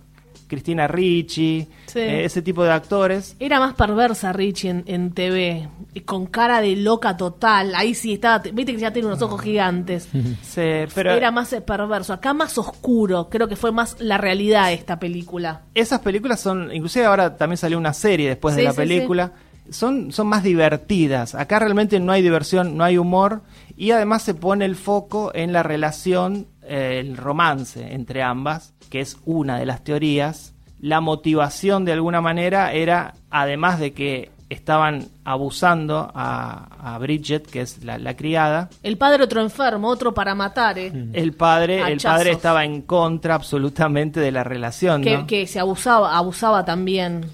Cristina 0.49 0.87
Ricci, 0.87 1.67
Sí. 1.87 1.99
eh, 1.99 2.25
ese 2.25 2.41
tipo 2.41 2.63
de 2.63 2.71
actores. 2.71 3.35
Era 3.41 3.59
más 3.59 3.75
perversa 3.75 4.33
Richie 4.33 4.71
en, 4.71 4.85
en 4.87 5.11
TV, 5.11 5.69
con 6.05 6.27
cara 6.27 6.61
de 6.61 6.77
loca 6.77 7.17
total. 7.17 7.75
Ahí 7.75 7.95
sí 7.95 8.13
estaba, 8.13 8.39
viste 8.39 8.73
que 8.73 8.79
ya 8.79 8.93
tiene 8.93 9.09
unos 9.09 9.21
ojos 9.23 9.41
gigantes. 9.43 10.09
Se- 10.43 10.87
pero 10.95 11.11
Era 11.13 11.33
más 11.33 11.53
eh, 11.53 11.63
perverso, 11.63 12.13
acá 12.13 12.33
más 12.33 12.57
oscuro. 12.59 13.29
Creo 13.29 13.49
que 13.49 13.57
fue 13.57 13.73
más 13.73 13.97
la 13.99 14.19
realidad 14.19 14.73
esta 14.73 15.01
película. 15.01 15.63
esas 15.75 15.99
películas 15.99 16.39
son, 16.39 16.73
inclusive 16.73 17.07
ahora 17.07 17.37
también 17.37 17.57
salió 17.57 17.77
una 17.77 17.93
serie 17.93 18.29
después 18.29 18.55
de 18.55 18.61
Sí, 18.63 18.67
la 18.67 18.73
sí, 18.73 18.77
película, 18.77 19.33
son, 19.71 20.13
son 20.13 20.27
más 20.27 20.43
divertidas. 20.43 21.35
Acá 21.35 21.59
realmente 21.59 22.01
no 22.01 22.13
hay 22.13 22.23
diversión, 22.23 22.77
no 22.77 22.85
hay 22.85 22.99
humor 22.99 23.43
y 23.77 23.91
además 23.91 24.23
se 24.23 24.35
pone 24.35 24.65
el 24.65 24.77
foco 24.77 25.33
en 25.35 25.53
la 25.53 25.63
relación, 25.63 26.47
eh, 26.63 26.99
el 27.01 27.17
romance 27.17 27.93
entre 27.93 28.23
ambas, 28.23 28.75
que 28.91 29.01
es 29.01 29.19
una 29.25 29.59
de 29.59 29.67
las 29.67 29.85
teorías. 29.85 30.55
La 30.81 31.01
motivación 31.01 31.85
de 31.85 31.93
alguna 31.93 32.21
manera 32.21 32.73
era, 32.73 33.15
además 33.31 33.79
de 33.81 33.93
que 33.93 34.31
estaban 34.49 35.09
abusando 35.25 36.11
a, 36.15 36.95
a 36.95 36.99
Bridget, 36.99 37.47
que 37.47 37.63
es 37.63 37.83
la, 37.83 37.99
la 37.99 38.15
criada, 38.15 38.71
El 38.83 38.97
padre 38.97 39.25
otro 39.25 39.41
enfermo, 39.41 39.89
otro 39.89 40.15
para 40.15 40.35
matar, 40.35 40.79
eh. 40.79 40.93
el 41.13 41.33
padre, 41.33 41.83
el 41.91 41.99
padre 41.99 42.31
estaba 42.33 42.65
en 42.65 42.83
contra 42.83 43.35
absolutamente 43.35 44.21
de 44.21 44.31
la 44.31 44.45
relación. 44.45 45.03
que, 45.03 45.19
¿no? 45.19 45.27
que 45.27 45.47
se 45.47 45.59
abusaba, 45.59 46.17
abusaba 46.17 46.65
también. 46.65 47.27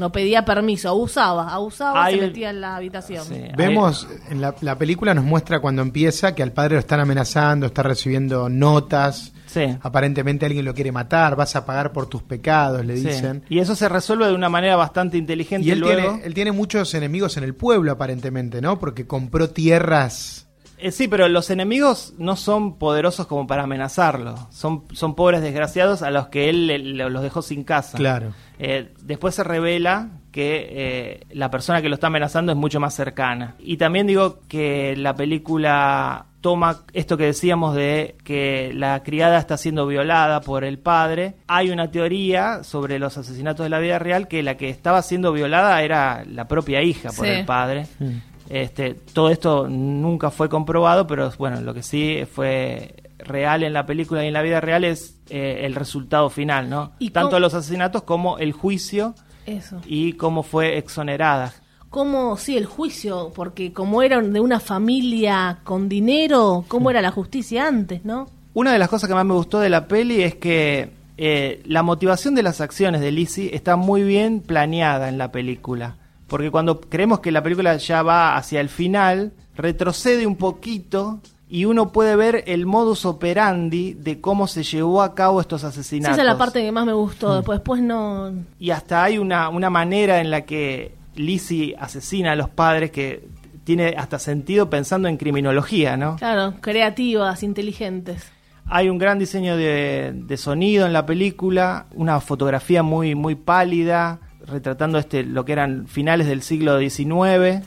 No 0.00 0.10
pedía 0.10 0.44
permiso, 0.44 0.88
abusaba, 0.88 1.52
abusaba, 1.52 2.04
Hay 2.06 2.18
se 2.18 2.26
metía 2.26 2.50
en 2.50 2.60
la 2.60 2.74
habitación. 2.76 3.24
Sí. 3.24 3.42
Vemos, 3.56 4.08
en 4.30 4.40
la, 4.40 4.54
la 4.62 4.76
película 4.78 5.14
nos 5.14 5.24
muestra 5.24 5.60
cuando 5.60 5.82
empieza 5.82 6.34
que 6.34 6.42
al 6.42 6.52
padre 6.52 6.74
lo 6.74 6.80
están 6.80 6.98
amenazando, 7.00 7.66
está 7.66 7.82
recibiendo 7.84 8.48
notas, 8.48 9.32
Sí. 9.46 9.62
aparentemente 9.82 10.46
alguien 10.46 10.64
lo 10.64 10.74
quiere 10.74 10.90
matar, 10.92 11.36
vas 11.36 11.54
a 11.56 11.66
pagar 11.66 11.92
por 11.92 12.06
tus 12.06 12.22
pecados, 12.22 12.84
le 12.84 12.96
Sí. 12.96 13.06
dicen. 13.08 13.44
Y 13.48 13.58
eso 13.58 13.74
se 13.74 13.88
resuelve 13.88 14.26
de 14.26 14.34
una 14.34 14.48
manera 14.48 14.74
bastante 14.76 15.18
inteligente 15.18 15.68
Y 15.68 15.72
él 15.72 15.80
luego. 15.80 16.00
tiene, 16.12 16.24
él 16.26 16.34
tiene 16.34 16.52
muchos 16.52 16.94
enemigos 16.94 17.36
en 17.36 17.44
el 17.44 17.54
pueblo, 17.54 17.92
aparentemente, 17.92 18.60
¿no? 18.62 18.78
Porque 18.78 19.06
compró 19.06 19.50
tierras. 19.50 20.46
Eh, 20.82 20.90
sí, 20.92 21.08
pero 21.08 21.28
los 21.28 21.50
enemigos 21.50 22.14
no 22.18 22.36
son 22.36 22.78
poderosos 22.78 23.26
como 23.26 23.46
para 23.46 23.64
amenazarlo. 23.64 24.34
Son, 24.50 24.84
son 24.92 25.14
pobres 25.14 25.42
desgraciados 25.42 26.02
a 26.02 26.10
los 26.10 26.28
que 26.28 26.48
él 26.48 26.66
le- 26.66 26.78
le- 26.78 27.10
los 27.10 27.22
dejó 27.22 27.42
sin 27.42 27.64
casa. 27.64 27.98
Claro. 27.98 28.32
Eh, 28.58 28.92
después 29.02 29.34
se 29.34 29.44
revela 29.44 30.08
que 30.32 30.68
eh, 30.70 31.26
la 31.32 31.50
persona 31.50 31.82
que 31.82 31.88
lo 31.88 31.94
está 31.94 32.06
amenazando 32.06 32.52
es 32.52 32.58
mucho 32.58 32.80
más 32.80 32.94
cercana. 32.94 33.56
Y 33.58 33.76
también 33.76 34.06
digo 34.06 34.40
que 34.48 34.94
la 34.96 35.14
película 35.14 36.26
toma 36.40 36.84
esto 36.94 37.16
que 37.18 37.24
decíamos 37.26 37.74
de 37.74 38.16
que 38.24 38.72
la 38.74 39.02
criada 39.02 39.38
está 39.38 39.58
siendo 39.58 39.86
violada 39.86 40.40
por 40.40 40.64
el 40.64 40.78
padre. 40.78 41.34
Hay 41.48 41.70
una 41.70 41.90
teoría 41.90 42.64
sobre 42.64 42.98
los 42.98 43.18
asesinatos 43.18 43.64
de 43.64 43.70
la 43.70 43.78
vida 43.78 43.98
real 43.98 44.26
que 44.28 44.42
la 44.42 44.56
que 44.56 44.70
estaba 44.70 45.02
siendo 45.02 45.32
violada 45.32 45.82
era 45.82 46.24
la 46.24 46.48
propia 46.48 46.82
hija 46.82 47.10
por 47.12 47.26
Sí. 47.26 47.32
el 47.32 47.44
padre. 47.44 47.86
Este, 48.50 48.94
todo 48.94 49.30
esto 49.30 49.68
nunca 49.68 50.32
fue 50.32 50.48
comprobado, 50.48 51.06
pero 51.06 51.32
bueno, 51.38 51.60
lo 51.60 51.72
que 51.72 51.84
sí 51.84 52.24
fue 52.30 52.96
real 53.18 53.62
en 53.62 53.72
la 53.72 53.86
película 53.86 54.24
y 54.24 54.26
en 54.26 54.32
la 54.32 54.42
vida 54.42 54.60
real 54.60 54.82
es 54.82 55.16
eh, 55.28 55.60
el 55.62 55.76
resultado 55.76 56.28
final, 56.30 56.68
¿no? 56.68 56.92
¿Y 56.98 57.10
Tanto 57.10 57.38
los 57.38 57.54
asesinatos 57.54 58.02
como 58.02 58.38
el 58.38 58.52
juicio 58.52 59.14
Eso. 59.46 59.80
y 59.86 60.14
cómo 60.14 60.42
fue 60.42 60.78
exonerada. 60.78 61.54
¿Cómo, 61.90 62.36
sí, 62.36 62.56
el 62.56 62.66
juicio? 62.66 63.30
Porque 63.36 63.72
como 63.72 64.02
eran 64.02 64.32
de 64.32 64.40
una 64.40 64.58
familia 64.58 65.58
con 65.62 65.88
dinero, 65.88 66.64
¿cómo 66.66 66.90
era 66.90 67.00
la 67.00 67.12
justicia 67.12 67.68
antes, 67.68 68.04
no? 68.04 68.28
Una 68.52 68.72
de 68.72 68.80
las 68.80 68.88
cosas 68.88 69.08
que 69.08 69.14
más 69.14 69.24
me 69.24 69.34
gustó 69.34 69.60
de 69.60 69.68
la 69.68 69.86
peli 69.86 70.22
es 70.22 70.34
que 70.34 70.90
eh, 71.18 71.62
la 71.66 71.84
motivación 71.84 72.34
de 72.34 72.42
las 72.42 72.60
acciones 72.60 73.00
de 73.00 73.12
Lizzie 73.12 73.54
está 73.54 73.76
muy 73.76 74.02
bien 74.02 74.40
planeada 74.40 75.08
en 75.08 75.18
la 75.18 75.30
película. 75.30 75.96
Porque 76.30 76.50
cuando 76.50 76.80
creemos 76.80 77.20
que 77.20 77.30
la 77.32 77.42
película 77.42 77.76
ya 77.76 78.02
va 78.02 78.36
hacia 78.36 78.60
el 78.60 78.68
final, 78.70 79.32
retrocede 79.56 80.26
un 80.26 80.36
poquito 80.36 81.20
y 81.48 81.64
uno 81.64 81.90
puede 81.90 82.14
ver 82.14 82.44
el 82.46 82.64
modus 82.64 83.04
operandi 83.04 83.94
de 83.94 84.20
cómo 84.20 84.46
se 84.46 84.62
llevó 84.62 85.02
a 85.02 85.14
cabo 85.16 85.40
estos 85.40 85.62
Sí, 85.62 85.66
asesinatos. 85.66 86.12
esa 86.14 86.22
es 86.22 86.26
la 86.26 86.38
parte 86.38 86.62
que 86.62 86.70
más 86.70 86.86
me 86.86 86.92
gustó. 86.92 87.34
Después, 87.34 87.58
después 87.58 87.82
no. 87.82 88.32
Y 88.60 88.70
hasta 88.70 89.02
hay 89.02 89.18
una, 89.18 89.48
una 89.48 89.68
manera 89.68 90.20
en 90.20 90.30
la 90.30 90.42
que 90.42 90.94
Lizzie 91.16 91.74
asesina 91.78 92.32
a 92.32 92.36
los 92.36 92.48
padres 92.48 92.92
que 92.92 93.28
tiene 93.64 93.94
hasta 93.98 94.18
sentido 94.20 94.70
pensando 94.70 95.08
en 95.08 95.16
criminología, 95.16 95.96
¿no? 95.96 96.14
Claro, 96.16 96.54
creativas, 96.60 97.42
inteligentes. 97.42 98.24
Hay 98.66 98.88
un 98.88 98.98
gran 98.98 99.18
diseño 99.18 99.56
de, 99.56 100.12
de 100.14 100.36
sonido 100.36 100.86
en 100.86 100.92
la 100.92 101.04
película, 101.04 101.86
una 101.94 102.20
fotografía 102.20 102.84
muy, 102.84 103.16
muy 103.16 103.34
pálida, 103.34 104.20
retratando 104.46 104.98
este, 104.98 105.22
lo 105.22 105.44
que 105.44 105.52
eran 105.52 105.86
finales 105.86 106.26
del 106.26 106.42
siglo 106.42 106.78
XIX. 106.78 107.64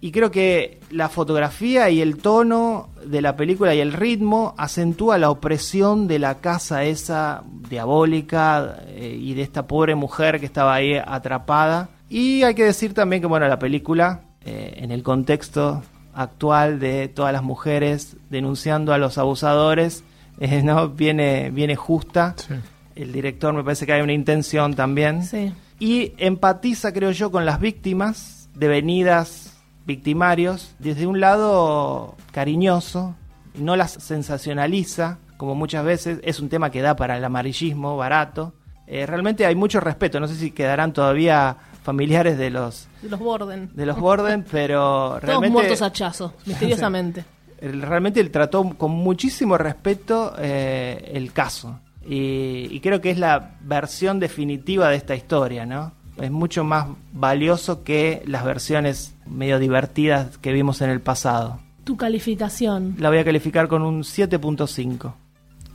Y 0.00 0.12
creo 0.12 0.30
que 0.30 0.80
la 0.90 1.08
fotografía 1.08 1.88
y 1.88 2.02
el 2.02 2.18
tono 2.18 2.90
de 3.06 3.22
la 3.22 3.36
película 3.36 3.74
y 3.74 3.80
el 3.80 3.92
ritmo 3.94 4.54
acentúa 4.58 5.16
la 5.16 5.30
opresión 5.30 6.08
de 6.08 6.18
la 6.18 6.36
casa 6.36 6.84
esa 6.84 7.42
diabólica 7.70 8.80
eh, 8.88 9.16
y 9.18 9.32
de 9.32 9.40
esta 9.40 9.66
pobre 9.66 9.94
mujer 9.94 10.40
que 10.40 10.46
estaba 10.46 10.74
ahí 10.74 10.96
atrapada. 10.96 11.88
Y 12.10 12.42
hay 12.42 12.54
que 12.54 12.64
decir 12.64 12.92
también 12.92 13.22
que 13.22 13.28
bueno, 13.28 13.48
la 13.48 13.58
película, 13.58 14.20
eh, 14.44 14.74
en 14.76 14.90
el 14.90 15.02
contexto 15.02 15.82
actual 16.12 16.80
de 16.80 17.08
todas 17.08 17.32
las 17.32 17.42
mujeres 17.42 18.16
denunciando 18.28 18.92
a 18.92 18.98
los 18.98 19.16
abusadores, 19.16 20.04
eh, 20.38 20.62
no 20.62 20.90
viene, 20.90 21.50
viene 21.50 21.76
justa. 21.76 22.34
Sí. 22.36 22.54
El 22.94 23.10
director 23.10 23.52
me 23.54 23.64
parece 23.64 23.86
que 23.86 23.94
hay 23.94 24.02
una 24.02 24.12
intención 24.12 24.74
también. 24.74 25.24
Sí. 25.24 25.52
Y 25.78 26.12
empatiza, 26.18 26.92
creo 26.92 27.10
yo, 27.10 27.30
con 27.30 27.44
las 27.44 27.60
víctimas, 27.60 28.48
devenidas 28.54 29.52
victimarios, 29.86 30.74
desde 30.78 31.06
un 31.06 31.20
lado 31.20 32.16
cariñoso, 32.32 33.14
no 33.54 33.76
las 33.76 33.92
sensacionaliza, 33.92 35.18
como 35.36 35.54
muchas 35.54 35.84
veces, 35.84 36.20
es 36.22 36.40
un 36.40 36.48
tema 36.48 36.70
que 36.70 36.80
da 36.82 36.96
para 36.96 37.16
el 37.16 37.24
amarillismo 37.24 37.96
barato. 37.96 38.54
Eh, 38.86 39.06
realmente 39.06 39.46
hay 39.46 39.54
mucho 39.54 39.80
respeto, 39.80 40.20
no 40.20 40.28
sé 40.28 40.36
si 40.36 40.50
quedarán 40.50 40.92
todavía 40.92 41.56
familiares 41.82 42.38
de 42.38 42.50
los 42.50 42.88
De 43.02 43.08
los 43.08 43.20
Borden. 43.20 43.70
de 43.74 43.86
los 43.86 43.98
Borden, 43.98 44.44
pero 44.50 45.08
Todos 45.10 45.22
realmente 45.22 45.52
muertos 45.52 45.82
a 45.82 45.92
chazo, 45.92 46.34
misteriosamente. 46.46 47.24
realmente 47.60 48.20
él 48.20 48.30
trató 48.30 48.64
con 48.76 48.90
muchísimo 48.92 49.56
respeto 49.58 50.34
eh, 50.38 51.10
el 51.14 51.32
caso. 51.32 51.80
Y, 52.06 52.68
y 52.70 52.80
creo 52.80 53.00
que 53.00 53.10
es 53.10 53.18
la 53.18 53.56
versión 53.62 54.20
definitiva 54.20 54.88
de 54.90 54.96
esta 54.96 55.14
historia, 55.16 55.64
¿no? 55.66 55.92
Es 56.20 56.30
mucho 56.30 56.62
más 56.64 56.86
valioso 57.12 57.82
que 57.82 58.22
las 58.26 58.44
versiones 58.44 59.14
medio 59.26 59.58
divertidas 59.58 60.38
que 60.38 60.52
vimos 60.52 60.80
en 60.80 60.90
el 60.90 61.00
pasado. 61.00 61.58
Tu 61.84 61.96
calificación, 61.96 62.94
La 62.98 63.08
voy 63.10 63.18
a 63.18 63.24
calificar 63.24 63.68
con 63.68 63.82
un 63.82 64.02
7.5. 64.02 65.12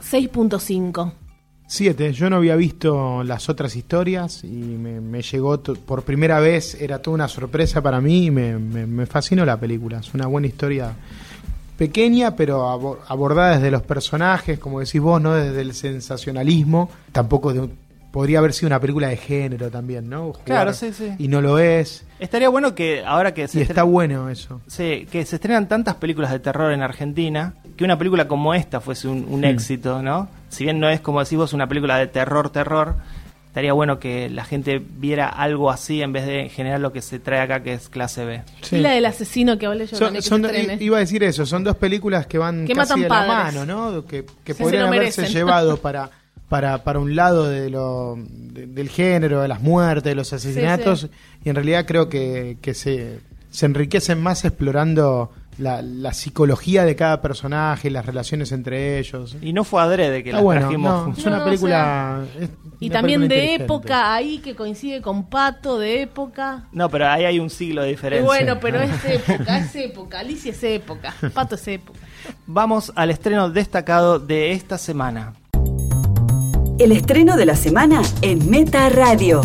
6.5. 0.02 1.12
Siete, 1.68 2.14
yo 2.14 2.30
no 2.32 2.38
había 2.38 2.56
visto 2.56 3.24
las 3.24 3.48
otras 3.48 3.76
historias 3.76 4.44
y 4.44 4.48
me, 4.48 5.00
me 5.02 5.22
llegó 5.22 5.62
por 5.62 6.02
primera 6.04 6.40
vez, 6.40 6.74
era 6.82 7.00
toda 7.00 7.14
una 7.14 7.28
sorpresa 7.28 7.80
para 7.84 8.02
mí 8.02 8.26
y 8.26 8.32
me, 8.32 8.58
me- 8.58 8.88
me 8.88 9.06
fascinó 9.06 9.46
la 9.46 9.60
película. 9.60 10.00
Es 10.00 10.12
una 10.16 10.26
buena 10.26 10.48
historia 10.48 10.96
pequeña, 11.80 12.36
pero 12.36 12.68
abo- 12.70 13.00
abordada 13.08 13.56
desde 13.56 13.72
los 13.72 13.82
personajes, 13.82 14.60
como 14.60 14.82
decís 14.82 15.02
vos, 15.02 15.20
no 15.20 15.34
desde 15.34 15.62
el 15.62 15.74
sensacionalismo. 15.74 16.90
Tampoco 17.12 17.54
de 17.54 17.62
un- 17.62 17.72
podría 18.12 18.40
haber 18.40 18.54
sido 18.54 18.68
una 18.68 18.80
película 18.80 19.08
de 19.08 19.18
género 19.18 19.70
también, 19.72 20.10
¿no? 20.10 20.28
Jugar- 20.34 20.44
Claro, 20.46 20.74
sí, 20.74 20.92
sí. 20.94 21.14
Y 21.18 21.28
no 21.28 21.42
lo 21.42 21.58
es. 21.60 22.04
Estaría 22.20 22.50
bueno 22.50 22.76
que 22.76 23.04
ahora 23.06 23.34
que 23.34 23.48
se 23.48 23.60
Y 23.60 23.62
está 23.62 23.84
bueno 23.84 24.30
eso. 24.30 24.62
Sí, 24.68 25.08
que 25.12 25.26
se 25.26 25.36
estrenan 25.38 25.68
tantas 25.68 25.96
películas 25.96 26.32
de 26.32 26.40
terror 26.40 26.72
en 26.74 26.82
Argentina, 26.82 27.54
que 27.78 27.84
una 27.86 27.98
película 27.98 28.28
como 28.28 28.54
esta 28.54 28.82
fuese 28.82 29.08
un, 29.08 29.26
un 29.30 29.42
Hmm. 29.42 29.46
éxito, 29.46 30.02
¿no? 30.02 30.28
Si 30.50 30.64
bien 30.66 30.80
no 30.80 30.90
es 30.90 31.00
como 31.02 31.20
decís 31.24 31.38
vos 31.38 31.54
una 31.54 31.68
película 31.68 31.98
de 31.98 32.08
terror, 32.08 32.50
terror, 32.50 32.96
estaría 33.50 33.74
bueno 33.74 34.00
que 34.00 34.30
la 34.30 34.46
gente 34.46 34.80
viera 34.80 35.28
algo 35.28 35.70
así 35.70 36.02
en 36.02 36.14
vez 36.14 36.26
de 36.26 36.42
en 36.44 36.50
general 36.50 36.82
lo 36.82 36.94
que 36.94 37.02
se 37.02 37.20
trae 37.20 37.42
acá 37.42 37.62
que 37.62 37.74
es 37.74 37.90
clase 37.90 38.24
B. 38.24 38.42
Sí. 38.62 38.78
Y 38.78 38.80
la 38.80 38.92
del 38.92 39.06
asesino 39.06 39.58
que 39.58 39.66
hablé 39.66 39.86
yo 39.88 39.98
Son- 39.98 40.14
que 40.14 40.22
son- 40.22 40.46
iba 40.80 40.98
a 40.98 41.00
decir 41.02 41.24
eso, 41.24 41.46
son 41.46 41.64
dos 41.64 41.76
películas 41.76 42.28
que 42.28 42.38
van 42.38 42.66
Que 42.66 42.74
casi 42.74 42.92
matan 42.94 43.02
de 43.02 43.10
la 43.10 43.28
mano, 43.28 43.66
¿no? 43.66 44.06
Que, 44.06 44.26
que 44.44 44.54
Sí, 44.54 44.64
podrían 44.64 44.86
haberse 44.88 45.26
llevado 45.28 45.78
para, 45.82 46.10
para, 46.48 46.84
para 46.84 47.00
un 47.00 47.16
lado 47.16 47.50
de 47.50 47.70
lo, 47.70 48.16
de- 48.18 48.68
del 48.68 48.90
género, 48.90 49.42
de 49.42 49.48
las 49.48 49.62
muertes, 49.62 50.04
de 50.06 50.16
los 50.16 50.32
asesinatos, 50.32 51.02
sí. 51.02 51.10
y 51.46 51.50
en 51.50 51.56
realidad 51.56 51.86
creo 51.88 52.08
que, 52.08 52.58
que 52.62 52.74
se, 52.74 53.20
se 53.52 53.66
enriquecen 53.66 54.22
más 54.22 54.46
explorando 54.46 55.32
la, 55.60 55.82
la 55.82 56.14
psicología 56.14 56.86
de 56.86 56.96
cada 56.96 57.22
personaje, 57.22 57.90
las 57.90 58.06
relaciones 58.06 58.52
entre 58.52 58.98
ellos. 59.00 59.36
Y 59.42 59.54
no 59.54 59.64
fue 59.64 59.82
adrede 59.82 60.24
que 60.24 60.30
Está 60.30 60.38
la 60.38 60.44
bueno, 60.44 60.62
trajimos. 60.62 61.08
no, 61.08 61.14
es 61.14 61.26
No, 61.26 61.32
una 61.32 61.42
o 61.42 61.46
película... 61.46 62.22
es 62.40 62.50
Y 62.80 62.90
también 62.90 63.22
película 63.28 63.42
de 63.42 63.56
época 63.56 64.14
ahí 64.14 64.40
que 64.40 64.56
coincide 64.56 65.02
con 65.02 65.30
Pato, 65.30 65.78
de 65.78 66.02
época. 66.02 66.68
No, 66.72 66.90
pero 66.90 67.08
ahí 67.08 67.26
hay 67.26 67.40
un 67.40 67.50
siglo 67.50 67.82
de 67.84 67.90
Y 67.90 67.92
diferencia. 67.92 68.26
bueno, 68.26 68.60
pero 68.60 68.80
es 68.82 68.92
época, 69.06 69.58
es 69.60 69.76
época. 69.76 70.20
Alicia 70.20 70.52
es 70.52 70.64
época. 70.64 71.14
Pato 71.34 71.56
es 71.56 71.68
época. 71.68 72.00
Vamos 72.48 72.92
al 72.96 73.12
estreno 73.12 73.50
destacado 73.50 74.20
de 74.20 74.52
esta 74.54 74.78
semana. 74.78 75.34
El 76.80 76.94
estreno 76.94 77.36
de 77.36 77.46
la 77.46 77.56
semana 77.58 78.02
en 78.22 78.50
Meta 78.50 78.88
Radio. 78.90 79.42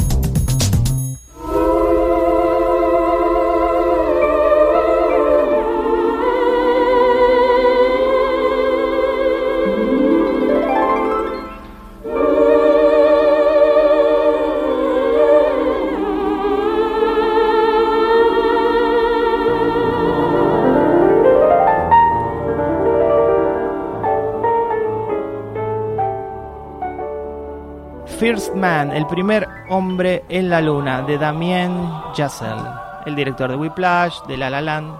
First 28.34 28.56
Man, 28.56 28.90
el 28.90 29.06
primer 29.06 29.46
hombre 29.68 30.24
en 30.28 30.50
la 30.50 30.60
luna, 30.60 31.02
de 31.02 31.18
Damien 31.18 31.88
Chazelle, 32.14 32.68
el 33.06 33.14
director 33.14 33.48
de 33.48 33.54
Whiplash, 33.54 34.22
de 34.26 34.36
La 34.36 34.50
La 34.50 34.60
Land, 34.60 34.92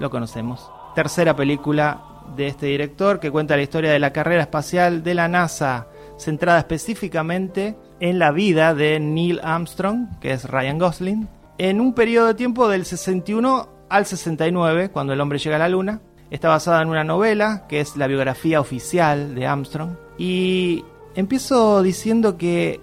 lo 0.00 0.10
conocemos. 0.10 0.68
Tercera 0.92 1.36
película 1.36 2.02
de 2.34 2.48
este 2.48 2.66
director 2.66 3.20
que 3.20 3.30
cuenta 3.30 3.54
la 3.54 3.62
historia 3.62 3.92
de 3.92 4.00
la 4.00 4.12
carrera 4.12 4.42
espacial 4.42 5.04
de 5.04 5.14
la 5.14 5.28
NASA, 5.28 5.86
centrada 6.18 6.58
específicamente 6.58 7.76
en 8.00 8.18
la 8.18 8.32
vida 8.32 8.74
de 8.74 8.98
Neil 8.98 9.38
Armstrong, 9.44 10.18
que 10.18 10.32
es 10.32 10.50
Ryan 10.50 10.80
Gosling, 10.80 11.28
en 11.58 11.80
un 11.80 11.94
periodo 11.94 12.26
de 12.26 12.34
tiempo 12.34 12.68
del 12.68 12.84
61 12.84 13.68
al 13.90 14.06
69, 14.06 14.90
cuando 14.90 15.12
el 15.12 15.20
hombre 15.20 15.38
llega 15.38 15.54
a 15.54 15.60
la 15.60 15.68
luna. 15.68 16.00
Está 16.32 16.48
basada 16.48 16.82
en 16.82 16.88
una 16.88 17.04
novela, 17.04 17.64
que 17.68 17.78
es 17.78 17.96
la 17.96 18.08
biografía 18.08 18.60
oficial 18.60 19.36
de 19.36 19.46
Armstrong. 19.46 19.90
Y 20.18 20.84
empiezo 21.14 21.82
diciendo 21.82 22.36
que 22.36 22.80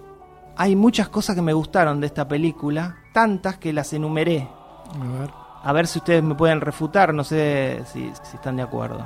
hay 0.56 0.76
muchas 0.76 1.10
cosas 1.10 1.36
que 1.36 1.42
me 1.42 1.54
gustaron 1.54 2.02
de 2.02 2.08
esta 2.08 2.28
película, 2.28 2.98
tantas 3.14 3.58
que 3.58 3.74
las 3.74 3.94
enumeré. 3.94 4.48
A 4.94 5.20
ver. 5.20 5.30
A 5.62 5.74
ver 5.74 5.88
si 5.88 6.00
ustedes 6.00 6.24
me 6.24 6.36
pueden 6.36 6.62
refutar, 6.62 7.14
no 7.14 7.24
sé 7.24 7.84
si, 7.92 8.12
si 8.24 8.36
están 8.36 8.56
de 8.56 8.64
acuerdo. 8.64 9.06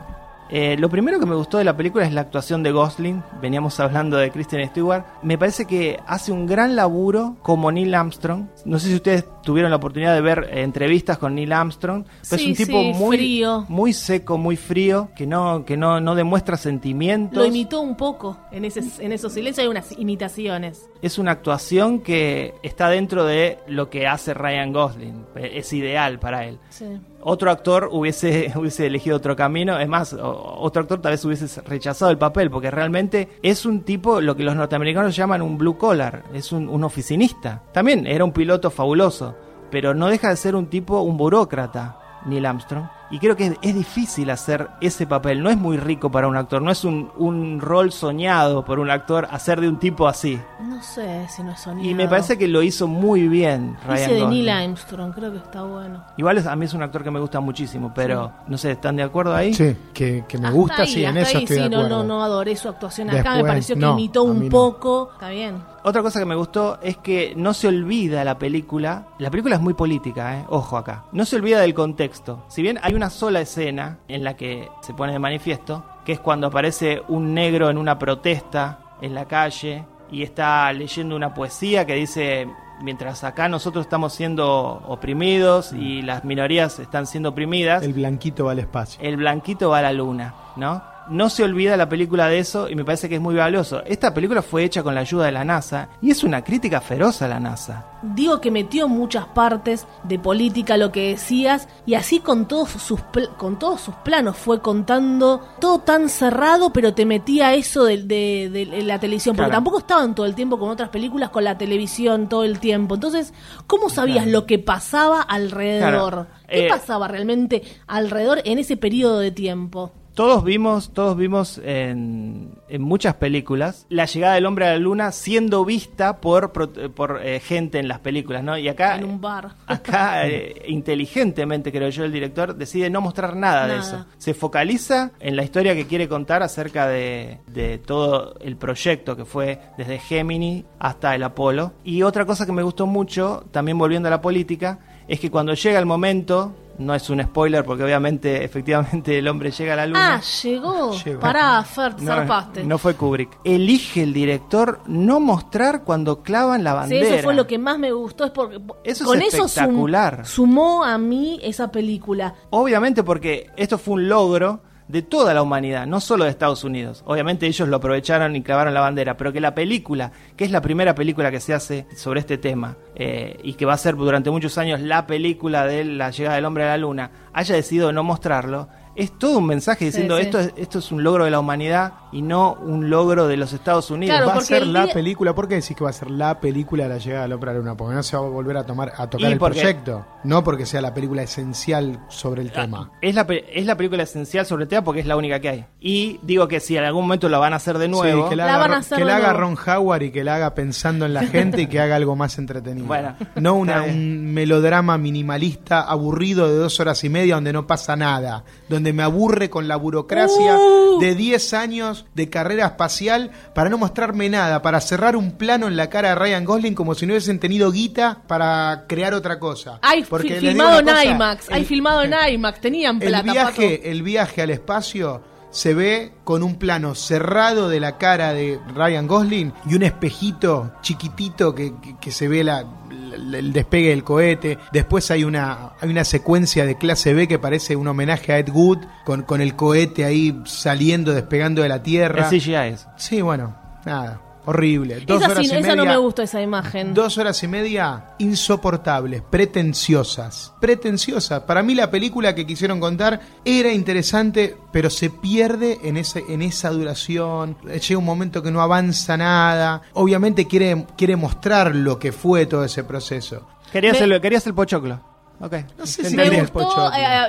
Eh, 0.49 0.75
lo 0.77 0.89
primero 0.89 1.19
que 1.19 1.25
me 1.25 1.35
gustó 1.35 1.57
de 1.57 1.63
la 1.63 1.75
película 1.75 2.05
es 2.05 2.13
la 2.13 2.21
actuación 2.21 2.61
de 2.63 2.71
Gosling. 2.71 3.23
Veníamos 3.41 3.79
hablando 3.79 4.17
de 4.17 4.29
Kristen 4.31 4.67
Stewart. 4.69 5.03
Me 5.23 5.37
parece 5.37 5.65
que 5.65 5.99
hace 6.05 6.31
un 6.31 6.45
gran 6.45 6.75
laburo 6.75 7.37
como 7.41 7.71
Neil 7.71 7.93
Armstrong. 7.95 8.45
No 8.65 8.77
sé 8.79 8.89
si 8.89 8.95
ustedes 8.95 9.25
tuvieron 9.41 9.71
la 9.71 9.77
oportunidad 9.77 10.13
de 10.13 10.21
ver 10.21 10.49
eh, 10.51 10.61
entrevistas 10.61 11.17
con 11.17 11.35
Neil 11.35 11.51
Armstrong. 11.51 12.03
Pero 12.29 12.41
Sí, 12.41 12.51
es 12.51 12.59
un 12.59 12.65
tipo 12.65 12.79
sí, 12.81 12.93
muy 12.95 13.17
frío. 13.17 13.65
muy 13.67 13.93
seco, 13.93 14.37
muy 14.37 14.55
frío, 14.55 15.09
que 15.15 15.25
no 15.25 15.65
que 15.65 15.75
no, 15.77 15.99
no 15.99 16.13
demuestra 16.15 16.55
sentimientos. 16.57 17.37
Lo 17.37 17.45
imitó 17.45 17.81
un 17.81 17.95
poco 17.97 18.37
en, 18.51 18.65
ese, 18.65 18.81
en 19.03 19.11
esos 19.11 19.33
silencios. 19.33 19.63
Hay 19.63 19.69
unas 19.69 19.97
imitaciones. 19.97 20.89
es 21.01 21.17
una 21.17 21.31
actuación 21.31 21.99
que 21.99 22.53
está 22.63 22.89
dentro 22.89 23.25
de 23.25 23.57
lo 23.67 23.89
que 23.89 24.07
hace 24.07 24.33
Ryan 24.33 24.71
Gosling. 24.73 25.25
Es 25.35 25.73
ideal 25.73 26.19
para 26.19 26.45
él. 26.45 26.59
Sí. 26.69 26.85
Otro 27.25 27.51
actor 27.51 27.89
hubiese, 27.91 28.51
hubiese 28.55 28.87
elegido 28.87 29.17
otro 29.17 29.35
camino. 29.35 29.79
Es 29.79 29.87
más, 29.87 30.13
otro 30.13 30.81
actor 30.81 31.01
tal 31.01 31.13
vez 31.13 31.23
hubiese 31.25 31.61
rechazado 31.61 32.11
el 32.11 32.17
papel, 32.17 32.49
porque 32.49 32.71
realmente 32.71 33.29
es 33.41 33.65
un 33.65 33.83
tipo, 33.83 34.21
lo 34.21 34.35
que 34.35 34.43
los 34.43 34.55
norteamericanos 34.55 35.15
llaman 35.15 35.41
un 35.41 35.57
blue 35.57 35.77
collar, 35.77 36.23
es 36.33 36.51
un, 36.51 36.69
un 36.69 36.83
oficinista. 36.83 37.63
También 37.71 38.05
era 38.07 38.23
un 38.23 38.31
piloto 38.31 38.69
fabuloso, 38.69 39.35
pero 39.71 39.93
no 39.93 40.07
deja 40.07 40.29
de 40.29 40.35
ser 40.35 40.55
un 40.55 40.67
tipo, 40.67 41.01
un 41.01 41.17
burócrata, 41.17 41.99
Neil 42.25 42.45
Armstrong. 42.45 42.85
Y 43.13 43.19
creo 43.19 43.35
que 43.35 43.45
es, 43.45 43.53
es 43.61 43.75
difícil 43.75 44.31
hacer 44.31 44.69
ese 44.81 45.05
papel. 45.05 45.43
No 45.43 45.51
es 45.51 45.57
muy 45.57 45.77
rico 45.77 46.09
para 46.09 46.27
un 46.27 46.35
actor, 46.35 46.63
no 46.63 46.71
es 46.71 46.83
un, 46.83 47.11
un 47.15 47.61
rol 47.61 47.91
soñado 47.91 48.65
por 48.65 48.79
un 48.79 48.89
actor 48.89 49.27
hacer 49.29 49.61
de 49.61 49.69
un 49.69 49.77
tipo 49.77 50.07
así. 50.07 50.41
No 50.61 50.81
sé 50.81 51.27
si 51.29 51.43
no 51.43 51.51
es 51.51 51.59
soñado. 51.61 51.87
Y 51.87 51.93
me 51.93 52.07
parece 52.07 52.39
que 52.39 52.47
lo 52.47 52.63
hizo 52.63 52.87
muy 52.87 53.27
bien 53.27 53.77
Ryan 53.85 53.97
Dice 53.99 54.13
de 54.15 54.19
Gosling. 54.21 54.29
Neil 54.45 54.49
Armstrong, 54.49 55.13
creo 55.13 55.31
que 55.31 55.37
está 55.37 55.61
bueno. 55.61 56.03
Igual 56.17 56.39
es- 56.39 56.47
a 56.47 56.55
mí 56.55 56.65
es 56.65 56.73
un 56.73 56.81
actor 56.81 57.03
que 57.03 57.11
me 57.11 57.19
gusta 57.19 57.39
muchísimo, 57.39 57.91
pero 57.93 58.31
no 58.47 58.57
sé, 58.57 58.71
¿están 58.71 58.95
de 58.95 59.03
acuerdo 59.03 59.35
ahí? 59.35 59.53
Sí, 59.53 59.77
que, 59.93 60.25
que 60.27 60.37
me 60.39 60.47
Hasta 60.47 60.57
gusta, 60.57 60.81
ahí, 60.81 60.87
sí, 60.87 61.05
en 61.05 61.17
eso 61.17 61.37
ahí, 61.37 61.43
estoy 61.43 61.57
sí, 61.57 61.63
de 61.63 61.69
no, 61.69 61.77
acuerdo. 61.81 61.97
no, 62.03 62.15
no 62.17 62.23
adoré 62.23 62.55
su 62.55 62.67
actuación 62.67 63.09
acá. 63.11 63.17
Después, 63.17 63.43
me 63.43 63.47
pareció 63.47 63.75
que 63.75 63.81
no, 63.81 63.93
imitó 63.93 64.23
un 64.23 64.45
no. 64.45 64.49
poco. 64.49 65.09
Está 65.13 65.29
bien. 65.29 65.57
Otra 65.85 66.01
cosa 66.01 66.19
que 66.19 66.25
me 66.25 66.35
gustó 66.35 66.79
es 66.81 66.95
que 66.97 67.33
no 67.35 67.53
se 67.53 67.67
olvida 67.67 68.23
la 68.23 68.37
película. 68.37 69.07
La 69.19 69.29
película 69.29 69.55
es 69.55 69.61
muy 69.61 69.73
política, 69.73 70.37
¿eh? 70.39 70.45
ojo 70.47 70.77
acá. 70.77 71.03
No 71.11 71.25
se 71.25 71.35
olvida 71.35 71.59
del 71.59 71.73
contexto. 71.73 72.45
Si 72.47 72.61
bien 72.61 72.79
hay 72.81 72.93
una 72.93 73.09
sola 73.09 73.41
escena 73.41 73.99
en 74.07 74.23
la 74.23 74.35
que 74.37 74.69
se 74.81 74.93
pone 74.93 75.11
de 75.11 75.19
manifiesto, 75.19 75.83
que 76.05 76.13
es 76.13 76.19
cuando 76.21 76.47
aparece 76.47 77.01
un 77.09 77.33
negro 77.33 77.69
en 77.69 77.77
una 77.77 77.99
protesta 77.99 78.79
en 79.01 79.13
la 79.13 79.25
calle 79.25 79.83
y 80.09 80.23
está 80.23 80.71
leyendo 80.71 81.17
una 81.17 81.33
poesía 81.33 81.85
que 81.85 81.95
dice, 81.95 82.47
mientras 82.81 83.25
acá 83.25 83.49
nosotros 83.49 83.85
estamos 83.85 84.13
siendo 84.13 84.81
oprimidos 84.87 85.73
y 85.73 86.01
las 86.01 86.23
minorías 86.23 86.79
están 86.79 87.07
siendo 87.07 87.29
oprimidas, 87.29 87.83
El 87.83 87.93
blanquito 87.93 88.45
va 88.45 88.53
al 88.53 88.59
espacio. 88.59 89.01
el 89.03 89.17
blanquito 89.17 89.69
va 89.69 89.79
a 89.79 89.81
la 89.81 89.91
luna, 89.91 90.33
¿no? 90.55 90.81
No 91.09 91.29
se 91.29 91.43
olvida 91.43 91.75
la 91.75 91.89
película 91.89 92.27
de 92.27 92.39
eso 92.39 92.69
y 92.69 92.75
me 92.75 92.85
parece 92.85 93.09
que 93.09 93.15
es 93.15 93.21
muy 93.21 93.35
valioso. 93.35 93.83
Esta 93.85 94.13
película 94.13 94.41
fue 94.41 94.63
hecha 94.63 94.83
con 94.83 94.95
la 94.95 95.01
ayuda 95.01 95.25
de 95.25 95.31
la 95.33 95.43
NASA 95.43 95.89
y 96.01 96.11
es 96.11 96.23
una 96.23 96.43
crítica 96.43 96.79
feroz 96.79 97.21
a 97.21 97.27
la 97.27 97.39
NASA. 97.39 97.85
Digo 98.01 98.39
que 98.41 98.51
metió 98.51 98.87
muchas 98.87 99.25
partes 99.27 99.85
de 100.03 100.17
política, 100.19 100.77
lo 100.77 100.91
que 100.91 101.09
decías, 101.09 101.67
y 101.85 101.95
así 101.95 102.19
con 102.19 102.47
todos 102.47 102.69
sus 102.69 103.01
con 103.37 103.59
todos 103.59 103.81
sus 103.81 103.95
planos 103.95 104.37
fue 104.37 104.61
contando 104.61 105.41
todo 105.59 105.79
tan 105.79 106.09
cerrado, 106.09 106.71
pero 106.73 106.93
te 106.93 107.05
metía 107.05 107.53
eso 107.53 107.83
de, 107.85 107.97
de- 108.03 108.49
de 108.49 108.83
la 108.83 108.99
televisión, 108.99 109.35
porque 109.35 109.47
Claro. 109.49 109.57
tampoco 109.57 109.79
estaban 109.79 110.15
todo 110.15 110.25
el 110.25 110.35
tiempo 110.35 110.57
con 110.59 110.69
otras 110.69 110.89
películas 110.89 111.29
con 111.29 111.43
la 111.43 111.57
televisión 111.57 112.27
todo 112.29 112.43
el 112.43 112.59
tiempo. 112.59 112.95
Entonces, 112.95 113.33
¿cómo 113.67 113.89
sabías 113.89 114.27
lo 114.27 114.45
que 114.45 114.59
pasaba 114.59 115.21
alrededor? 115.21 116.11
Claro. 116.13 116.27
¿Qué 116.47 116.65
Eh, 116.65 116.69
pasaba 116.69 117.07
realmente 117.07 117.63
alrededor 117.87 118.41
en 118.45 118.59
ese 118.59 118.77
periodo 118.77 119.19
de 119.19 119.31
tiempo? 119.31 119.91
Todos 120.13 120.43
vimos, 120.43 120.93
todos 120.93 121.17
vimos 121.17 121.59
en, 121.63 122.51
en 122.69 122.81
muchas 122.83 123.15
películas 123.15 123.87
la 123.89 124.05
llegada 124.05 124.35
del 124.35 124.45
hombre 124.45 124.67
a 124.67 124.73
la 124.73 124.77
luna 124.77 125.11
siendo 125.11 125.65
vista 125.65 126.17
por, 126.17 126.51
por 126.51 127.21
eh, 127.23 127.39
gente 127.39 127.79
en 127.79 127.87
las 127.87 127.99
películas, 127.99 128.43
¿no? 128.43 128.55
Y 128.55 128.67
acá, 128.67 128.95
En 128.95 129.05
un 129.05 129.19
bar. 129.19 129.55
acá 129.65 130.27
eh, 130.27 130.61
inteligentemente, 130.67 131.71
creo 131.71 131.89
yo, 131.89 132.03
el 132.03 132.11
director 132.11 132.55
decide 132.55 132.91
no 132.91 133.01
mostrar 133.01 133.35
nada, 133.35 133.65
de 133.67 133.77
eso. 133.77 134.05
Se 134.19 134.35
focaliza 134.35 135.11
en 135.19 135.35
la 135.35 135.43
historia 135.43 135.73
que 135.73 135.87
quiere 135.87 136.07
contar 136.07 136.43
acerca 136.43 136.87
de, 136.87 137.39
de 137.47 137.79
todo 137.79 138.35
el 138.39 138.55
proyecto 138.55 139.15
que 139.15 139.25
fue 139.25 139.61
desde 139.79 139.97
Gemini 139.97 140.63
hasta 140.77 141.15
el 141.15 141.23
Apolo. 141.23 141.73
Y 141.83 142.03
otra 142.03 142.25
cosa 142.25 142.45
que 142.45 142.51
me 142.51 142.61
gustó 142.61 142.85
mucho, 142.85 143.45
también 143.51 143.79
volviendo 143.79 144.09
a 144.09 144.11
la 144.11 144.21
política, 144.21 144.79
es 145.13 145.19
que 145.19 145.31
cuando 145.31 145.53
llega 145.53 145.79
el 145.79 145.85
momento, 145.85 146.53
no 146.79 146.95
es 146.95 147.07
un 147.09 147.21
spoiler 147.21 147.63
porque 147.63 147.83
obviamente, 147.83 148.43
efectivamente, 148.45 149.17
el 149.19 149.27
hombre 149.27 149.51
llega 149.51 149.73
a 149.73 149.75
la 149.75 149.85
luna. 149.85 150.15
Ah, 150.15 150.21
llegó. 150.43 150.91
Llegó. 151.05 151.19
Pará, 151.19 151.63
Fer, 151.63 152.01
No, 152.01 152.07
zarpaste. 152.07 152.63
no 152.63 152.77
fue 152.77 152.95
Kubrick. 152.95 153.29
Elige 153.43 154.03
el 154.03 154.13
director 154.13 154.81
no 154.87 155.19
mostrar 155.19 155.83
cuando 155.83 156.23
clavan 156.23 156.63
la 156.63 156.71
Sí, 156.71 156.77
bandera. 156.77 157.15
eso 157.15 157.23
fue 157.23 157.35
lo 157.35 157.45
que 157.47 157.57
más 157.59 157.77
me 157.77 157.91
gustó. 157.91 158.25
Es 158.25 158.31
porque 158.31 158.55
Eso 158.83 159.03
es 159.03 159.03
con 159.03 159.21
eso 159.21 159.37
sum- 159.37 159.45
espectacular. 159.45 160.25
sumó 160.25 160.83
a 160.83 160.97
mí 160.97 161.39
esa 161.43 161.71
película. 161.71 162.33
Obviamente 162.49 163.03
porque 163.03 163.51
esto 163.55 163.77
fue 163.77 163.93
un 163.95 164.09
logro 164.09 164.61
de 164.93 165.01
toda 165.01 165.33
la 165.33 165.41
humanidad, 165.41 165.87
no 165.87 165.99
solo 165.99 166.23
de 166.23 166.29
Estados 166.29 166.63
Unidos. 166.63 167.01
Obviamente 167.07 167.47
ellos 167.47 167.67
lo 167.67 167.77
aprovecharon 167.77 168.35
y 168.35 168.43
clavaron 168.43 168.75
la 168.75 168.79
bandera, 168.79 169.17
pero 169.17 169.33
que 169.33 169.41
la 169.41 169.55
película, 169.55 170.11
que 170.37 170.45
es 170.45 170.51
la 170.51 170.61
primera 170.61 170.93
película 170.93 171.31
que 171.31 171.39
se 171.39 171.51
hace 171.51 171.87
sobre 171.95 172.19
este 172.19 172.37
tema, 172.37 172.77
eh, 172.93 173.39
y 173.41 173.53
que 173.55 173.65
va 173.65 173.73
a 173.73 173.77
ser 173.79 173.95
durante 173.95 174.29
muchos 174.29 174.55
años 174.59 174.81
la 174.81 175.07
película 175.07 175.65
de 175.65 175.83
la 175.83 176.11
llegada 176.11 176.35
del 176.35 176.45
hombre 176.45 176.65
a 176.65 176.67
la 176.67 176.77
luna, 176.77 177.09
haya 177.33 177.55
decidido 177.55 177.91
no 177.91 178.03
mostrarlo, 178.03 178.69
es 178.95 179.11
todo 179.17 179.37
un 179.39 179.47
mensaje 179.47 179.85
diciendo 179.85 180.17
sí. 180.17 180.23
Esto, 180.23 180.39
es, 180.39 180.53
esto 180.55 180.79
es 180.79 180.91
un 180.91 181.03
logro 181.03 181.25
de 181.25 181.31
la 181.31 181.39
humanidad 181.39 181.93
y 182.11 182.21
no 182.21 182.53
un 182.53 182.89
logro 182.89 183.27
de 183.27 183.37
los 183.37 183.53
Estados 183.53 183.89
Unidos. 183.89 184.15
Claro, 184.17 184.31
va 184.31 184.37
a 184.39 184.41
ser 184.41 184.67
la 184.67 184.83
día- 184.85 184.93
película. 184.93 185.33
¿Por 185.33 185.47
qué 185.47 185.55
decís 185.55 185.75
que 185.75 185.83
va 185.83 185.89
a 185.89 185.93
ser 185.93 186.11
la 186.11 186.39
película 186.39 186.83
de 186.83 186.89
la 186.89 186.97
llegada 186.99 187.23
del 187.23 187.33
hombre 187.33 187.49
a 187.49 187.53
la 187.53 187.59
luna? 187.59 187.75
Porque 187.77 187.95
no 187.95 188.03
se 188.03 188.15
va 188.15 188.23
a 188.25 188.29
volver 188.29 188.57
a 188.57 188.65
tomar 188.65 188.93
a 188.95 189.09
tocar 189.09 189.31
el 189.31 189.37
porque- 189.39 189.59
proyecto. 189.61 190.05
No 190.23 190.43
porque 190.43 190.65
sea 190.65 190.79
la 190.81 190.93
película 190.93 191.23
esencial 191.23 191.99
sobre 192.09 192.41
el 192.43 192.51
tema. 192.51 192.91
Es 193.01 193.13
la, 193.15 193.25
es 193.29 193.65
la 193.65 193.75
película 193.75 194.03
esencial 194.03 194.45
sobre 194.45 194.63
el 194.63 194.69
tema 194.69 194.83
porque 194.83 195.01
es 195.01 195.07
la 195.07 195.17
única 195.17 195.39
que 195.39 195.49
hay. 195.49 195.65
Y 195.79 196.19
digo 196.21 196.47
que 196.47 196.59
si 196.59 196.77
en 196.77 196.83
algún 196.83 197.03
momento 197.03 197.27
la 197.29 197.39
van 197.39 197.53
a 197.53 197.57
hacer 197.57 197.77
de 197.77 197.87
nuevo. 197.87 198.23
Sí, 198.25 198.29
que 198.29 198.35
la, 198.35 198.45
La 198.45 198.53
haga, 198.55 198.61
van 198.61 198.71
a 198.71 198.73
Ron- 198.75 198.79
hacer 198.79 198.97
que 198.99 199.05
la 199.05 199.15
haga. 199.17 199.33
Ron 199.33 199.57
Howard 199.67 200.01
y 200.03 200.11
que 200.11 200.23
la 200.23 200.35
haga 200.35 200.53
pensando 200.55 201.05
en 201.05 201.13
la 201.13 201.25
gente 201.25 201.63
y 201.63 201.67
que 201.67 201.79
haga 201.79 201.95
algo 201.95 202.15
más 202.15 202.37
entretenido. 202.37 202.85
Bueno, 202.87 203.15
no 203.35 203.55
una- 203.55 203.83
un 203.83 204.33
melodrama 204.33 204.97
minimalista 204.97 205.81
aburrido 205.81 206.47
de 206.47 206.55
dos 206.57 206.79
horas 206.79 207.03
y 207.03 207.09
media 207.09 207.35
donde 207.35 207.53
no 207.53 207.65
pasa 207.67 207.95
nada, 207.95 208.43
donde 208.69 208.82
me 208.91 209.03
aburre 209.03 209.49
con 209.49 209.67
la 209.69 209.77
burocracia 209.77 210.57
Uh. 210.57 210.99
de 210.99 211.15
10 211.15 211.53
años 211.53 212.05
de 212.15 212.29
carrera 212.29 212.65
espacial 212.65 213.31
para 213.55 213.69
no 213.69 213.77
mostrarme 213.77 214.29
nada, 214.29 214.61
para 214.61 214.81
cerrar 214.81 215.15
un 215.15 215.31
plano 215.37 215.67
en 215.67 215.75
la 215.77 215.89
cara 215.89 216.09
de 216.09 216.15
Ryan 216.15 216.43
Gosling 216.45 216.75
como 216.75 216.95
si 216.95 217.05
no 217.05 217.13
hubiesen 217.13 217.39
tenido 217.39 217.71
guita 217.71 218.21
para 218.27 218.85
crear 218.87 219.13
otra 219.13 219.39
cosa. 219.39 219.79
Hay 219.81 220.03
Porque 220.03 220.35
fi- 220.35 220.47
filmado 220.47 220.79
en 220.79 221.11
IMAX. 221.11 221.49
Hay 221.51 221.61
el- 221.61 221.65
filmado 221.67 222.03
en 222.03 222.13
IMAX. 222.33 222.59
Tenían 222.59 223.01
el 223.01 223.07
plata, 223.09 223.31
viaje, 223.31 223.89
el 223.91 224.03
viaje 224.03 224.41
al 224.41 224.49
espacio 224.49 225.21
se 225.53 225.73
ve 225.73 226.11
con 226.25 226.43
un 226.43 226.55
plano 226.55 226.95
cerrado 226.95 227.69
de 227.69 227.79
la 227.79 227.97
cara 227.97 228.33
de 228.33 228.59
Ryan 228.75 229.07
Gosling 229.07 229.53
y 229.69 229.75
un 229.75 229.83
espejito 229.83 230.71
chiquitito 230.81 231.53
que, 231.55 231.73
que- 231.79 231.95
que 231.97 232.11
se 232.11 232.27
ve 232.27 232.43
la- 232.43 232.65
la- 232.89 233.37
el 233.37 233.53
despegue 233.53 233.89
del 233.91 234.03
cohete. 234.03 234.57
Después 234.71 235.09
hay 235.11 235.23
una, 235.23 235.73
hay 235.79 235.89
una 235.89 236.03
secuencia 236.03 236.65
de 236.65 236.77
clase 236.77 237.13
B 237.13 237.27
que 237.27 237.37
parece 237.39 237.75
un 237.75 237.87
homenaje 237.87 238.33
a 238.33 238.39
Ed 238.39 238.49
Wood 238.49 238.79
con, 239.05 239.21
con 239.21 239.39
el 239.41 239.55
cohete 239.55 240.03
ahí 240.05 240.41
saliendo, 240.45 241.13
despegando 241.13 241.61
de 241.61 241.69
la 241.69 241.83
Tierra. 241.83 242.23
Es 242.23 242.29
CGI 242.43 242.53
eso. 242.73 242.89
Sí, 242.97 243.21
bueno, 243.21 243.55
nada. 243.85 244.19
Horrible. 244.45 245.01
Dos 245.05 245.21
Esa, 245.21 245.31
horas 245.31 245.45
sí, 245.47 245.53
y 245.53 245.57
esa 245.57 245.75
no 245.75 245.83
media- 245.83 245.91
me 245.91 245.97
gustó, 245.97 246.21
esa 246.21 246.41
imagen. 246.41 246.93
Dos 246.93 247.17
horas 247.17 247.41
y 247.43 247.47
media 247.47 248.15
insoportables, 248.19 249.21
pretenciosas. 249.29 250.53
Pretenciosas. 250.59 251.41
Para 251.43 251.63
mí 251.63 251.75
la 251.75 251.89
película 251.89 252.35
que 252.35 252.45
quisieron 252.45 252.79
contar 252.79 253.19
era 253.45 253.71
interesante, 253.71 254.55
pero 254.71 254.89
se 254.89 255.09
pierde 255.09 255.79
en, 255.83 255.97
ese, 255.97 256.23
en 256.29 256.41
esa 256.41 256.69
duración. 256.71 257.57
Llega 257.63 257.97
un 257.97 258.05
momento 258.05 258.43
que 258.43 258.51
no 258.51 258.61
avanza 258.61 259.17
nada. 259.17 259.81
Obviamente 259.93 260.47
quiere, 260.47 260.85
quiere 260.97 261.15
mostrar 261.15 261.73
lo 261.75 261.97
que 261.99 262.11
fue 262.11 262.45
todo 262.45 262.63
ese 262.65 262.83
proceso. 262.83 263.47
Querías, 263.71 263.99
Me- 263.99 264.15
el, 264.15 264.21
querías 264.21 264.45
el 264.45 264.53
pochoclo. 264.53 264.99
Ok. 265.39 265.55
No 265.77 265.85
sé 265.85 266.05
si 266.09 266.15
Me 266.15 266.27
el 266.27 266.33
eh, 266.33 266.41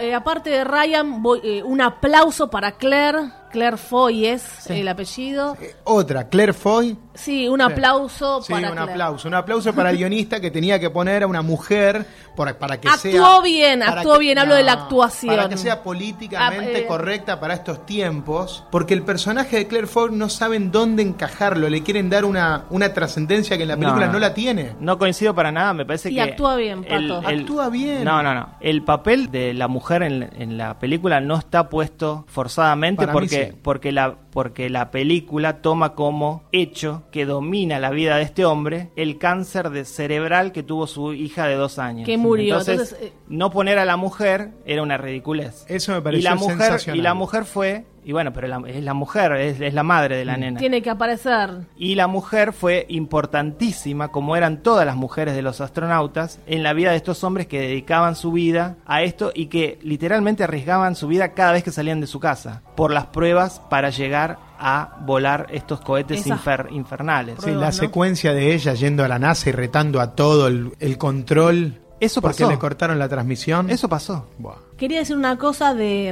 eh, 0.03 0.15
aparte 0.15 0.51
de 0.51 0.63
Ryan, 0.63 1.23
voy- 1.23 1.41
eh, 1.43 1.63
un 1.63 1.81
aplauso 1.81 2.49
para 2.51 2.73
Claire. 2.73 3.19
Claire 3.55 3.77
Foy 3.77 4.27
es 4.27 4.43
Sí. 4.43 4.81
el 4.81 4.89
apellido. 4.89 5.57
Eh, 5.61 5.77
Otra, 5.85 6.29
Claire 6.29 6.53
Foy. 6.53 6.99
Sí, 7.15 7.47
un 7.47 7.61
aplauso 7.61 8.43
Sí, 8.43 8.53
para 8.53 8.71
un 8.71 8.75
Claire. 8.75 8.93
aplauso. 8.93 9.29
Un 9.29 9.35
aplauso 9.35 9.73
para 9.73 9.91
el 9.91 9.97
guionista 9.99 10.41
que 10.41 10.51
tenía 10.51 10.81
que 10.81 10.91
poner 10.91 11.23
a 11.23 11.29
una 11.29 11.43
mujer 11.43 12.05
por- 12.35 12.53
para 12.57 12.81
que 12.81 12.89
Actuó 12.89 13.01
sea. 13.37 13.41
bien, 13.45 13.79
para 13.79 14.01
actuó 14.01 14.15
que- 14.15 14.19
bien, 14.19 14.39
hablo 14.39 14.57
de 14.57 14.65
la 14.65 14.73
actuación. 14.73 15.37
Para 15.37 15.49
que 15.49 15.57
sea 15.57 15.85
políticamente 15.85 16.75
Ah, 16.75 16.79
eh. 16.81 16.87
correcta 16.87 17.39
para 17.39 17.55
estos 17.55 17.87
tiempos. 17.87 18.65
Porque 18.73 18.95
el 18.95 19.03
personaje 19.03 19.59
de 19.59 19.69
Claire 19.69 19.87
Foy 19.87 20.11
no 20.11 20.29
saben 20.29 20.73
dónde 20.73 21.05
encajarlo. 21.05 21.69
Le 21.69 21.85
quieren 21.85 22.11
dar 22.11 22.25
una, 22.25 22.65
una 22.71 22.93
trascendencia 22.93 23.57
que 23.57 23.63
en 23.63 23.69
la 23.69 23.77
película 23.77 24.07
no, 24.07 24.15
no. 24.15 24.19
la 24.19 24.35
tiene. 24.35 24.73
No 24.81 24.99
coincido 24.99 25.33
para 25.37 25.53
nada, 25.53 25.73
me 25.73 25.87
parece 25.87 26.11
Y 26.11 26.17
que... 26.17 26.23
actúa 26.23 26.57
bien, 26.57 26.83
Pato. 26.83 27.23
Actúa 27.25 27.69
bien. 27.71 28.03
No, 28.03 28.25
no, 28.25 28.35
no. 28.35 28.49
El 28.61 28.83
papel 28.83 29.31
de 29.31 29.55
la 29.55 29.69
mujer 29.69 30.03
en, 30.03 30.31
en 30.37 30.59
la 30.59 30.81
película 30.81 31.21
no 31.21 31.37
está 31.39 31.69
puesto 31.69 32.25
forzadamente 32.27 33.03
Para 33.03 33.13
porque, 33.13 33.44
porque, 33.53 33.93
la, 33.93 34.19
porque 34.35 34.69
la 34.69 34.91
película 34.91 35.63
toma 35.63 35.95
como 35.95 36.43
hecho 36.53 37.05
que 37.11 37.25
domina 37.25 37.79
la 37.79 37.89
vida 37.91 38.17
de 38.17 38.23
este 38.25 38.45
hombre 38.45 38.91
el 38.97 39.17
cáncer 39.17 39.71
de 39.71 39.87
cerebral 39.87 40.53
que 40.53 40.63
tuvo 40.63 40.87
su 40.87 41.15
hija 41.15 41.47
de 41.47 41.55
dos 41.55 41.79
años. 41.79 42.05
Que 42.05 42.19
murió, 42.19 42.59
Entonces, 42.59 42.93
entonces, 42.93 42.99
eh, 43.09 43.13
no 43.29 43.51
poner 43.51 43.79
a 43.79 43.87
la 43.87 43.97
mujer 43.97 44.51
era 44.67 44.83
una 44.83 44.99
ridiculez. 44.99 45.65
Eso 45.69 45.93
me 45.93 45.99
y 45.99 46.01
pareció 46.03 46.29
la 46.31 46.37
mujer 46.37 46.59
sensacional. 46.59 46.99
Y 46.99 47.03
la 47.03 47.15
mujer 47.15 47.45
fue... 47.47 47.87
Y 48.07 48.13
bueno, 48.13 48.35
pero 48.35 48.47
la- 48.49 48.63
es 48.69 48.85
la 48.85 48.93
mujer, 48.93 49.33
es, 49.33 49.59
es 49.63 49.73
la 49.73 49.83
madre 49.83 50.17
Mm. 50.17 50.19
de 50.19 50.25
la 50.27 50.37
nena. 50.37 50.61
Tiene 50.61 50.83
que 50.83 50.91
aparecer. 50.91 51.49
Y 51.79 51.95
la 51.95 52.07
mujer 52.07 52.53
fue 52.53 52.85
importantísima, 52.91 54.09
como 54.09 54.37
eran 54.37 54.63
todas 54.63 54.87
las 54.87 54.97
mujeres 54.97 55.35
de 55.35 55.43
los 55.43 55.61
astronautas, 55.61 56.39
en 56.47 56.63
la 56.63 56.73
vida 56.73 56.91
de 56.91 56.97
estos 56.97 57.25
hombres 57.25 57.47
que 57.47 57.61
dedicaban 57.61 58.15
su 58.17 58.33
vida 58.33 58.77
a 58.87 59.03
esto 59.03 59.33
y 59.35 59.47
que 59.47 59.79
literalmente 59.83 60.45
arriesgaban 60.45 60.97
su 60.97 61.09
vida 61.09 61.33
cada 61.33 61.53
vez 61.53 61.65
que 61.65 61.71
salían 61.73 62.01
de 62.01 62.07
su 62.07 62.21
casa, 62.21 62.63
por 62.77 62.91
las 62.93 63.07
pruebas 63.07 63.61
para 63.71 63.91
llegar 63.91 64.24
a 64.59 64.97
volar 65.05 65.47
estos 65.51 65.81
cohetes 65.81 66.27
infer- 66.27 66.69
infernales. 66.71 67.37
Sí, 67.43 67.51
la 67.51 67.73
secuencia 67.73 68.33
de 68.33 68.55
ella 68.55 68.75
yendo 68.75 69.05
a 69.05 69.09
la 69.09 69.19
NASA 69.19 69.49
y 69.49 69.53
retando 69.53 70.01
a 70.01 70.15
todo 70.15 70.47
el, 70.49 70.73
el 70.81 70.97
control. 70.99 71.81
Eso 72.01 72.21
porque 72.21 72.39
pasó. 72.43 72.51
le 72.51 72.59
cortaron 72.59 72.99
la 72.99 73.09
transmisión. 73.09 73.71
Eso 73.71 73.89
pasó. 73.89 74.27
Buah. 74.39 74.57
Quería 74.77 74.99
decir 74.99 75.17
una 75.17 75.39
cosa 75.39 75.73
de... 75.75 76.09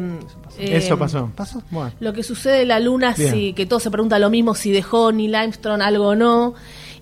eh, 0.59 0.77
Eso 0.77 0.97
pasó. 0.99 1.31
pasó. 1.35 1.63
Bueno. 1.71 1.93
Lo 2.01 2.13
que 2.13 2.23
sucede 2.23 2.63
en 2.63 2.69
la 2.69 2.81
luna, 2.81 3.15
si, 3.15 3.53
que 3.53 3.67
todo 3.67 3.81
se 3.81 3.91
pregunta 3.91 4.19
lo 4.19 4.31
mismo, 4.31 4.55
si 4.55 4.71
dejó 4.71 5.13
Neil 5.13 5.35
Armstrong 5.35 5.83
algo 5.83 6.09
o 6.09 6.15
no. 6.15 6.55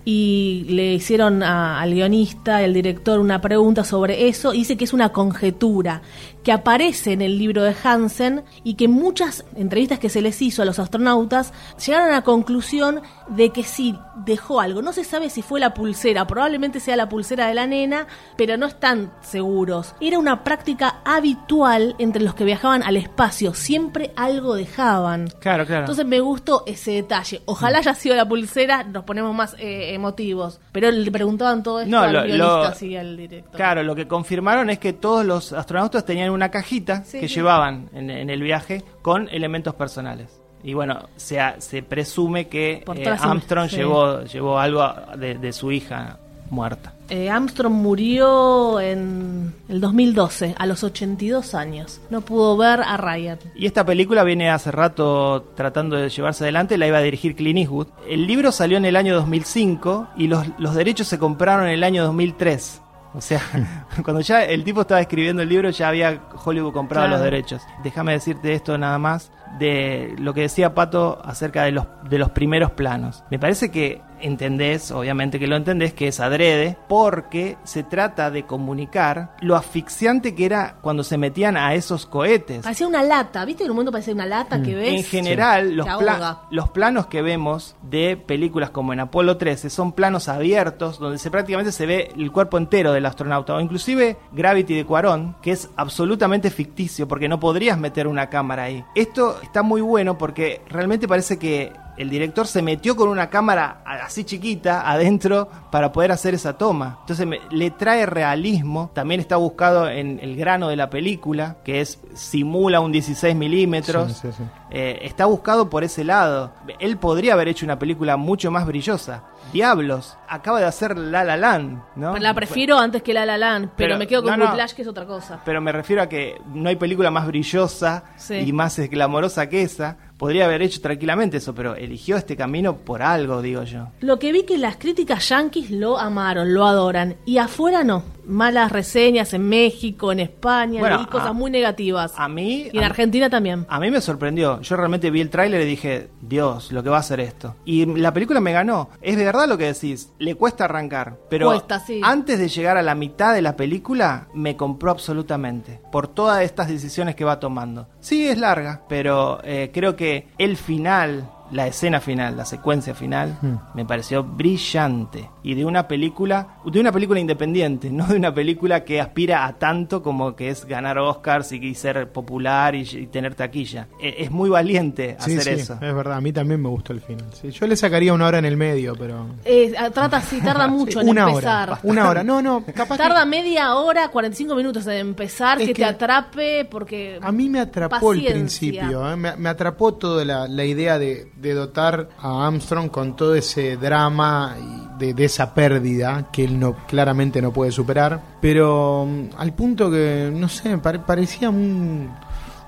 Y 0.02 0.64
le 0.70 0.94
hicieron 0.94 1.42
a- 1.42 1.78
al 1.80 1.92
guionista, 1.92 2.62
el 2.62 2.72
director, 2.72 3.20
una 3.20 3.40
pregunta 3.42 3.84
sobre 3.84 4.28
eso. 4.28 4.54
Y 4.54 4.58
dice 4.60 4.76
que 4.78 4.84
es 4.84 4.94
una 4.94 5.10
conjetura 5.10 6.00
que 6.42 6.52
aparece 6.52 7.12
en 7.12 7.22
el 7.22 7.38
libro 7.38 7.62
de 7.62 7.74
Hansen 7.82 8.44
y 8.64 8.74
que 8.74 8.88
muchas 8.88 9.44
entrevistas 9.56 9.98
que 9.98 10.08
se 10.08 10.22
les 10.22 10.40
hizo 10.42 10.62
a 10.62 10.64
los 10.64 10.78
astronautas 10.78 11.52
llegaron 11.84 12.08
a 12.08 12.12
la 12.12 12.22
conclusión 12.22 13.00
de 13.28 13.50
que 13.50 13.62
sí 13.62 13.94
dejó 14.24 14.60
algo. 14.60 14.82
No 14.82 14.92
se 14.92 15.04
sabe 15.04 15.30
si 15.30 15.42
fue 15.42 15.60
la 15.60 15.74
pulsera, 15.74 16.26
probablemente 16.26 16.80
sea 16.80 16.96
la 16.96 17.08
pulsera 17.08 17.46
de 17.48 17.54
la 17.54 17.66
nena, 17.66 18.06
pero 18.36 18.56
no 18.56 18.66
están 18.66 19.12
seguros. 19.20 19.94
Era 20.00 20.18
una 20.18 20.44
práctica 20.44 21.00
habitual 21.04 21.94
entre 21.98 22.22
los 22.22 22.34
que 22.34 22.44
viajaban 22.44 22.82
al 22.82 22.96
espacio, 22.96 23.54
siempre 23.54 24.12
algo 24.16 24.54
dejaban. 24.54 25.28
Claro, 25.40 25.64
claro. 25.66 25.82
Entonces 25.82 26.04
me 26.06 26.20
gustó 26.20 26.64
ese 26.66 26.92
detalle. 26.92 27.42
Ojalá 27.46 27.78
haya 27.78 27.94
sido 27.94 28.16
la 28.16 28.28
pulsera, 28.28 28.82
nos 28.84 29.04
ponemos 29.04 29.34
más 29.34 29.54
eh, 29.58 29.94
emotivos. 29.94 30.60
Pero 30.72 30.90
le 30.90 31.10
preguntaban 31.10 31.62
todo 31.62 31.80
esto 31.80 31.90
No, 31.90 32.00
al 32.00 32.12
lo- 32.12 32.22
guionista 32.22 32.74
lo- 32.80 32.86
y 32.86 32.96
al 32.96 33.16
director. 33.16 33.56
Claro, 33.56 33.82
lo 33.82 33.94
que 33.94 34.08
confirmaron 34.08 34.70
es 34.70 34.78
que 34.78 34.92
todos 34.92 35.24
los 35.24 35.52
astronautas 35.52 36.04
tenían 36.04 36.29
una 36.30 36.50
cajita 36.50 37.04
Sí, 37.04 37.20
que 37.20 37.28
sí. 37.28 37.34
llevaban 37.36 37.88
en, 37.94 38.10
en 38.10 38.30
el 38.30 38.42
viaje 38.42 38.82
con 39.02 39.28
elementos 39.30 39.74
personales. 39.74 40.40
Y 40.62 40.74
bueno, 40.74 41.08
se, 41.16 41.38
se 41.58 41.82
presume 41.82 42.48
que 42.48 42.84
eh, 42.94 43.08
Armstrong 43.08 43.68
sí. 43.70 43.76
llevó, 43.76 44.22
llevó 44.24 44.58
algo 44.58 44.92
de, 45.16 45.36
de 45.38 45.52
su 45.52 45.72
hija 45.72 46.18
muerta. 46.50 46.92
Eh, 47.08 47.30
Armstrong 47.30 47.72
murió 47.72 48.78
en 48.80 49.54
el 49.68 49.80
2012, 49.80 50.54
a 50.58 50.66
los 50.66 50.84
82 50.84 51.54
años. 51.54 52.00
No 52.10 52.20
pudo 52.20 52.56
ver 52.56 52.80
a 52.82 52.96
Ryan. 52.96 53.38
Y 53.54 53.66
esta 53.66 53.84
película 53.86 54.22
viene 54.22 54.50
hace 54.50 54.70
rato 54.70 55.50
tratando 55.56 55.96
de 55.96 56.08
llevarse 56.08 56.44
adelante, 56.44 56.76
la 56.76 56.86
iba 56.86 56.98
a 56.98 57.02
dirigir 57.02 57.34
Clint 57.36 57.58
Eastwood. 57.60 57.86
El 58.08 58.26
libro 58.26 58.52
salió 58.52 58.76
en 58.76 58.84
el 58.84 58.96
año 58.96 59.14
2005 59.14 60.08
y 60.16 60.26
los, 60.28 60.46
los 60.58 60.74
derechos 60.74 61.08
se 61.08 61.18
compraron 61.18 61.66
en 61.66 61.72
el 61.74 61.84
año 61.84 62.04
2003. 62.04 62.82
O 63.14 63.20
sea, 63.20 63.40
cuando 64.04 64.20
ya 64.20 64.44
el 64.44 64.62
tipo 64.64 64.82
estaba 64.82 65.00
escribiendo 65.00 65.42
el 65.42 65.48
libro 65.48 65.70
ya 65.70 65.88
había 65.88 66.20
Hollywood 66.44 66.72
comprado 66.72 67.06
Claro. 67.08 67.22
los 67.22 67.24
derechos. 67.24 67.62
Déjame 67.82 68.12
decirte 68.12 68.52
esto 68.52 68.78
nada 68.78 68.98
más 68.98 69.32
de 69.58 70.14
lo 70.18 70.32
que 70.32 70.42
decía 70.42 70.74
Pato 70.74 71.20
acerca 71.24 71.64
de 71.64 71.72
los, 71.72 71.86
de 72.08 72.18
los 72.18 72.30
primeros 72.30 72.70
planos. 72.70 73.24
Me 73.30 73.38
parece 73.38 73.70
que 73.70 74.00
entendés, 74.22 74.90
obviamente 74.90 75.38
que 75.38 75.46
lo 75.46 75.56
entendés, 75.56 75.92
que 75.94 76.08
es 76.08 76.20
adrede, 76.20 76.76
porque 76.88 77.56
se 77.64 77.82
trata 77.82 78.30
de 78.30 78.44
comunicar 78.44 79.34
lo 79.40 79.56
asfixiante 79.56 80.34
que 80.34 80.44
era 80.46 80.76
cuando 80.80 81.04
se 81.04 81.18
metían 81.18 81.56
a 81.56 81.74
esos 81.74 82.06
cohetes. 82.06 82.62
Parecía 82.62 82.86
una 82.86 83.02
lata, 83.02 83.44
¿viste? 83.44 83.64
En 83.64 83.70
un 83.70 83.76
momento 83.76 83.92
parecía 83.92 84.14
una 84.14 84.26
lata 84.26 84.62
que 84.62 84.74
ves. 84.74 84.92
En 84.94 85.04
general, 85.04 85.74
los, 85.76 85.86
pla- 85.86 86.42
los 86.50 86.68
planos 86.70 87.06
que 87.06 87.22
vemos 87.22 87.76
de 87.82 88.16
películas 88.16 88.70
como 88.70 88.92
en 88.92 89.00
Apolo 89.00 89.36
13 89.36 89.70
son 89.70 89.92
planos 89.92 90.28
abiertos 90.28 90.98
donde 90.98 91.18
se 91.18 91.30
prácticamente 91.30 91.72
se 91.72 91.86
ve 91.86 92.12
el 92.16 92.32
cuerpo 92.32 92.58
entero 92.58 92.92
del 92.92 93.06
astronauta 93.06 93.54
o 93.54 93.60
inclusive 93.60 94.16
Gravity 94.32 94.74
de 94.74 94.84
Cuarón, 94.84 95.36
que 95.42 95.52
es 95.52 95.68
absolutamente 95.76 96.50
ficticio 96.50 97.06
porque 97.08 97.28
no 97.28 97.40
podrías 97.40 97.78
meter 97.78 98.06
una 98.06 98.28
cámara 98.28 98.64
ahí. 98.64 98.84
Esto 98.94 99.40
está 99.42 99.62
muy 99.62 99.80
bueno 99.80 100.18
porque 100.18 100.60
realmente 100.68 101.08
parece 101.08 101.38
que 101.38 101.72
el 101.96 102.08
director 102.10 102.46
se 102.46 102.62
metió 102.62 102.96
con 102.96 103.08
una 103.08 103.28
cámara 103.30 103.82
así 103.84 104.24
chiquita 104.24 104.90
adentro 104.90 105.48
para 105.70 105.92
poder 105.92 106.12
hacer 106.12 106.34
esa 106.34 106.56
toma. 106.56 106.98
Entonces 107.00 107.26
me- 107.26 107.40
le 107.50 107.70
trae 107.70 108.06
realismo. 108.06 108.90
También 108.94 109.20
está 109.20 109.36
buscado 109.36 109.88
en 109.88 110.18
el 110.22 110.36
grano 110.36 110.68
de 110.68 110.76
la 110.76 110.88
película, 110.90 111.56
que 111.64 111.80
es 111.80 111.98
simula 112.14 112.80
un 112.80 112.92
16 112.92 113.34
milímetros. 113.36 114.12
Sí, 114.12 114.28
sí, 114.28 114.34
sí. 114.38 114.42
Eh, 114.70 115.00
está 115.02 115.26
buscado 115.26 115.68
por 115.68 115.84
ese 115.84 116.04
lado. 116.04 116.52
Él 116.78 116.96
podría 116.96 117.34
haber 117.34 117.48
hecho 117.48 117.66
una 117.66 117.78
película 117.78 118.16
mucho 118.16 118.50
más 118.50 118.66
brillosa. 118.66 119.24
Diablos, 119.52 120.16
acaba 120.28 120.60
de 120.60 120.66
hacer 120.66 120.96
La 120.96 121.24
La 121.24 121.36
Land, 121.36 121.82
¿no? 121.96 122.16
La 122.18 122.34
prefiero 122.34 122.78
antes 122.78 123.02
que 123.02 123.12
La 123.12 123.26
La 123.26 123.36
Land, 123.36 123.70
pero, 123.76 123.88
Pero- 123.90 123.98
me 123.98 124.06
quedo 124.06 124.22
con 124.22 124.38
no, 124.38 124.56
que 124.74 124.82
es 124.82 124.88
otra 124.88 125.06
cosa. 125.06 125.40
Pero 125.44 125.60
me 125.60 125.72
refiero 125.72 126.02
a 126.02 126.08
que 126.08 126.40
no 126.54 126.68
hay 126.68 126.76
película 126.76 127.10
más 127.10 127.26
brillosa 127.26 128.04
Sí. 128.16 128.34
y 128.36 128.52
más 128.52 128.78
glamorosa 128.78 129.48
que 129.48 129.62
esa. 129.62 129.96
Podría 130.16 130.44
haber 130.44 130.60
hecho 130.60 130.82
tranquilamente 130.82 131.38
eso, 131.38 131.54
pero 131.54 131.74
eligió 131.76 132.16
este 132.18 132.36
camino 132.36 132.76
por 132.76 133.00
algo, 133.02 133.40
digo 133.40 133.62
yo. 133.62 133.88
Lo 134.00 134.18
que 134.18 134.32
vi 134.32 134.44
que 134.44 134.58
las 134.58 134.76
críticas 134.76 135.26
yanquis 135.30 135.70
lo 135.70 135.98
amaron, 135.98 136.52
lo 136.52 136.66
adoran. 136.66 137.16
Y 137.24 137.38
afuera 137.38 137.82
no. 137.84 138.02
Malas 138.30 138.72
reseñas 138.72 139.34
en 139.34 139.48
México, 139.48 140.12
en 140.12 140.20
España, 140.20 140.80
Bueno, 140.80 140.96
leí 140.98 141.06
cosas 141.06 141.28
a- 141.28 141.32
muy 141.32 141.50
negativas. 141.50 142.12
A 142.16 142.28
mí, 142.28 142.68
y 142.72 142.76
en 142.78 142.84
a- 142.84 142.86
Argentina 142.86 143.28
también. 143.28 143.66
A 143.68 143.78
mí 143.80 143.90
me 143.90 144.00
sorprendió. 144.00 144.60
Yo 144.60 144.76
realmente 144.76 145.10
vi 145.10 145.20
el 145.20 145.30
tráiler 145.30 145.60
y 145.62 145.64
dije, 145.66 146.08
Dios, 146.22 146.72
lo 146.72 146.82
que 146.82 146.88
va 146.90 146.96
a 146.96 147.00
hacer 147.00 147.20
esto. 147.20 147.56
Y 147.64 147.84
la 147.86 148.12
película 148.14 148.40
me 148.40 148.52
ganó. 148.52 148.88
Es 149.02 149.16
de 149.16 149.24
verdad 149.24 149.48
lo 149.48 149.58
que 149.58 149.64
decís. 149.72 150.12
Le 150.18 150.34
cuesta 150.36 150.64
arrancar. 150.64 151.18
Pero 151.28 151.48
Cuesta, 151.48 151.80
sí. 151.80 152.00
antes 152.02 152.38
de 152.38 152.48
llegar 152.48 152.76
a 152.76 152.82
la 152.82 152.94
mitad 152.94 153.34
de 153.34 153.42
la 153.42 153.56
película, 153.56 154.28
me 154.34 154.56
compró 154.56 154.90
absolutamente. 154.90 155.80
Por 155.92 156.08
todas 156.08 156.42
estas 156.42 156.68
decisiones 156.68 157.16
que 157.16 157.24
va 157.24 157.40
tomando. 157.40 157.88
Sí, 158.00 158.26
es 158.28 158.38
larga, 158.38 158.82
pero 158.88 159.40
eh, 159.44 159.70
creo 159.74 159.96
que 159.96 160.28
el 160.38 160.56
final... 160.56 161.28
La 161.52 161.66
escena 161.66 161.98
final, 162.00 162.36
la 162.36 162.44
secuencia 162.44 162.94
final, 162.94 163.36
me 163.74 163.84
pareció 163.84 164.22
brillante. 164.22 165.28
Y 165.42 165.54
de 165.54 165.64
una 165.64 165.88
película, 165.88 166.58
de 166.64 166.80
una 166.80 166.92
película 166.92 167.18
independiente, 167.20 167.90
no 167.92 168.06
de 168.06 168.16
una 168.16 168.34
película 168.34 168.84
que 168.84 169.00
aspira 169.00 169.46
a 169.46 169.58
tanto 169.58 170.02
como 170.02 170.36
que 170.36 170.50
es 170.50 170.64
ganar 170.66 170.98
Oscars 170.98 171.52
y, 171.52 171.56
y 171.56 171.74
ser 171.74 172.10
popular 172.12 172.74
y, 172.74 172.80
y 172.82 173.06
tener 173.06 173.34
taquilla. 173.34 173.88
E- 174.00 174.16
Es 174.18 174.30
muy 174.30 174.50
valiente 174.50 175.16
Sí, 175.20 175.36
hacer 175.38 175.54
sí, 175.56 175.60
eso. 175.62 175.74
es 175.74 175.94
verdad, 175.94 176.18
a 176.18 176.20
mí 176.20 176.32
también 176.32 176.60
me 176.60 176.68
gustó 176.68 176.92
el 176.92 177.00
final. 177.00 177.26
Sí, 177.32 177.50
yo 177.50 177.66
le 177.66 177.76
sacaría 177.76 178.12
una 178.12 178.26
hora 178.26 178.38
en 178.38 178.44
el 178.44 178.56
medio, 178.56 178.94
pero... 178.96 179.26
Eh, 179.44 179.72
trata 179.94 180.18
así, 180.18 180.40
tarda 180.40 180.66
mucho 180.68 181.00
en 181.00 181.08
una 181.08 181.28
empezar. 181.28 181.70
hora, 181.70 181.80
una 181.84 182.08
hora. 182.08 182.22
No, 182.24 182.42
no, 182.42 182.64
capaz 182.74 182.96
que- 182.96 183.02
Tarda 183.02 183.24
media 183.24 183.74
hora, 183.74 184.08
45 184.08 184.54
minutos 184.54 184.86
en 184.86 184.96
empezar, 184.98 185.60
Es 185.60 185.66
que, 185.68 185.72
que 185.74 185.82
te 185.82 185.84
atrape, 185.88 186.64
porque... 186.66 187.18
A 187.22 187.32
mí 187.32 187.48
me 187.48 187.60
atrapó 187.60 188.12
el 188.12 188.24
principio, 188.24 189.10
¿eh? 189.10 189.16
me, 189.16 189.36
me 189.36 189.48
atrapó 189.48 189.94
toda 189.94 190.24
la, 190.24 190.46
la 190.48 190.64
idea 190.64 190.98
de, 190.98 191.30
de 191.36 191.54
dotar 191.54 192.08
a 192.18 192.46
Armstrong 192.46 192.90
con 192.90 193.16
todo 193.16 193.34
ese 193.34 193.76
drama 193.76 194.56
y 194.60 194.89
de, 195.00 195.14
de 195.14 195.24
esa 195.24 195.52
pérdida 195.54 196.26
que 196.30 196.44
él 196.44 196.60
no 196.60 196.76
claramente 196.86 197.42
no 197.42 197.52
puede 197.52 197.72
superar, 197.72 198.20
pero 198.40 199.06
mm, 199.08 199.36
al 199.38 199.52
punto 199.54 199.90
que, 199.90 200.30
no 200.32 200.48
sé, 200.48 200.78
pare- 200.78 201.00
parecía 201.00 201.50
un, 201.50 202.10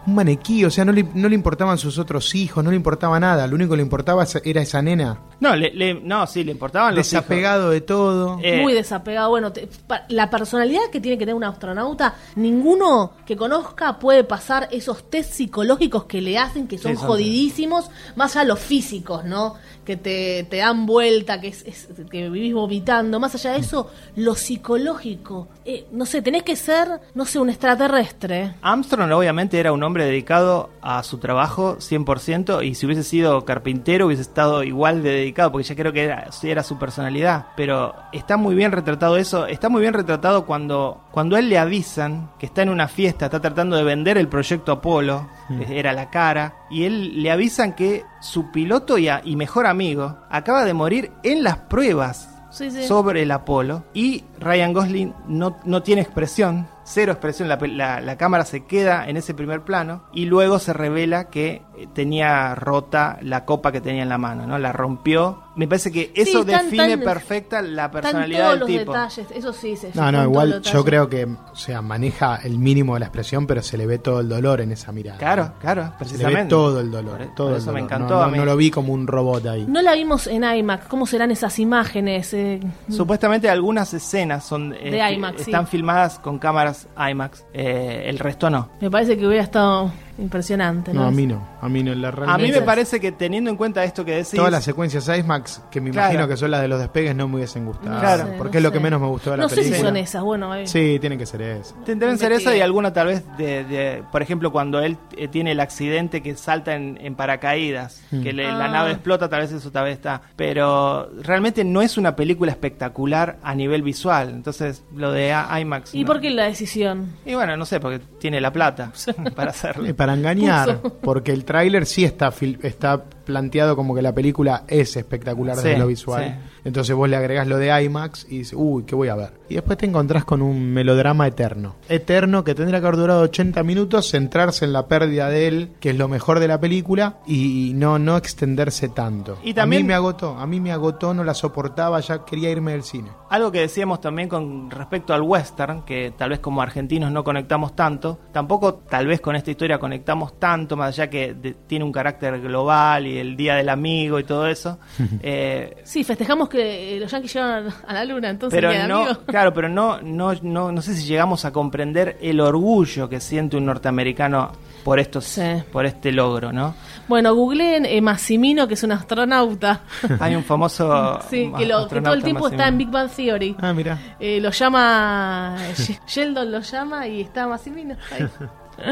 un 0.06 0.14
maniquí, 0.14 0.64
o 0.64 0.70
sea, 0.70 0.84
no 0.84 0.92
le, 0.92 1.04
no 1.14 1.28
le 1.28 1.34
importaban 1.34 1.78
sus 1.78 1.98
otros 1.98 2.34
hijos, 2.34 2.62
no 2.64 2.70
le 2.70 2.76
importaba 2.76 3.18
nada, 3.20 3.46
lo 3.46 3.54
único 3.54 3.70
que 3.70 3.76
le 3.76 3.82
importaba 3.82 4.26
era 4.44 4.60
esa 4.62 4.82
nena, 4.82 5.18
No, 5.40 5.54
le, 5.56 5.70
le- 5.72 5.94
no, 5.94 6.26
sí, 6.26 6.42
le 6.44 6.52
importaban 6.52 6.94
los 6.94 7.06
hijos. 7.12 7.22
desapegado 7.24 7.70
de 7.70 7.80
todo. 7.80 8.38
Eh, 8.42 8.62
Muy 8.62 8.72
desapegado. 8.74 9.30
Bueno, 9.30 9.52
te- 9.52 9.68
pa- 9.86 10.04
la 10.08 10.28
personalidad 10.30 10.82
que 10.92 11.00
tiene 11.00 11.16
que 11.18 11.22
tener 11.24 11.34
un 11.34 11.44
astronauta, 11.44 12.14
ninguno 12.36 13.12
que 13.26 13.36
conozca 13.36 13.98
puede 13.98 14.24
pasar 14.24 14.68
esos 14.72 15.08
test 15.10 15.32
psicológicos 15.32 16.04
que 16.04 16.20
le 16.20 16.38
hacen, 16.38 16.66
que 16.68 16.78
son 16.78 16.96
Sí, 16.96 17.02
jodidísimos, 17.04 17.90
más 18.16 18.34
allá 18.36 18.42
de 18.44 18.48
los 18.48 18.58
físicos, 18.60 19.24
¿no? 19.24 19.54
Que 19.84 19.96
te, 19.96 20.46
te 20.48 20.58
dan 20.58 20.86
vuelta, 20.86 21.40
que, 21.40 21.48
es, 21.48 21.62
es- 21.66 21.88
que 22.10 22.28
vivís 22.30 22.54
vomitando. 22.54 23.18
Más 23.20 23.34
allá 23.34 23.52
de 23.52 23.58
eso, 23.58 23.90
lo 24.16 24.34
psicológico. 24.36 25.48
Eh, 25.64 25.86
no 25.92 26.06
sé, 26.06 26.22
tenés 26.22 26.42
que 26.42 26.56
ser, 26.56 26.88
no 27.14 27.24
sé, 27.24 27.38
un 27.38 27.50
extraterrestre. 27.50 28.54
Armstrong 28.62 29.10
obviamente 29.12 29.58
era 29.58 29.72
un 29.72 29.82
hombre 29.82 29.91
dedicado 30.00 30.70
a 30.80 31.02
su 31.02 31.18
trabajo 31.18 31.76
100% 31.78 32.64
y 32.64 32.74
si 32.74 32.86
hubiese 32.86 33.02
sido 33.02 33.44
carpintero 33.44 34.06
hubiese 34.06 34.22
estado 34.22 34.62
igual 34.64 35.02
de 35.02 35.10
dedicado 35.10 35.52
porque 35.52 35.66
ya 35.68 35.76
creo 35.76 35.92
que 35.92 36.04
era, 36.04 36.28
era 36.42 36.62
su 36.62 36.78
personalidad. 36.78 37.46
Pero 37.56 37.94
está 38.12 38.36
muy 38.36 38.54
bien 38.54 38.72
retratado 38.72 39.16
eso, 39.16 39.46
está 39.46 39.68
muy 39.68 39.80
bien 39.82 39.94
retratado 39.94 40.46
cuando, 40.46 41.02
cuando 41.10 41.36
a 41.36 41.38
él 41.38 41.48
le 41.48 41.58
avisan 41.58 42.30
que 42.38 42.46
está 42.46 42.62
en 42.62 42.70
una 42.70 42.88
fiesta, 42.88 43.26
está 43.26 43.40
tratando 43.40 43.76
de 43.76 43.84
vender 43.84 44.16
el 44.18 44.28
proyecto 44.28 44.72
Apolo, 44.72 45.28
que 45.66 45.78
era 45.78 45.92
la 45.92 46.08
cara, 46.10 46.54
y 46.70 46.84
él 46.84 47.22
le 47.22 47.30
avisan 47.30 47.74
que 47.74 48.04
su 48.20 48.50
piloto 48.50 48.96
y, 48.98 49.08
a- 49.08 49.20
y 49.24 49.36
mejor 49.36 49.66
amigo 49.66 50.16
acaba 50.30 50.64
de 50.64 50.74
morir 50.74 51.12
en 51.22 51.42
las 51.42 51.56
pruebas 51.58 52.28
Sí, 52.50 52.70
sí. 52.70 52.86
sobre 52.86 53.22
el 53.22 53.30
Apolo 53.30 53.84
y 53.94 54.24
Ryan 54.38 54.74
Gosling 54.74 55.14
no, 55.26 55.56
no 55.64 55.82
tiene 55.82 56.02
expresión, 56.02 56.66
cero 56.84 57.12
expresión, 57.12 57.48
la, 57.48 57.56
la- 57.60 58.00
la 58.00 58.16
cámara 58.16 58.44
se 58.44 58.64
queda 58.64 59.08
en 59.08 59.16
ese 59.16 59.34
primer 59.34 59.62
plano 59.62 60.04
y 60.12 60.26
luego 60.26 60.58
se 60.58 60.72
revela 60.72 61.30
que 61.30 61.62
eh, 61.76 61.86
tenía 61.94 62.54
rota 62.54 63.18
la 63.22 63.44
copa 63.44 63.72
que 63.72 63.80
tenía 63.80 64.02
en 64.02 64.08
la 64.08 64.18
mano, 64.18 64.46
¿no? 64.46 64.58
La 64.58 64.72
rompió. 64.72 65.42
Me 65.54 65.68
parece 65.68 65.92
que 65.92 66.12
eso 66.14 66.40
están 66.40 66.64
define 66.64 66.96
tan- 66.96 67.00
perfecta 67.04 67.60
la 67.60 67.84
Están 67.86 67.90
personalidad 68.02 68.38
todos 68.40 68.50
del 68.52 68.60
los 68.60 68.68
tipo. 68.68 68.92
detalles, 68.92 69.26
eso 69.34 69.52
sí. 69.52 69.76
Se 69.76 69.90
No, 69.94 70.10
no, 70.10 70.22
igual 70.24 70.62
yo 70.62 70.84
creo 70.84 71.08
que, 71.10 71.24
o 71.24 71.54
sea, 71.56 71.82
maneja 71.82 72.36
el 72.42 72.58
mínimo 72.58 72.94
de 72.94 73.00
la 73.00 73.06
expresión, 73.06 73.46
pero 73.46 73.62
se 73.62 73.76
le 73.76 73.86
ve 73.86 73.98
todo 73.98 74.20
el 74.20 74.28
dolor 74.30 74.60
en 74.62 74.72
esa 74.72 74.92
mirada. 74.92 75.18
Claro, 75.18 75.52
claro, 75.60 75.82
Se 75.82 75.88
le 75.90 75.94
precisamente. 75.98 76.42
ve 76.44 76.48
todo 76.48 76.80
el 76.80 76.90
dolor. 76.90 77.18
Por- 77.18 77.34
todo 77.34 77.46
por 77.48 77.56
el 77.56 77.62
eso 77.62 77.72
me 77.72 77.80
dolor. 77.80 77.92
encantó 77.94 78.14
No, 78.14 78.22
a 78.22 78.26
no- 78.26 78.32
mí. 78.32 78.38
no 78.38 78.44
lo 78.46 78.56
vi 78.56 78.70
como 78.70 78.92
un 78.94 79.06
robot 79.06 79.46
ahí. 79.46 79.66
No 79.68 79.82
la 79.82 79.92
vimos 79.94 80.26
en 80.26 80.42
IMAX. 80.44 80.86
¿Cómo 80.86 81.06
serán 81.06 81.30
esas 81.30 81.58
imágenes? 81.58 82.32
Eh, 82.32 82.60
Supuestamente 82.88 83.50
algunas 83.50 83.92
escenas 83.94 84.44
son 84.44 84.72
eh, 84.74 84.90
De 84.90 84.98
que 84.98 85.12
IMAX, 85.12 85.36
sí. 85.42 85.50
están 85.50 85.66
filmadas 85.66 86.18
con 86.18 86.38
cámaras 86.38 86.88
IMAX, 86.96 87.44
eh, 87.52 88.04
el 88.06 88.18
resto 88.18 88.48
no. 88.50 88.70
me 88.80 88.90
parece 88.90 89.16
que 89.18 89.26
hubiera 89.26 89.44
estado 89.44 89.90
impresionante. 90.18 90.92
¿no? 90.92 91.02
No, 91.02 91.06
a 91.06 91.10
mí 91.10 91.26
no. 91.26 91.46
A 91.60 91.68
mí 91.68 91.82
no. 91.82 91.94
La, 91.94 92.08
A 92.26 92.38
mí 92.38 92.50
me 92.50 92.62
parece 92.62 93.00
que 93.00 93.12
teniendo 93.12 93.50
en 93.50 93.56
cuenta 93.56 93.84
esto 93.84 94.04
que 94.04 94.12
decís, 94.12 94.32
Todas 94.34 94.50
las 94.52 94.64
secuencias 94.64 95.08
IMAX, 95.08 95.62
que 95.70 95.80
me 95.80 95.90
Claro. 95.90 96.08
imagino 96.12 96.28
que 96.28 96.36
son 96.36 96.50
las 96.50 96.60
de 96.62 96.68
los 96.68 96.78
despegues, 96.80 97.14
no 97.14 97.28
me 97.28 97.36
hubiesen 97.36 97.64
gustado. 97.66 98.00
Claro. 98.00 98.24
No 98.24 98.30
sé, 98.30 98.34
porque 98.38 98.52
no 98.54 98.58
es 98.58 98.62
lo 98.64 98.68
sé. 98.70 98.72
que 98.74 98.80
menos 98.80 99.00
me 99.00 99.06
gustó 99.08 99.30
de 99.32 99.36
la 99.36 99.42
No 99.44 99.48
sé 99.48 99.56
película. 99.56 99.76
si 99.78 99.84
son 99.84 99.96
esas. 99.96 100.22
Bueno, 100.22 100.54
eh, 100.54 100.66
Sí, 100.66 100.98
tienen 101.00 101.18
que 101.18 101.26
ser 101.26 101.42
eso. 101.42 101.74
Te- 101.84 101.94
Deben 101.94 102.18
ser 102.18 102.32
Investigué. 102.32 102.52
esa 102.52 102.56
y 102.56 102.60
alguna 102.60 102.92
tal 102.92 103.06
vez 103.08 103.24
de, 103.36 103.64
de- 103.64 104.02
por 104.10 104.22
ejemplo, 104.22 104.50
cuando 104.52 104.80
él 104.80 104.96
eh, 105.16 105.28
tiene 105.28 105.52
el 105.52 105.60
accidente 105.60 106.22
que 106.22 106.34
salta 106.36 106.74
en, 106.74 106.98
en 107.00 107.14
paracaídas, 107.14 108.02
que 108.10 108.32
le- 108.32 108.44
la 108.44 108.64
Ah. 108.66 108.68
nave 108.68 108.92
explota, 108.92 109.28
tal 109.28 109.40
vez 109.42 109.52
eso 109.52 109.70
tal 109.70 109.84
vez 109.84 109.94
está. 109.94 110.22
Pero 110.36 111.10
realmente 111.22 111.64
no 111.64 111.82
es 111.82 111.96
una 111.98 112.16
película 112.16 112.50
espectacular 112.52 113.38
a 113.42 113.54
nivel 113.54 113.82
visual. 113.82 114.30
Entonces, 114.30 114.84
lo 114.94 115.12
de 115.12 115.32
A- 115.32 115.58
IMAX. 115.60 115.94
¿Y 115.94 116.00
no. 116.02 116.06
por 116.06 116.20
qué 116.20 116.30
la 116.30 116.44
decisión? 116.44 117.12
Y 117.24 117.34
bueno, 117.34 117.56
no 117.56 117.64
sé, 117.66 117.80
porque 117.80 118.00
tiene 118.18 118.40
la 118.40 118.52
plata 118.52 118.92
para 119.36 119.50
hacerlo. 119.50 119.86
Para 120.02 120.14
engañar, 120.14 120.80
Puso. 120.80 120.98
porque 121.00 121.32
el 121.32 121.44
tráiler 121.44 121.86
sí 121.86 122.04
está 122.04 122.32
está 122.62 123.04
planteado 123.24 123.76
como 123.76 123.94
que 123.94 124.02
la 124.02 124.14
película 124.14 124.64
es 124.68 124.96
espectacular 124.96 125.56
Sí, 125.56 125.64
desde 125.68 125.78
lo 125.78 125.86
visual. 125.86 126.24
sí. 126.24 126.50
Entonces 126.64 126.94
vos 126.94 127.08
le 127.08 127.16
agregás 127.16 127.46
lo 127.48 127.58
de 127.58 127.82
IMAX 127.84 128.26
y 128.30 128.38
dices, 128.38 128.54
uy, 128.56 128.84
¿qué 128.84 128.94
voy 128.94 129.08
a 129.08 129.16
ver? 129.16 129.32
Y 129.48 129.54
después 129.54 129.76
te 129.78 129.86
encontrás 129.86 130.24
con 130.24 130.42
un 130.42 130.72
melodrama 130.72 131.26
eterno. 131.26 131.74
Eterno 131.88 132.44
que 132.44 132.54
tendría 132.54 132.80
que 132.80 132.86
haber 132.86 132.98
durado 132.98 133.22
80 133.22 133.62
minutos, 133.64 134.08
centrarse 134.10 134.64
en 134.64 134.72
la 134.72 134.86
pérdida 134.86 135.28
de 135.28 135.48
él, 135.48 135.70
que 135.80 135.90
es 135.90 135.96
lo 135.98 136.06
mejor 136.08 136.38
de 136.38 136.48
la 136.48 136.60
película, 136.60 137.16
y 137.26 137.72
no, 137.74 137.98
no 137.98 138.16
extenderse 138.16 138.88
tanto. 138.88 139.38
Y 139.42 139.54
también- 139.54 139.80
A 139.80 139.82
mí 139.82 139.88
me 139.88 139.94
agotó, 139.94 140.38
a 140.38 140.46
mí 140.46 140.60
me 140.60 140.70
agotó, 140.72 141.12
no 141.14 141.24
la 141.24 141.34
soportaba, 141.34 141.98
ya 142.00 142.24
quería 142.24 142.50
irme 142.50 142.72
del 142.72 142.84
cine. 142.84 143.10
Algo 143.28 143.50
que 143.50 143.60
decíamos 143.60 144.00
también 144.00 144.28
con 144.28 144.70
respecto 144.70 145.12
al 145.14 145.22
western, 145.22 145.82
que 145.84 146.12
tal 146.16 146.30
vez 146.30 146.38
como 146.38 146.62
argentinos 146.62 147.10
no 147.10 147.24
conectamos 147.24 147.74
tanto, 147.74 148.20
tampoco 148.32 148.74
tal 148.88 149.06
vez 149.06 149.20
con 149.20 149.34
esta 149.36 149.50
historia 149.50 149.78
conectamos 149.78 150.38
tanto, 150.38 150.76
más 150.76 150.88
allá 150.90 151.10
que 151.10 151.34
de- 151.34 151.54
tiene 151.66 151.84
un 151.84 151.92
carácter 151.92 152.40
global 152.40 153.06
y 153.06 153.11
y 153.12 153.18
el 153.18 153.36
Día 153.36 153.54
del 153.56 153.68
Amigo 153.68 154.18
y 154.18 154.24
todo 154.24 154.46
eso. 154.46 154.78
Eh, 155.22 155.82
Sí, 155.84 156.04
festejamos 156.04 156.48
que 156.48 156.96
eh, 156.96 157.00
los 157.00 157.10
yankees 157.10 157.34
llegaron 157.34 157.72
a 157.86 157.92
la 157.94 158.04
luna, 158.04 158.30
entonces 158.30 158.56
pero 158.56 158.70
bien, 158.70 158.88
no, 158.88 159.02
amigo. 159.02 159.20
claro, 159.26 159.52
pero 159.54 159.68
no, 159.68 160.00
no, 160.00 160.32
no, 160.42 160.72
no 160.72 160.82
sé 160.82 160.94
si 160.94 161.04
llegamos 161.06 161.44
a 161.44 161.52
comprender 161.52 162.18
el 162.20 162.40
orgullo 162.40 163.08
que 163.08 163.20
siente 163.20 163.56
un 163.56 163.66
norteamericano 163.66 164.52
por 164.84 164.98
estos, 164.98 165.24
Sí. 165.24 165.42
por 165.70 165.86
este 165.86 166.10
logro, 166.12 166.52
¿no? 166.52 166.74
Bueno, 167.08 167.34
googleen 167.34 167.86
eh, 167.86 168.00
Massimino, 168.00 168.66
que 168.66 168.74
es 168.74 168.82
un 168.82 168.92
astronauta. 168.92 169.82
Hay 170.20 170.34
un 170.34 170.42
famoso 170.44 171.20
sí, 171.30 171.52
que, 171.56 171.66
lo, 171.66 171.86
que 171.88 172.00
todo 172.00 172.14
el 172.14 172.22
tiempo 172.24 172.48
está 172.48 172.66
en. 172.68 172.78
Big 172.78 172.90
Bang 172.90 173.10
Theory. 173.10 173.54
Ah, 173.60 173.72
mira. 173.72 173.98
Eh, 174.18 174.40
lo 174.40 174.50
llama. 174.50 175.56
She- 175.76 175.98
Sheldon 176.06 176.50
lo 176.50 176.60
llama 176.60 177.06
y 177.06 177.20
está 177.20 177.46
Massimino. 177.46 177.96
ahí. 178.10 178.26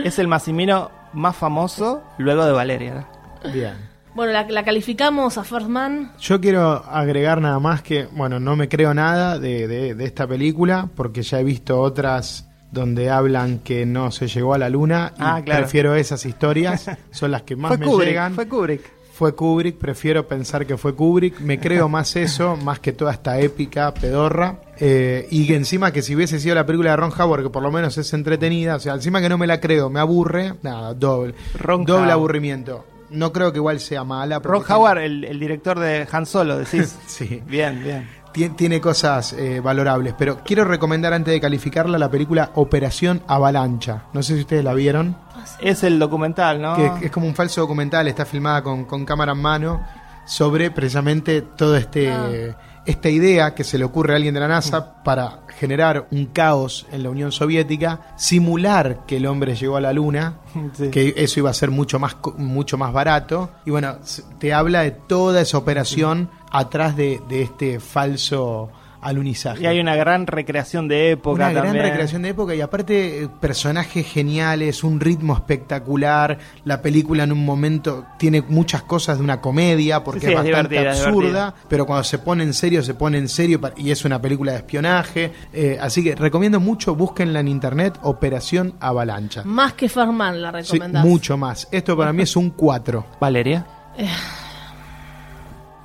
Es 0.05 0.19
el 0.19 0.29
Massimino 0.29 0.91
más 1.13 1.35
famoso 1.35 2.03
luego 2.19 2.45
de 2.45 2.53
Valeria. 2.53 3.07
¿no? 3.45 3.51
Bien. 3.53 3.90
Bueno, 4.21 4.35
la, 4.35 4.43
la 4.51 4.63
calificamos 4.65 5.39
a 5.39 5.45
First 5.45 5.69
Man. 5.69 6.13
Yo 6.21 6.43
quiero 6.43 6.85
agregar 6.85 7.41
nada 7.41 7.59
más 7.59 7.81
que, 7.81 8.05
bueno, 8.13 8.39
no 8.39 8.55
me 8.55 8.69
creo 8.69 8.93
nada 8.93 9.39
de, 9.39 9.67
de- 9.67 9.95
de 9.95 10.05
esta 10.05 10.27
película 10.27 10.91
porque 10.95 11.23
ya 11.23 11.41
he 11.41 11.43
visto 11.45 11.81
otras 11.81 12.47
donde 12.71 13.09
hablan 13.09 13.61
que 13.61 13.87
no 13.87 14.11
se 14.11 14.29
llegó 14.29 14.53
a 14.53 14.59
la 14.59 14.69
luna 14.69 15.15
y 15.17 15.23
Ah, 15.23 15.41
claro. 15.43 15.63
prefiero 15.63 15.95
esas 15.95 16.27
historias, 16.27 16.91
son 17.11 17.31
las 17.31 17.45
que 17.45 17.57
más 17.57 17.71
Fue 17.71 17.79
me 17.79 17.87
Kubrick, 17.87 18.09
llegan. 18.09 18.35
fue 18.35 18.47
Kubrick. 18.47 18.83
Fue 19.15 19.35
Kubrick, 19.35 19.79
prefiero 19.79 20.29
pensar 20.29 20.67
que 20.67 20.77
fue 20.77 20.95
Kubrick, 20.95 21.41
me 21.41 21.59
creo 21.59 21.89
más 21.89 22.15
eso, 22.17 22.59
más 22.59 22.79
que 22.79 22.93
toda 22.93 23.13
esta 23.13 23.41
épica 23.41 23.95
pedorra. 23.95 24.61
Eh, 24.79 25.29
y 25.31 25.47
que 25.47 25.57
encima 25.57 25.93
que 25.93 26.03
si 26.03 26.15
hubiese 26.15 26.39
sido 26.41 26.55
la 26.57 26.67
película 26.67 26.91
de 26.91 26.97
Ron 26.97 27.13
Howard, 27.19 27.45
que 27.45 27.49
por 27.51 27.63
lo 27.63 27.71
menos 27.73 27.97
es 27.97 28.13
entretenida, 28.13 28.77
o 28.77 28.81
sea, 28.81 28.93
encima 28.93 29.23
que 29.23 29.31
no 29.31 29.39
me 29.39 29.47
la 29.47 29.61
creo, 29.61 29.89
me 29.89 29.99
aburre, 29.99 30.57
nada, 30.63 30.93
doble, 30.93 31.35
Ron 31.55 31.85
doble 31.87 32.01
Howard. 32.03 32.11
aburrimiento. 32.13 32.85
No 33.11 33.33
creo 33.33 33.53
que 33.53 33.59
igual 33.59 33.81
sea 33.81 34.05
mala. 34.05 34.39
Ron 34.39 34.63
Howard, 34.69 34.99
el, 34.99 35.25
el 35.25 35.39
director 35.41 35.79
de 35.79 36.07
Han 36.11 36.27
Solo, 36.27 36.59
decís. 36.59 36.97
Sí. 37.07 37.43
Bien, 37.47 37.83
bien. 37.83 38.09
Tiene, 38.33 38.55
tiene 38.55 38.81
cosas 38.81 39.33
eh, 39.33 39.59
valorables, 39.61 40.15
pero 40.17 40.39
quiero 40.45 40.65
recomendar 40.65 41.13
antes 41.13 41.33
de 41.35 41.41
calificarla 41.41 41.99
la 41.99 42.09
película 42.09 42.53
Operación 42.55 43.23
Avalancha. 43.27 44.05
No 44.13 44.23
sé 44.23 44.35
si 44.35 44.41
ustedes 44.43 44.63
la 44.63 44.73
vieron, 44.73 45.17
Es 45.61 45.83
el 45.83 45.99
documental, 45.99 46.63
¿no? 46.63 46.77
que 46.77 47.07
es 47.07 47.11
como 47.11 47.27
un 47.27 47.35
falso 47.35 47.61
documental, 47.63 48.07
está 48.07 48.25
filmada 48.25 48.63
con, 48.63 48.85
con 48.85 49.05
cámara 49.05 49.33
en 49.33 49.39
mano, 49.43 49.85
sobre 50.27 50.71
precisamente 50.71 51.43
todo 51.43 51.77
este 51.77 52.13
Ah. 52.13 52.57
Esta 52.91 53.09
idea 53.09 53.55
que 53.55 53.65
se 53.65 53.79
le 53.79 53.85
ocurre 53.85 54.13
a 54.13 54.17
alguien 54.17 54.35
de 54.35 54.41
la 54.41 54.49
NASA 54.49 55.03
para 55.03 55.41
generar 55.59 56.07
un 56.11 56.27
caos 56.27 56.87
en 56.93 57.03
la 57.03 57.11
Unión 57.11 57.33
Soviética, 57.33 58.15
simular 58.17 59.05
que 59.07 59.17
el 59.19 59.27
hombre 59.27 59.55
llegó 59.55 59.77
a 59.77 59.81
la 59.81 59.93
Luna, 59.93 60.35
Sí. 60.75 60.91
que 60.91 61.15
eso 61.17 61.41
iba 61.41 61.51
a 61.51 61.55
ser 61.55 61.71
mucho 61.71 61.99
más 61.99 62.17
mucho 62.39 62.77
más 62.79 62.93
barato 62.93 63.51
y 63.65 63.71
bueno, 63.71 63.97
te 64.39 64.53
habla 64.53 64.83
de 64.83 64.91
toda 64.91 65.41
esa 65.43 65.59
operación 65.59 66.29
atrás 66.51 66.97
de, 66.97 67.21
de 67.29 67.43
este 67.43 67.81
falso 67.81 68.71
alunizaje. 69.03 69.63
Y 69.63 69.67
hay 69.67 69.81
una 69.81 69.95
gran 69.97 70.27
recreación 70.27 70.89
de 70.89 71.11
época 71.13 71.35
Una 71.45 71.53
gran 71.53 71.65
también. 71.67 71.85
recreación 71.87 72.23
de 72.23 72.29
época 72.31 72.55
y 72.55 72.61
aparte 72.61 73.23
eh, 73.25 73.29
personajes 73.41 74.07
geniales, 74.07 74.85
un 74.85 75.01
ritmo 75.01 75.35
espectacular. 75.35 76.39
La 76.65 76.83
película 76.83 77.25
en 77.25 77.33
un 77.33 77.45
momento 77.45 78.05
tiene 78.19 78.43
muchas 78.43 78.83
cosas 78.83 79.19
de 79.19 79.25
una 79.25 79.41
comedia 79.41 80.05
porque 80.05 80.21
Sí, 80.21 80.27
sí, 80.27 80.33
es 80.33 80.39
es 80.45 80.53
bastante 80.53 80.89
es 80.89 81.01
absurda, 81.07 81.55
pero 81.69 81.87
cuando 81.87 82.05
se 82.05 82.19
pone 82.19 82.45
en 82.45 82.55
serio, 82.55 82.83
se 82.83 82.95
pone 82.95 83.19
en 83.19 83.29
serio 83.29 83.61
y 83.77 83.91
es 83.91 84.05
una 84.05 84.21
película 84.21 84.53
de 84.53 84.59
espionaje. 84.59 85.33
Eh, 85.53 85.79
así 85.81 86.03
que 86.05 86.15
recomiendo 86.15 86.61
mucho, 86.61 86.95
búsquenla 86.95 87.41
en 87.41 87.49
internet, 87.49 87.99
Operación 88.03 88.75
Avalancha. 88.81 89.43
Más 89.45 89.73
que 89.75 89.89
First 89.89 90.13
Man 90.13 90.43
la 90.43 90.63
Sí, 90.63 90.73
recomendás. 90.73 91.05
mucho 91.05 91.37
más. 91.37 91.69
Esto 91.71 91.97
para 91.97 92.13
mí 92.13 92.23
es 92.23 92.37
un 92.37 92.51
4. 92.51 93.07
Valeria. 93.21 93.67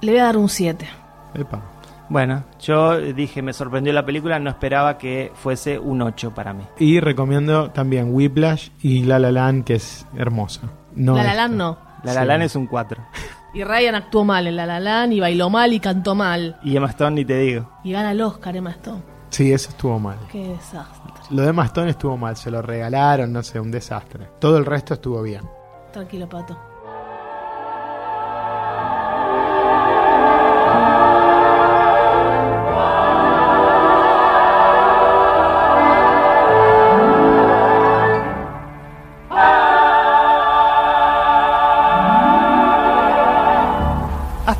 Le 0.02 0.12
voy 0.12 0.20
a 0.20 0.26
dar 0.26 0.38
un 0.38 0.50
7. 0.50 0.86
Epa. 1.34 1.62
Bueno, 2.10 2.44
yo 2.60 2.98
dije, 2.98 3.42
me 3.42 3.54
sorprendió 3.54 3.92
la 3.94 4.06
película, 4.06 4.38
no 4.40 4.50
esperaba 4.50 4.98
que 4.98 5.32
fuese 5.34 5.80
un 5.80 6.02
8 6.02 6.34
para 6.34 6.54
mí. 6.54 6.64
Y 6.78 7.00
recomiendo 7.00 7.72
también 7.72 8.14
Whiplash 8.14 8.70
y 8.82 9.04
La 9.04 9.20
La 9.20 9.32
Land, 9.32 9.64
que 9.64 9.76
es 9.76 10.06
hermosa. 10.16 10.62
No 10.96 11.16
la 11.16 11.24
La 11.24 11.30
esta. 11.30 11.42
Land 11.42 11.56
no. 11.56 11.78
La 12.04 12.12
Sí. 12.12 12.18
La 12.20 12.26
Land 12.26 12.44
es 12.44 12.56
un 12.56 12.68
4. 12.68 13.04
Y 13.56 13.64
Ryan 13.64 13.96
actuó 13.96 14.24
mal 14.26 14.48
en 14.48 14.56
La 14.56 14.66
La 14.66 14.80
Land 14.80 15.14
y 15.14 15.20
bailó 15.20 15.50
mal 15.50 15.74
y 15.74 15.80
cantó 15.80 16.14
mal. 16.14 16.60
Y 16.64 16.76
Emma 16.76 16.88
Stone 16.90 17.16
ni 17.16 17.26
te 17.26 17.40
digo. 17.40 17.70
Y 17.84 17.92
gana 17.94 18.12
el 18.12 18.22
Oscar 18.22 18.56
Emma 18.56 18.72
Stone. 18.72 19.02
Sí, 19.30 19.52
eso 19.52 19.70
estuvo 19.70 19.98
mal. 20.00 20.18
Qué 20.32 20.48
desastre. 20.48 21.14
Lo 21.32 21.42
de 21.42 21.52
Mastón 21.54 21.88
estuvo 21.90 22.16
mal, 22.18 22.38
se 22.38 22.52
lo 22.52 22.62
regalaron, 22.62 23.34
no 23.34 23.42
sé, 23.42 23.60
un 23.60 23.72
desastre. 23.72 24.30
Todo 24.40 24.58
el 24.58 24.66
resto 24.66 24.94
estuvo 24.94 25.22
bien. 25.24 25.42
Tranquilo, 25.92 26.30
Pato. 26.30 26.58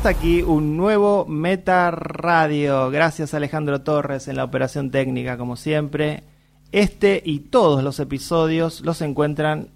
Hasta 0.06 0.18
aquí 0.20 0.40
un 0.40 0.76
nuevo 0.76 1.26
Meta 1.26 1.90
Radio. 1.90 2.90
Gracias 2.92 3.34
Alejandro 3.34 3.80
Torres 3.80 4.28
en 4.28 4.36
la 4.36 4.44
operación 4.44 4.92
técnica, 4.92 5.36
como 5.36 5.56
siempre. 5.56 6.22
Este 6.70 7.20
y 7.24 7.40
todos 7.40 7.82
los 7.82 7.98
episodios 7.98 8.82
los 8.82 9.02
encuentran 9.02 9.70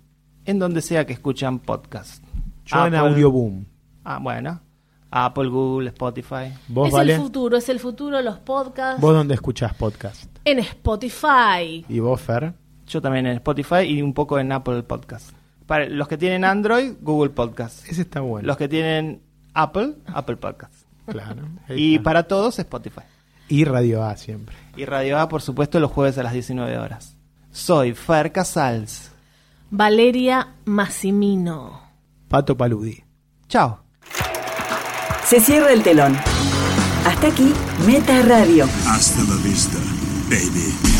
en 0.44 0.60
donde 0.60 0.82
sea 0.82 1.04
que 1.04 1.14
escuchan 1.14 1.58
podcast. 1.58 2.22
Yo 2.64 2.86
en 2.86 2.94
Apple- 2.94 3.10
Audioboom. 3.10 3.64
Ah, 4.04 4.20
bueno. 4.22 4.60
Apple, 5.10 5.48
Google, 5.48 5.88
Spotify. 5.88 6.52
¿Vos, 6.68 6.86
es 6.86 6.94
Vale? 6.94 7.14
el 7.14 7.20
futuro, 7.20 7.56
es 7.56 7.68
el 7.68 7.80
futuro, 7.80 8.22
los 8.22 8.38
podcasts. 8.38 9.00
¿Vos 9.00 9.12
dónde 9.12 9.34
escuchás 9.34 9.74
podcast? 9.74 10.30
En 10.44 10.60
Spotify. 10.60 11.84
¿Y 11.88 11.98
vos, 11.98 12.20
Fer? 12.20 12.54
Yo 12.86 13.02
también 13.02 13.26
en 13.26 13.32
Spotify 13.38 13.80
y 13.80 14.00
un 14.00 14.14
poco 14.14 14.38
en 14.38 14.52
Apple 14.52 14.84
Podcast. 14.84 15.30
Para 15.66 15.88
los 15.88 16.06
que 16.06 16.16
tienen 16.16 16.44
Android, 16.44 16.92
Google 17.00 17.30
Podcast. 17.30 17.84
Ese 17.88 18.02
está 18.02 18.20
bueno. 18.20 18.46
Los 18.46 18.56
que 18.56 18.68
tienen 18.68 19.22
Apple, 19.62 19.96
Apple 20.06 20.36
Podcast. 20.36 20.74
Claro. 21.06 21.48
Y 21.68 21.98
para 21.98 22.24
todos, 22.24 22.58
Spotify. 22.58 23.02
Y 23.48 23.64
Radio 23.64 24.04
A 24.04 24.16
siempre. 24.16 24.54
Y 24.76 24.84
Radio 24.84 25.18
A, 25.18 25.28
por 25.28 25.42
supuesto, 25.42 25.80
los 25.80 25.90
jueves 25.90 26.18
a 26.18 26.22
las 26.22 26.32
19 26.32 26.78
horas. 26.78 27.16
Soy 27.50 27.94
Fer 27.94 28.30
Casals. 28.30 29.10
Valeria 29.70 30.54
Massimino. 30.64 31.82
Pato 32.28 32.56
Paludi. 32.56 33.02
Chao. 33.48 33.82
Se 35.24 35.40
cierra 35.40 35.72
el 35.72 35.82
telón. 35.82 36.16
Hasta 37.06 37.28
aquí, 37.28 37.52
Meta 37.86 38.22
Radio. 38.22 38.66
Hasta 38.86 39.22
la 39.22 39.36
vista, 39.42 39.78
baby. 40.28 40.99